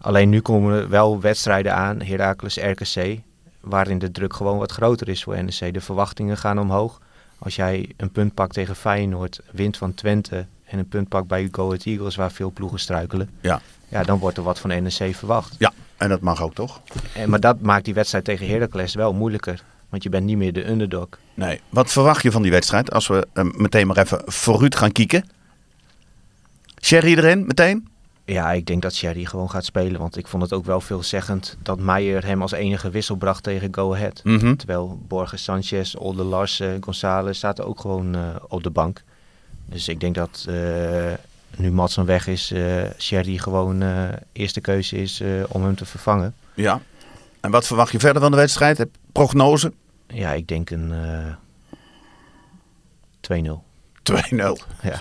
alleen 0.00 0.28
nu 0.28 0.40
komen 0.40 0.80
er 0.80 0.88
wel 0.88 1.20
wedstrijden 1.20 1.74
aan, 1.74 2.02
Heracles, 2.02 2.56
RKC, 2.56 3.20
waarin 3.60 3.98
de 3.98 4.10
druk 4.10 4.34
gewoon 4.34 4.58
wat 4.58 4.72
groter 4.72 5.08
is 5.08 5.22
voor 5.22 5.44
NEC. 5.44 5.74
De 5.74 5.80
verwachtingen 5.80 6.36
gaan 6.36 6.58
omhoog. 6.58 7.00
Als 7.38 7.56
jij 7.56 7.90
een 7.96 8.10
punt 8.10 8.34
pakt 8.34 8.52
tegen 8.54 8.76
Feyenoord, 8.76 9.40
wint 9.50 9.76
van 9.76 9.94
Twente 9.94 10.46
en 10.64 10.78
een 10.78 10.88
punt 10.88 11.08
pakt 11.08 11.26
bij 11.26 11.48
Go 11.50 11.66
Ahead 11.66 11.84
Eagles, 11.84 12.16
waar 12.16 12.32
veel 12.32 12.50
ploegen 12.50 12.78
struikelen, 12.78 13.30
ja. 13.40 13.60
Ja, 13.88 14.02
dan 14.02 14.18
wordt 14.18 14.36
er 14.36 14.42
wat 14.42 14.58
van 14.58 14.70
NEC 14.82 15.14
verwacht. 15.14 15.54
Ja, 15.58 15.72
en 15.96 16.08
dat 16.08 16.20
mag 16.20 16.42
ook 16.42 16.54
toch? 16.54 16.80
En, 17.14 17.30
maar 17.30 17.40
dat 17.40 17.60
maakt 17.60 17.84
die 17.84 17.94
wedstrijd 17.94 18.24
tegen 18.24 18.48
Heracles 18.48 18.94
wel 18.94 19.12
moeilijker. 19.12 19.64
Want 19.88 20.02
je 20.02 20.08
bent 20.08 20.24
niet 20.24 20.36
meer 20.36 20.52
de 20.52 20.68
underdog. 20.68 21.08
Nee. 21.34 21.60
Wat 21.68 21.92
verwacht 21.92 22.22
je 22.22 22.30
van 22.30 22.42
die 22.42 22.50
wedstrijd? 22.50 22.92
Als 22.92 23.06
we 23.06 23.26
uh, 23.34 23.44
meteen 23.52 23.86
maar 23.86 23.96
even 23.98 24.22
vooruit 24.24 24.76
gaan 24.76 24.92
kieken. 24.92 25.28
Sherry 26.82 27.16
erin, 27.16 27.46
meteen? 27.46 27.88
Ja, 28.26 28.52
ik 28.52 28.66
denk 28.66 28.82
dat 28.82 28.94
Sherry 28.94 29.24
gewoon 29.24 29.50
gaat 29.50 29.64
spelen. 29.64 30.00
Want 30.00 30.16
ik 30.16 30.26
vond 30.26 30.42
het 30.42 30.52
ook 30.52 30.64
wel 30.64 30.80
veelzeggend 30.80 31.56
dat 31.62 31.78
Meijer 31.78 32.24
hem 32.24 32.42
als 32.42 32.52
enige 32.52 32.90
wissel 32.90 33.16
bracht 33.16 33.42
tegen 33.42 33.74
Go 33.74 33.94
Ahead. 33.94 34.20
Mm 34.24 34.38
-hmm. 34.38 34.56
Terwijl 34.56 34.98
Borges, 35.08 35.42
Sanchez, 35.42 35.94
Olde 35.94 36.22
Larsen, 36.22 36.82
González 36.82 37.38
zaten 37.38 37.66
ook 37.66 37.80
gewoon 37.80 38.16
uh, 38.16 38.22
op 38.48 38.62
de 38.62 38.70
bank. 38.70 39.02
Dus 39.66 39.88
ik 39.88 40.00
denk 40.00 40.14
dat 40.14 40.46
uh, 40.48 41.12
nu 41.56 41.72
Matson 41.72 42.04
weg 42.04 42.26
is, 42.26 42.52
uh, 42.52 42.82
Sherry 42.98 43.36
gewoon 43.36 43.82
eerste 44.32 44.60
keuze 44.60 44.96
is 44.96 45.22
om 45.48 45.64
hem 45.64 45.74
te 45.74 45.86
vervangen. 45.86 46.34
Ja. 46.54 46.80
En 47.40 47.50
wat 47.50 47.66
verwacht 47.66 47.92
je 47.92 47.98
verder 47.98 48.22
van 48.22 48.30
de 48.30 48.36
wedstrijd? 48.36 48.78
Heb 48.78 48.90
prognose? 49.12 49.72
Ja, 50.06 50.32
ik 50.32 50.48
denk 50.48 50.70
een 50.70 50.92
uh, 53.30 53.54
2-0. 53.60 53.65
2-0. 54.12 54.14
Ja. 54.34 54.52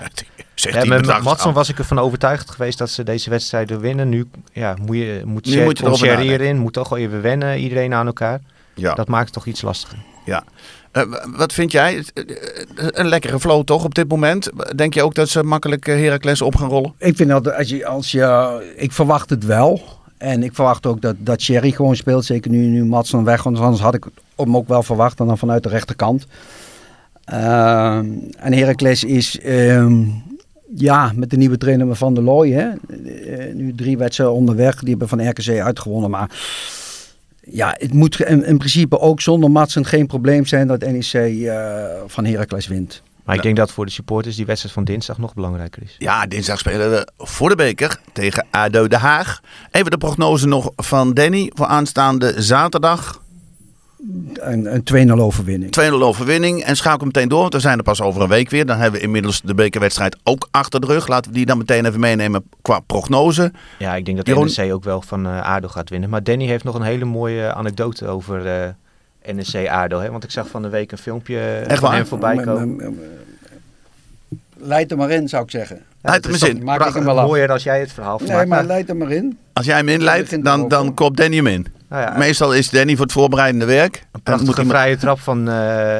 Zegt 0.56 0.84
ja, 0.84 0.86
met 0.86 1.24
Matson 1.24 1.54
was 1.54 1.70
ik 1.70 1.78
ervan 1.78 2.00
overtuigd 2.00 2.52
geweest 2.52 2.78
dat 2.78 2.90
ze 2.90 3.04
deze 3.04 3.30
wedstrijden 3.30 3.80
winnen. 3.80 4.10
Nu 4.10 4.26
ja, 4.54 4.76
moet 4.82 4.98
je, 4.98 5.22
moet 5.26 5.46
nu 5.46 5.64
moet 5.64 5.78
je 5.78 5.84
komt 5.84 5.98
Sherry 5.98 6.30
erin, 6.30 6.58
moet 6.58 6.74
toch 6.74 6.90
wel 6.90 7.00
even 7.00 7.22
wennen, 7.22 7.60
iedereen 7.60 7.94
aan 7.94 8.06
elkaar. 8.06 8.40
Ja. 8.74 8.94
Dat 8.94 9.08
maakt 9.08 9.26
het 9.26 9.34
toch 9.34 9.46
iets 9.46 9.62
lastiger. 9.62 9.98
Ja. 10.26 10.44
Uh, 10.94 11.04
wat 11.36 11.54
vind 11.54 11.72
jij? 11.72 12.04
Een 12.76 13.08
lekkere 13.08 13.40
flow 13.40 13.64
toch 13.64 13.84
op 13.84 13.96
dit 13.96 14.10
moment? 14.10 14.50
Denk 14.76 14.94
je 14.94 15.04
ook 15.04 15.16
dat 15.16 15.30
ze 15.30 15.44
makkelijk 15.44 15.86
Heracles 15.86 16.42
op 16.42 16.56
gaan 16.56 16.70
rollen? 16.70 16.94
Ik 16.98 17.16
vind 17.16 17.30
dat 17.30 17.56
als 17.56 17.70
je, 17.70 17.86
als 17.86 18.12
je, 18.12 18.74
ik 18.76 18.92
verwacht 18.92 19.30
het 19.30 19.46
wel. 19.46 19.82
En 20.18 20.44
ik 20.44 20.56
verwacht 20.56 20.86
ook 20.86 21.02
dat, 21.02 21.16
dat 21.18 21.42
Sherry 21.42 21.72
gewoon 21.72 21.96
speelt. 21.96 22.26
Zeker 22.26 22.52
nu, 22.52 22.66
nu 22.66 22.86
Matson 22.86 23.24
weg. 23.24 23.44
Want 23.44 23.60
anders 23.60 23.82
had 23.82 23.94
ik 23.94 24.06
hem 24.36 24.56
ook 24.56 24.68
wel 24.68 24.84
verwacht. 24.84 25.20
En 25.20 25.28
dan 25.28 25.38
vanuit 25.38 25.64
de 25.64 25.70
rechterkant. 25.70 26.26
Uh, 27.34 27.98
en 28.38 28.54
Heracles 28.54 29.04
is... 29.04 29.40
Uh, 29.46 29.88
ja, 30.76 31.12
met 31.16 31.30
de 31.30 31.38
nieuwe 31.38 31.58
trainer 31.58 31.96
Van 31.96 32.14
der 32.14 32.24
Looy. 32.24 32.52
Hè. 32.52 32.70
Uh, 32.90 33.54
nu 33.54 33.76
drie 33.76 33.98
wedstrijden 33.98 34.36
onderweg. 34.36 34.80
Die 34.80 34.90
hebben 34.90 35.08
van 35.08 35.30
RKC 35.30 35.60
uitgewonnen. 35.60 36.10
Maar 36.10 36.30
ja, 37.42 37.76
het 37.80 37.94
moet 37.94 38.22
in, 38.22 38.46
in 38.46 38.58
principe 38.58 39.00
ook 39.00 39.22
zonder 39.22 39.52
Matsen 39.52 39.86
geen 39.86 40.08
probleem 40.08 40.46
zijn 40.46 40.68
dat 40.68 40.80
NEC 40.80 41.14
uh, 41.14 41.86
van 42.08 42.26
Heracles 42.26 42.68
wint. 42.68 43.02
Maar 43.24 43.36
ik 43.36 43.42
denk 43.42 43.56
dat 43.56 43.72
voor 43.72 43.86
de 43.86 43.92
supporters 43.92 44.36
die 44.36 44.46
wedstrijd 44.46 44.76
van 44.76 44.84
dinsdag 44.84 45.18
nog 45.18 45.34
belangrijker 45.34 45.84
is. 45.84 45.96
Ja, 46.00 46.26
dinsdag 46.26 46.60
spelen 46.60 46.92
we 46.92 47.08
voor 47.18 47.50
de 47.50 47.56
beker 47.56 48.00
tegen 48.14 48.46
ADO 48.52 48.88
Den 48.88 49.00
Haag. 49.00 49.42
Even 49.72 49.92
de 49.92 49.98
prognose 49.98 50.48
nog 50.48 50.72
van 50.76 51.14
Danny 51.14 51.52
voor 51.54 51.66
aanstaande 51.66 52.42
zaterdag. 52.42 53.22
Een, 54.34 54.84
een 54.94 55.10
2-0 55.10 55.12
overwinning. 55.12 55.76
2-0 55.82 55.94
overwinning 55.94 56.64
en 56.64 56.76
schakel 56.76 57.06
meteen 57.06 57.28
door, 57.28 57.42
want 57.42 57.54
we 57.54 57.60
zijn 57.60 57.78
er 57.78 57.84
pas 57.84 58.02
over 58.02 58.22
een 58.22 58.28
week 58.28 58.50
weer. 58.50 58.66
Dan 58.66 58.78
hebben 58.78 59.00
we 59.00 59.06
inmiddels 59.06 59.42
de 59.42 59.56
bekerwedstrijd 59.56 60.18
ook 60.24 60.48
achter 60.52 60.82
de 60.82 60.88
rug. 60.88 61.08
Laten 61.08 61.32
we 61.32 61.38
die 61.38 61.46
dan 61.46 61.58
meteen 61.58 61.86
even 61.86 62.00
meenemen 62.00 62.44
qua 62.62 62.80
prognose. 62.80 63.52
Ja, 63.80 63.96
ik 63.96 64.06
denk 64.06 64.18
dat 64.18 64.28
Jeroen... 64.28 64.52
NEC 64.58 64.74
ook 64.74 64.84
wel 64.84 65.02
van 65.02 65.28
uh, 65.28 65.42
ADO 65.42 65.68
gaat 65.68 65.90
winnen. 65.90 66.10
Maar 66.10 66.24
Danny 66.24 66.46
heeft 66.46 66.64
nog 66.64 66.76
een 66.76 66.82
hele 66.82 67.06
mooie 67.06 67.54
anekdote 67.54 68.08
over... 68.08 68.46
Uh, 68.46 69.34
NEC 69.34 69.68
ADO. 69.68 70.00
Hè? 70.00 70.12
Want 70.12 70.24
ik 70.24 70.32
zag 70.32 70.48
van 70.48 70.62
de 70.62 70.70
week 70.70 70.92
een 70.92 70.98
filmpje 70.98 71.40
Echt 71.40 71.80
van 71.80 71.90
waar? 71.90 71.98
hem 71.98 72.08
voorbij 72.08 72.36
komen. 72.36 73.00
Leid 74.58 74.92
er 74.92 74.98
maar 74.98 75.10
in, 75.10 75.30
zou 75.30 75.44
ik 75.44 75.52
zeggen. 75.52 75.82
Ja, 76.02 76.10
leid 76.10 76.40
hem 76.40 76.56
in. 76.56 76.64
Maak 76.64 76.88
ik 76.88 76.94
hem 76.94 77.04
wel 77.04 77.20
af. 77.20 77.28
Mooier 77.28 77.52
als 77.52 77.64
jij 77.64 77.80
het 77.80 77.92
verhaal 77.92 78.20
Nee, 78.20 78.36
maar, 78.36 78.48
maar 78.48 78.64
leid 78.64 78.90
er 78.90 78.96
maar 78.96 79.12
in. 79.12 79.38
Als 79.54 79.66
jij 79.66 79.76
hem 79.78 79.90
inleidt, 79.90 80.44
dan, 80.44 80.68
dan 80.68 80.94
koopt 80.94 81.18
Danny 81.18 81.36
hem 81.36 81.48
in. 81.48 81.68
Nou 81.90 82.02
ja, 82.02 82.18
Meestal 82.18 82.54
is 82.54 82.70
Danny 82.70 82.96
voor 82.96 83.04
het 83.04 83.12
voorbereidende 83.12 83.66
werk. 83.66 84.06
Een 84.12 84.22
prachtige 84.22 84.62
iemand... 84.62 84.78
vrije 84.78 84.98
trap 84.98 85.20
van 85.20 85.50
uh, 85.50 85.98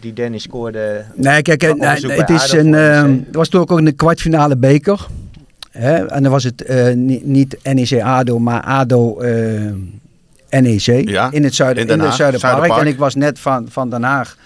die 0.00 0.12
Danny 0.12 0.38
scoorde. 0.38 1.04
Nee, 1.14 1.42
kijk, 1.42 1.76
nee, 1.76 1.88
het 2.12 2.30
is 2.30 2.52
een. 2.52 2.72
Uh, 2.72 3.02
het 3.02 3.34
was 3.34 3.48
toen 3.48 3.60
ook 3.60 3.78
in 3.78 3.84
de 3.84 3.92
kwartfinale 3.92 4.56
beker. 4.56 5.06
Hè? 5.70 6.06
En 6.06 6.22
dan 6.22 6.32
was 6.32 6.44
het 6.44 6.64
uh, 6.68 6.92
niet, 6.94 7.26
niet 7.26 7.56
NEC 7.62 8.02
ADO, 8.02 8.38
maar 8.38 8.62
ADO 8.62 9.18
NEC. 10.50 11.08
Ja, 11.08 11.30
in 11.32 11.44
het, 11.44 11.54
zuiden, 11.54 11.82
in, 11.82 11.88
Den 11.88 11.98
in 11.98 12.04
het 12.04 12.14
Zuiderpark. 12.14 12.52
Zuiderpark. 12.52 12.86
En 12.86 12.92
ik 12.92 12.98
was 12.98 13.14
net 13.14 13.38
van, 13.38 13.66
van 13.70 13.90
Den 13.90 14.02
Haag 14.02 14.36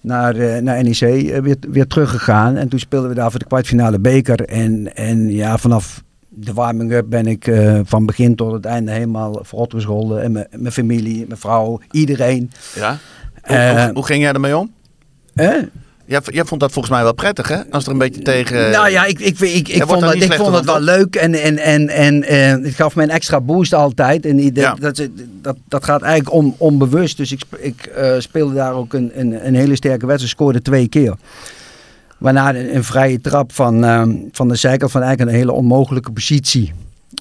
naar, 0.00 0.36
uh, 0.36 0.56
naar 0.56 0.82
NEC 0.82 1.00
uh, 1.00 1.38
weer, 1.38 1.56
weer 1.70 1.86
teruggegaan. 1.86 2.56
En 2.56 2.68
toen 2.68 2.78
speelden 2.78 3.08
we 3.08 3.14
daar 3.14 3.30
voor 3.30 3.38
de 3.38 3.46
kwartfinale 3.46 3.98
beker. 3.98 4.40
En, 4.40 4.96
en 4.96 5.32
ja, 5.32 5.58
vanaf 5.58 6.02
de 6.38 6.52
warming-up 6.52 7.06
ben 7.08 7.26
ik 7.26 7.46
uh, 7.46 7.80
van 7.84 8.06
begin 8.06 8.34
tot 8.34 8.52
het 8.52 8.64
einde 8.64 8.92
helemaal 8.92 9.38
verrot 9.42 9.72
gescholden. 9.72 10.22
En 10.22 10.32
mijn 10.32 10.72
familie, 10.72 11.24
mijn 11.26 11.40
vrouw, 11.40 11.80
iedereen. 11.90 12.50
Ja? 12.74 12.98
Hoe, 13.42 13.56
hoe, 13.56 13.90
hoe 13.94 14.06
ging 14.06 14.22
jij 14.22 14.32
ermee 14.32 14.56
om? 14.56 14.72
Eh? 15.34 15.52
Jij, 16.04 16.20
jij, 16.24 16.44
vond 16.44 16.60
dat 16.60 16.72
volgens 16.72 16.94
mij 16.94 17.02
wel 17.02 17.14
prettig, 17.14 17.48
hè? 17.48 17.70
Als 17.70 17.84
er 17.84 17.92
een 17.92 17.98
beetje 17.98 18.22
tegen... 18.22 18.70
Nou 18.70 18.90
ja, 18.90 19.04
ik, 19.04 19.20
ik, 19.20 19.38
ik, 19.38 19.54
ik, 19.54 19.68
ik 19.68 19.82
vond, 19.82 20.00
dat, 20.00 20.14
ik 20.14 20.32
vond 20.32 20.54
het 20.54 20.64
wel 20.64 20.80
leuk 20.80 21.16
en, 21.16 21.34
en, 21.34 21.58
en, 21.58 21.88
en 21.88 22.32
uh, 22.32 22.64
het 22.66 22.74
gaf 22.74 22.96
me 22.96 23.02
een 23.02 23.10
extra 23.10 23.40
boost 23.40 23.74
altijd. 23.74 24.26
En 24.26 24.36
dat, 24.36 24.54
ja. 24.54 24.74
dat, 24.74 25.08
dat, 25.42 25.56
dat 25.68 25.84
gaat 25.84 26.02
eigenlijk 26.02 26.34
on, 26.34 26.54
onbewust. 26.58 27.16
Dus 27.16 27.32
ik, 27.32 27.42
ik 27.58 27.90
uh, 27.98 28.14
speelde 28.18 28.54
daar 28.54 28.72
ook 28.72 28.92
een, 28.92 29.10
een, 29.14 29.46
een 29.46 29.54
hele 29.54 29.76
sterke 29.76 30.06
wedstrijd, 30.06 30.34
scoorde 30.34 30.62
twee 30.62 30.88
keer. 30.88 31.14
Waarna 32.18 32.54
een, 32.54 32.76
een 32.76 32.84
vrije 32.84 33.20
trap 33.20 33.52
van, 33.52 33.84
uh, 33.84 34.02
van 34.32 34.48
de 34.48 34.56
zijkant 34.56 34.90
van 34.90 35.02
eigenlijk 35.02 35.30
een 35.30 35.38
hele 35.38 35.52
onmogelijke 35.52 36.12
positie. 36.12 36.72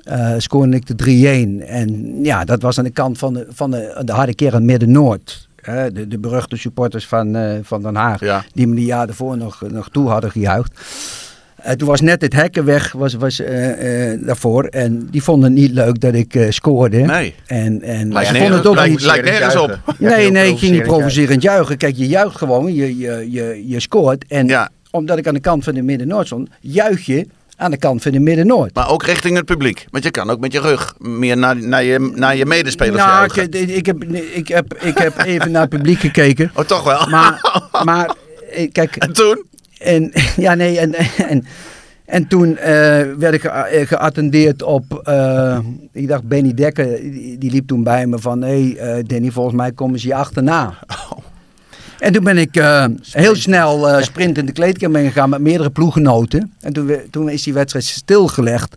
Uh, 0.10 0.34
scoorde 0.38 0.76
ik 0.76 0.98
de 0.98 1.60
3-1. 1.62 1.68
En 1.68 2.20
ja, 2.24 2.46
dat 2.46 2.62
was 2.62 2.78
aan 2.78 2.84
de 2.84 2.90
kant 2.90 3.18
van 3.18 3.34
de, 3.34 3.48
van 3.50 3.72
de, 3.72 4.02
de 4.06 4.12
harde 4.12 4.36
kern 4.36 4.66
Midden-Noord. 4.66 5.48
Uh, 5.70 5.84
de, 5.94 6.08
de 6.08 6.20
beruchte 6.20 6.58
supporters 6.58 7.08
van, 7.08 7.36
uh, 7.36 7.52
van 7.62 7.82
Den 7.82 7.96
Haag. 7.96 8.20
Ja. 8.20 8.44
Die 8.54 8.68
me 8.68 8.76
die 8.76 8.86
jaar 8.86 9.08
ervoor 9.08 9.38
nog, 9.38 9.62
nog 9.68 9.90
toe 9.90 10.10
hadden 10.10 10.32
gejuicht. 10.32 10.72
Uh, 11.66 11.72
toen 11.72 11.88
was 11.88 12.02
net 12.02 12.22
het 12.22 12.34
hekken 12.34 12.66
weg 12.66 12.92
was, 12.92 13.14
was, 13.14 13.42
daarvoor. 14.20 14.64
En 14.64 15.08
die 15.12 15.24
vonden 15.24 15.52
het 15.52 15.60
niet 15.60 15.72
leuk 15.72 16.00
dat 16.00 16.14
ik 16.14 16.48
scoorde. 16.50 16.98
Nee. 16.98 17.36
En, 17.46 17.82
en 17.82 18.14
lijkt 18.14 18.30
ze 18.30 18.36
vonden 18.36 18.58
het 18.58 18.68
ook 18.68 18.76
lijkt, 18.76 18.90
niet... 18.90 19.02
Lijkt 19.02 19.26
nergens 19.26 19.56
op. 19.56 19.80
Nee, 19.98 20.32
nee, 20.32 20.52
ik 20.52 20.58
ging 20.58 20.72
niet 20.72 20.84
provocerend 20.84 21.42
juichen. 21.42 21.78
Kijk, 21.78 21.96
je 21.96 22.08
juicht 22.08 22.38
gewoon. 22.38 22.74
Je, 22.74 22.98
je, 22.98 23.28
je, 23.32 23.64
je 23.68 23.80
scoort. 23.80 24.26
En 24.28 24.48
ja. 24.48 24.70
Omdat 24.96 25.18
ik 25.18 25.28
aan 25.28 25.34
de 25.34 25.40
kant 25.40 25.64
van 25.64 25.74
de 25.74 25.82
Midden-Noord 25.82 26.26
stond, 26.26 26.50
juich 26.60 27.06
je 27.06 27.28
aan 27.58 27.72
de 27.72 27.78
kant 27.78 28.02
van 28.02 28.12
de 28.12 28.20
Midden-Noord. 28.20 28.76
Maar 28.76 28.90
ook 28.90 29.04
richting 29.04 29.36
het 29.36 29.46
publiek. 29.46 29.86
Want 29.90 30.04
je 30.04 30.12
kan 30.12 30.30
ook 30.30 30.40
met 30.40 30.52
je 30.52 30.60
rug 30.60 30.96
meer 31.00 31.38
naar, 31.38 31.56
naar, 31.56 31.84
je, 31.84 32.12
naar 32.16 32.36
je 32.36 32.46
medespelers 32.46 33.04
Nou, 33.04 33.26
ik, 33.34 33.56
ik, 33.56 33.86
heb, 33.86 34.04
ik, 34.34 34.48
heb, 34.48 34.74
ik 34.74 34.98
heb 34.98 35.18
even 35.26 35.52
naar 35.52 35.62
het 35.62 35.70
publiek 35.70 36.00
gekeken. 36.00 36.52
Oh, 36.56 36.66
toch 36.66 36.84
wel? 36.84 37.08
Maar, 37.10 37.62
maar 37.84 38.16
eh, 38.52 38.72
kijk, 38.72 38.96
En 38.96 39.14
toen? 39.14 39.44
En, 39.80 40.12
ja, 40.46 40.54
nee, 40.54 40.80
en, 40.80 40.94
en, 41.28 41.46
en 42.06 42.28
toen 42.28 42.58
eh, 42.58 42.68
werd 43.18 43.34
ik 43.34 43.42
ge- 43.42 43.50
eh, 43.50 43.88
geattendeerd 43.88 44.64
op, 44.64 44.94
ik 45.92 46.08
dacht 46.08 46.24
Benny 46.28 46.54
Dekker, 46.54 46.86
die, 47.02 47.38
die 47.38 47.52
liep 47.52 47.68
toen 47.68 47.84
bij 47.84 48.08
me 48.08 48.20
van, 48.20 48.42
hé 48.42 48.74
hey, 48.78 49.04
Danny, 49.04 49.32
volgens 49.32 49.56
mij 49.56 49.72
komen 49.72 50.00
ze 50.00 50.08
je 50.08 50.16
achterna. 50.16 50.74
En 52.00 52.14
toen 52.14 52.24
ben 52.24 52.38
ik 52.38 52.56
eh, 52.56 52.86
heel 53.12 53.36
snel 53.36 53.90
eh 53.90 54.02
sprint 54.04 54.38
in 54.38 54.46
de 54.46 54.52
kleedkamer 54.52 55.02
gegaan 55.02 55.30
met 55.30 55.42
meerdere 55.42 55.70
ploeggenoten. 55.70 56.54
En 56.62 56.74
toen, 56.74 56.86
we- 56.86 57.08
toen 57.12 57.30
is 57.30 57.44
die 57.44 57.54
wedstrijd 57.54 57.86
stilgelegd 57.86 58.76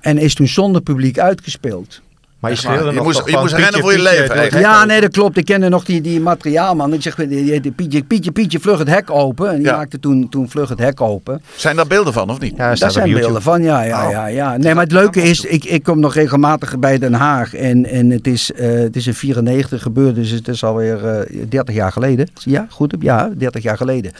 en 0.00 0.18
is 0.18 0.34
toen 0.34 0.48
zonder 0.48 0.82
publiek 0.82 1.18
uitgespeeld. 1.18 2.00
Maar 2.40 2.50
je 2.50 2.56
schreeuwde 2.56 2.84
Je 2.84 2.92
nog 2.92 3.04
moest- 3.04 3.22
je 3.30 3.36
moest 3.40 3.54
rennen 3.54 3.80
voor 3.80 3.92
je 3.92 3.98
Pietje 3.98 4.34
leven 4.34 4.60
Ja, 4.60 4.84
nee, 4.84 5.00
dat 5.00 5.10
klopt. 5.10 5.36
Ik 5.36 5.44
kende 5.44 5.68
nog 5.68 5.84
die, 5.84 6.00
die 6.00 6.20
materiaalman. 6.20 6.92
Ik 6.92 7.02
zeg, 7.02 7.14
die, 7.14 7.70
Pietje, 7.72 8.02
Pietje, 8.02 8.30
Pietje, 8.32 8.60
vlug 8.60 8.78
het 8.78 8.88
hek 8.88 9.10
open. 9.10 9.48
En 9.50 9.56
die 9.56 9.64
Ja. 9.64 9.76
maakte 9.76 9.98
toen, 10.00 10.28
toen 10.28 10.50
vlug 10.50 10.68
het 10.68 10.78
hek 10.78 11.00
open. 11.00 11.42
Zijn 11.56 11.76
daar 11.76 11.86
beelden 11.86 12.12
van, 12.12 12.30
of 12.30 12.40
niet? 12.40 12.56
Ja, 12.56 12.74
Daar 12.74 12.90
zijn 12.90 13.12
beelden 13.12 13.42
van, 13.42 13.62
ja, 13.62 13.82
ja, 13.82 14.04
Oh. 14.06 14.10
ja, 14.10 14.26
ja. 14.26 14.56
Nee, 14.56 14.74
maar 14.74 14.82
het 14.82 14.92
leuke 14.92 15.22
is, 15.22 15.44
ik, 15.44 15.64
ik 15.64 15.82
kom 15.82 16.00
nog 16.00 16.14
regelmatig 16.14 16.78
bij 16.78 16.98
Den 16.98 17.12
Haag. 17.14 17.54
En, 17.54 17.86
en 17.86 18.10
het, 18.10 18.26
is, 18.26 18.52
eh, 18.52 18.68
het 18.72 18.96
is 18.96 19.06
in 19.06 19.14
94 19.14 19.82
gebeurd, 19.82 20.14
dus 20.14 20.30
het 20.30 20.48
is 20.48 20.64
alweer 20.64 21.06
eh 21.06 21.44
30 21.48 21.74
jaar 21.74 21.92
geleden. 21.92 22.28
Ja, 22.34 22.66
goed, 22.70 22.94
ja, 23.00 23.30
30 23.36 23.62
jaar 23.62 23.76
geleden. 23.76 24.12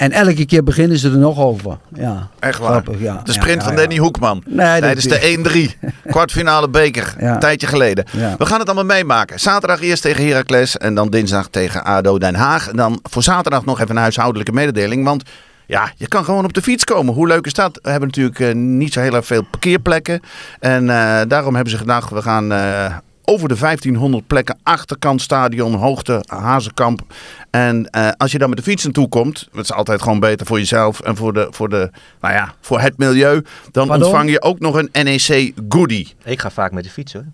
En 0.00 0.12
elke 0.12 0.44
keer 0.46 0.64
beginnen 0.64 0.98
ze 0.98 1.10
er 1.10 1.18
nog 1.18 1.38
over. 1.38 1.78
Ja, 1.94 2.28
Echt 2.38 2.58
waar. 2.58 2.70
grappig, 2.70 3.00
ja. 3.00 3.20
De 3.24 3.32
sprint 3.32 3.60
ja, 3.60 3.66
van. 3.66 3.76
Danny 3.76 3.96
Hoekman. 3.96 4.42
Nee, 4.46 4.80
Tijdens 4.80 5.04
de 5.04 5.74
1-3. 5.82 5.88
Kwartfinale 6.10 6.68
beker. 6.68 7.14
Een 7.18 7.38
tijdje 7.38 7.66
geleden. 7.66 8.04
We 8.38 8.46
gaan 8.46 8.58
het 8.58 8.68
allemaal 8.68 8.96
meemaken. 8.96 9.40
Zaterdag 9.40 9.80
eerst 9.80 10.02
tegen 10.02 10.26
Heracles. 10.26 10.76
En 10.76 10.94
dan 10.94 11.08
dinsdag 11.10 11.48
tegen 11.48 11.84
ADO 11.84 12.18
Den 12.18 12.34
Haag. 12.34 12.68
En 12.68 12.76
dan 12.76 12.98
voor 13.02 13.22
zaterdag 13.22 13.64
nog 13.64 13.80
even 13.80 13.96
een 13.96 14.02
huishoudelijke 14.02 14.52
mededeling. 14.52 15.04
Want 15.04 15.22
ja, 15.66 15.92
je 15.96 16.08
kan 16.08 16.24
gewoon 16.24 16.44
op 16.44 16.52
de 16.52 16.62
fiets 16.62 16.84
komen. 16.84 17.14
Hoe 17.14 17.26
leuk 17.26 17.46
is 17.46 17.54
dat? 17.54 17.78
We 17.82 17.90
hebben 17.90 18.08
natuurlijk 18.08 18.40
eh, 18.40 18.54
niet 18.54 18.92
zo 18.92 19.00
heel 19.00 19.14
erg 19.14 19.26
veel 19.26 19.44
parkeerplekken. 19.50 20.20
En 20.60 20.90
eh, 20.90 21.20
daarom 21.28 21.54
hebben 21.54 21.72
ze 21.72 21.78
gedacht, 21.78 22.10
we 22.10 22.22
gaan... 22.22 22.52
eh, 22.52 22.94
over 23.24 23.48
de 23.48 23.56
1500 23.58 24.26
plekken, 24.26 24.58
achterkant 24.62 25.22
stadion, 25.22 25.74
hoogte, 25.74 26.24
Hazenkamp. 26.26 27.02
En 27.50 27.90
eh, 27.90 28.08
als 28.16 28.32
je 28.32 28.38
dan 28.38 28.48
met 28.48 28.58
de 28.58 28.64
fiets 28.64 28.84
naartoe 28.84 29.08
komt, 29.08 29.48
dat 29.52 29.64
is 29.64 29.72
altijd 29.72 30.02
gewoon 30.02 30.20
beter 30.20 30.46
voor 30.46 30.58
jezelf 30.58 31.00
en 31.00 31.16
voor, 31.16 31.32
de, 31.32 31.48
voor, 31.50 31.68
de, 31.68 31.90
nou 32.20 32.34
ja, 32.34 32.54
voor 32.60 32.80
het 32.80 32.98
milieu. 32.98 33.44
Dan 33.72 33.86
Pardon? 33.86 34.06
ontvang 34.06 34.30
je 34.30 34.42
ook 34.42 34.58
nog 34.58 34.74
een 34.74 34.88
NEC 34.92 35.52
goodie. 35.68 36.14
Ik 36.24 36.40
ga 36.40 36.50
vaak 36.50 36.72
met 36.72 36.84
de 36.84 36.90
fiets 36.90 37.12
hoor. 37.12 37.24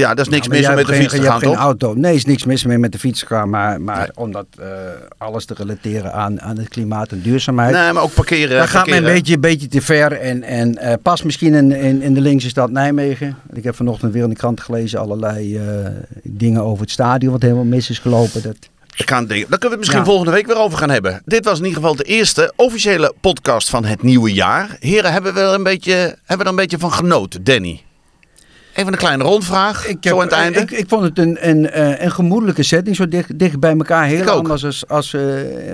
Ja, 0.00 0.14
dat 0.14 0.26
is 0.26 0.32
niks 0.32 0.48
mis 0.48 0.58
om 0.58 0.64
jij 0.64 0.74
met 0.74 0.86
de 0.86 0.94
fiets 0.94 1.14
te 1.14 1.20
je 1.20 1.26
gaan, 1.26 1.40
geen 1.40 1.54
auto. 1.54 1.94
Nee, 1.94 2.14
is 2.14 2.24
niks 2.24 2.44
mis 2.44 2.64
mee 2.64 2.78
met 2.78 2.92
de 2.92 2.98
fiets 2.98 3.22
gaan. 3.22 3.50
Maar, 3.50 3.80
maar 3.80 4.10
om 4.14 4.32
dat 4.32 4.46
eh, 4.58 4.66
alles 5.18 5.44
te 5.44 5.54
relateren 5.54 6.12
aan, 6.12 6.40
aan 6.40 6.58
het 6.58 6.68
klimaat 6.68 7.10
en 7.12 7.20
duurzaamheid. 7.22 7.74
Nee, 7.74 7.92
maar 7.92 8.02
ook 8.02 8.14
parkeren. 8.14 8.58
Dat 8.58 8.68
gaat 8.68 8.86
me 8.86 8.96
een 8.96 9.02
beetje, 9.02 9.34
een 9.34 9.40
beetje 9.40 9.68
te 9.68 9.80
ver. 9.80 10.12
En, 10.12 10.42
en 10.42 10.78
eh, 10.78 10.94
pas 11.02 11.22
misschien 11.22 11.54
in, 11.54 11.72
in, 11.72 12.02
in 12.02 12.14
de 12.14 12.20
linkse 12.20 12.48
stad 12.48 12.70
Nijmegen. 12.70 13.36
Ik 13.52 13.64
heb 13.64 13.76
vanochtend 13.76 14.12
weer 14.12 14.22
in 14.22 14.28
de 14.28 14.36
krant 14.36 14.60
gelezen 14.60 15.00
allerlei 15.00 15.56
eh, 15.56 15.64
dingen 16.22 16.62
over 16.62 16.80
het 16.80 16.90
stadion. 16.90 17.32
Wat 17.32 17.42
helemaal 17.42 17.64
mis 17.64 17.90
is 17.90 17.98
gelopen. 17.98 18.42
Dat, 18.42 18.56
Ik 18.96 19.08
ga 19.10 19.20
Daar 19.20 19.26
kunnen 19.26 19.46
we 19.60 19.68
het 19.68 19.78
misschien 19.78 19.98
Ja. 19.98 20.04
volgende 20.04 20.32
week 20.32 20.46
weer 20.46 20.58
over 20.58 20.78
gaan 20.78 20.90
hebben. 20.90 21.22
Dit 21.24 21.44
was 21.44 21.58
in 21.58 21.64
ieder 21.64 21.80
geval 21.80 21.96
de 21.96 22.04
eerste 22.04 22.52
officiële 22.56 23.14
podcast 23.20 23.70
van 23.70 23.84
het 23.84 24.02
nieuwe 24.02 24.32
jaar. 24.32 24.76
Heren, 24.80 25.12
hebben 25.12 25.34
we 25.34 25.40
er 25.40 25.54
een 25.54 25.62
beetje, 25.62 25.92
hebben 25.92 26.36
we 26.38 26.42
er 26.42 26.48
een 26.48 26.56
beetje 26.56 26.78
van 26.78 26.92
genoten, 26.92 27.44
Danny? 27.44 27.84
Even 28.76 28.92
een 28.92 28.98
kleine 28.98 29.22
rondvraag, 29.24 29.86
ik, 29.86 29.96
zo 30.00 30.14
aan 30.14 30.20
het 30.20 30.32
einde. 30.32 30.58
ik, 30.58 30.70
ik 30.70 30.88
vond 30.88 31.02
het 31.02 31.18
een, 31.18 31.48
een, 31.48 31.70
eh, 31.70 32.02
een 32.04 32.10
gemoedelijke 32.10 32.62
setting. 32.62 32.96
Zo 32.96 33.08
dicht, 33.08 33.38
dicht 33.38 33.60
bij 33.60 33.70
elkaar. 33.70 34.04
Heel 34.04 34.20
Ik 34.22 34.28
ook. 34.28 34.36
anders 34.36 34.64
als, 34.64 34.88
als 34.88 35.14
eh, 35.14 35.22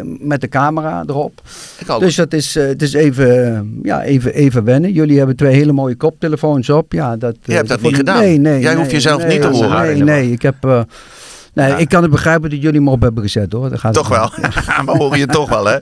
met 0.03 0.41
de 0.41 0.49
camera 0.49 1.03
erop. 1.07 1.41
Ik 1.79 1.91
ook. 1.91 2.01
Dus 2.01 2.15
dat 2.15 2.33
is, 2.33 2.57
eh, 2.57 2.67
het 2.67 2.83
is 2.83 2.93
even, 2.93 3.79
ja, 3.83 4.03
even, 4.03 4.35
even 4.35 4.65
wennen. 4.65 4.93
Jullie 4.93 5.19
hebben 5.19 5.37
twee 5.37 5.55
hele 5.55 5.73
mooie 5.73 5.95
koptelefoons 5.97 6.71
op. 6.71 6.93
Ja, 6.93 7.17
dat, 7.17 7.37
Je 7.43 7.53
hebt 7.55 7.69
dat 7.69 7.81
niet 7.81 7.97
gedaan. 7.97 8.19
Nee, 8.19 8.39
nee. 8.39 8.61
Jij 8.61 8.69
nee, 8.71 8.79
hoeft 8.79 8.91
jezelf 8.91 9.23
nee, 9.23 9.39
niet 9.39 9.41
te 9.43 9.49
horen. 9.49 9.83
Nee, 9.83 10.03
nee. 10.03 10.33
Ik 10.33 10.43
heb... 10.43 10.55
eh, 10.61 10.81
nee, 11.55 11.69
Ja. 11.69 11.77
ik 11.77 11.89
kan 11.89 12.03
het 12.03 12.11
begrijpen 12.11 12.51
dat 12.51 12.63
jullie 12.63 12.81
me 12.81 12.91
op 12.91 13.01
hebben 13.03 13.23
gezet 13.23 13.53
hoor. 13.53 13.71
Dat 13.71 13.79
gaat 13.79 13.95
toch 13.95 14.09
wel. 14.09 14.31
we 14.87 14.91
horen 14.99 15.19
je 15.19 15.27
toch 15.27 15.49
wel, 15.49 15.65
hè? 15.67 15.77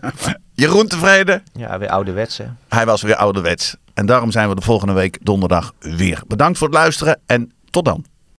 Jeroen 0.54 0.86
tevreden? 0.86 1.42
Ja, 1.52 1.78
weer 1.78 1.88
ouderwets 1.88 2.38
hè. 2.38 2.44
Hij 2.68 2.86
was 2.86 3.02
weer 3.02 3.16
ouderwets. 3.16 3.76
En 4.00 4.06
daarom 4.06 4.30
zijn 4.30 4.48
we 4.48 4.54
de 4.54 4.62
volgende 4.62 4.92
week 4.92 5.18
donderdag 5.22 5.72
weer. 5.78 6.22
Bedankt 6.26 6.58
voor 6.58 6.66
het 6.66 6.76
luisteren 6.76 7.20
en 7.26 7.52
tot 7.70 7.84
dan. 7.84 8.04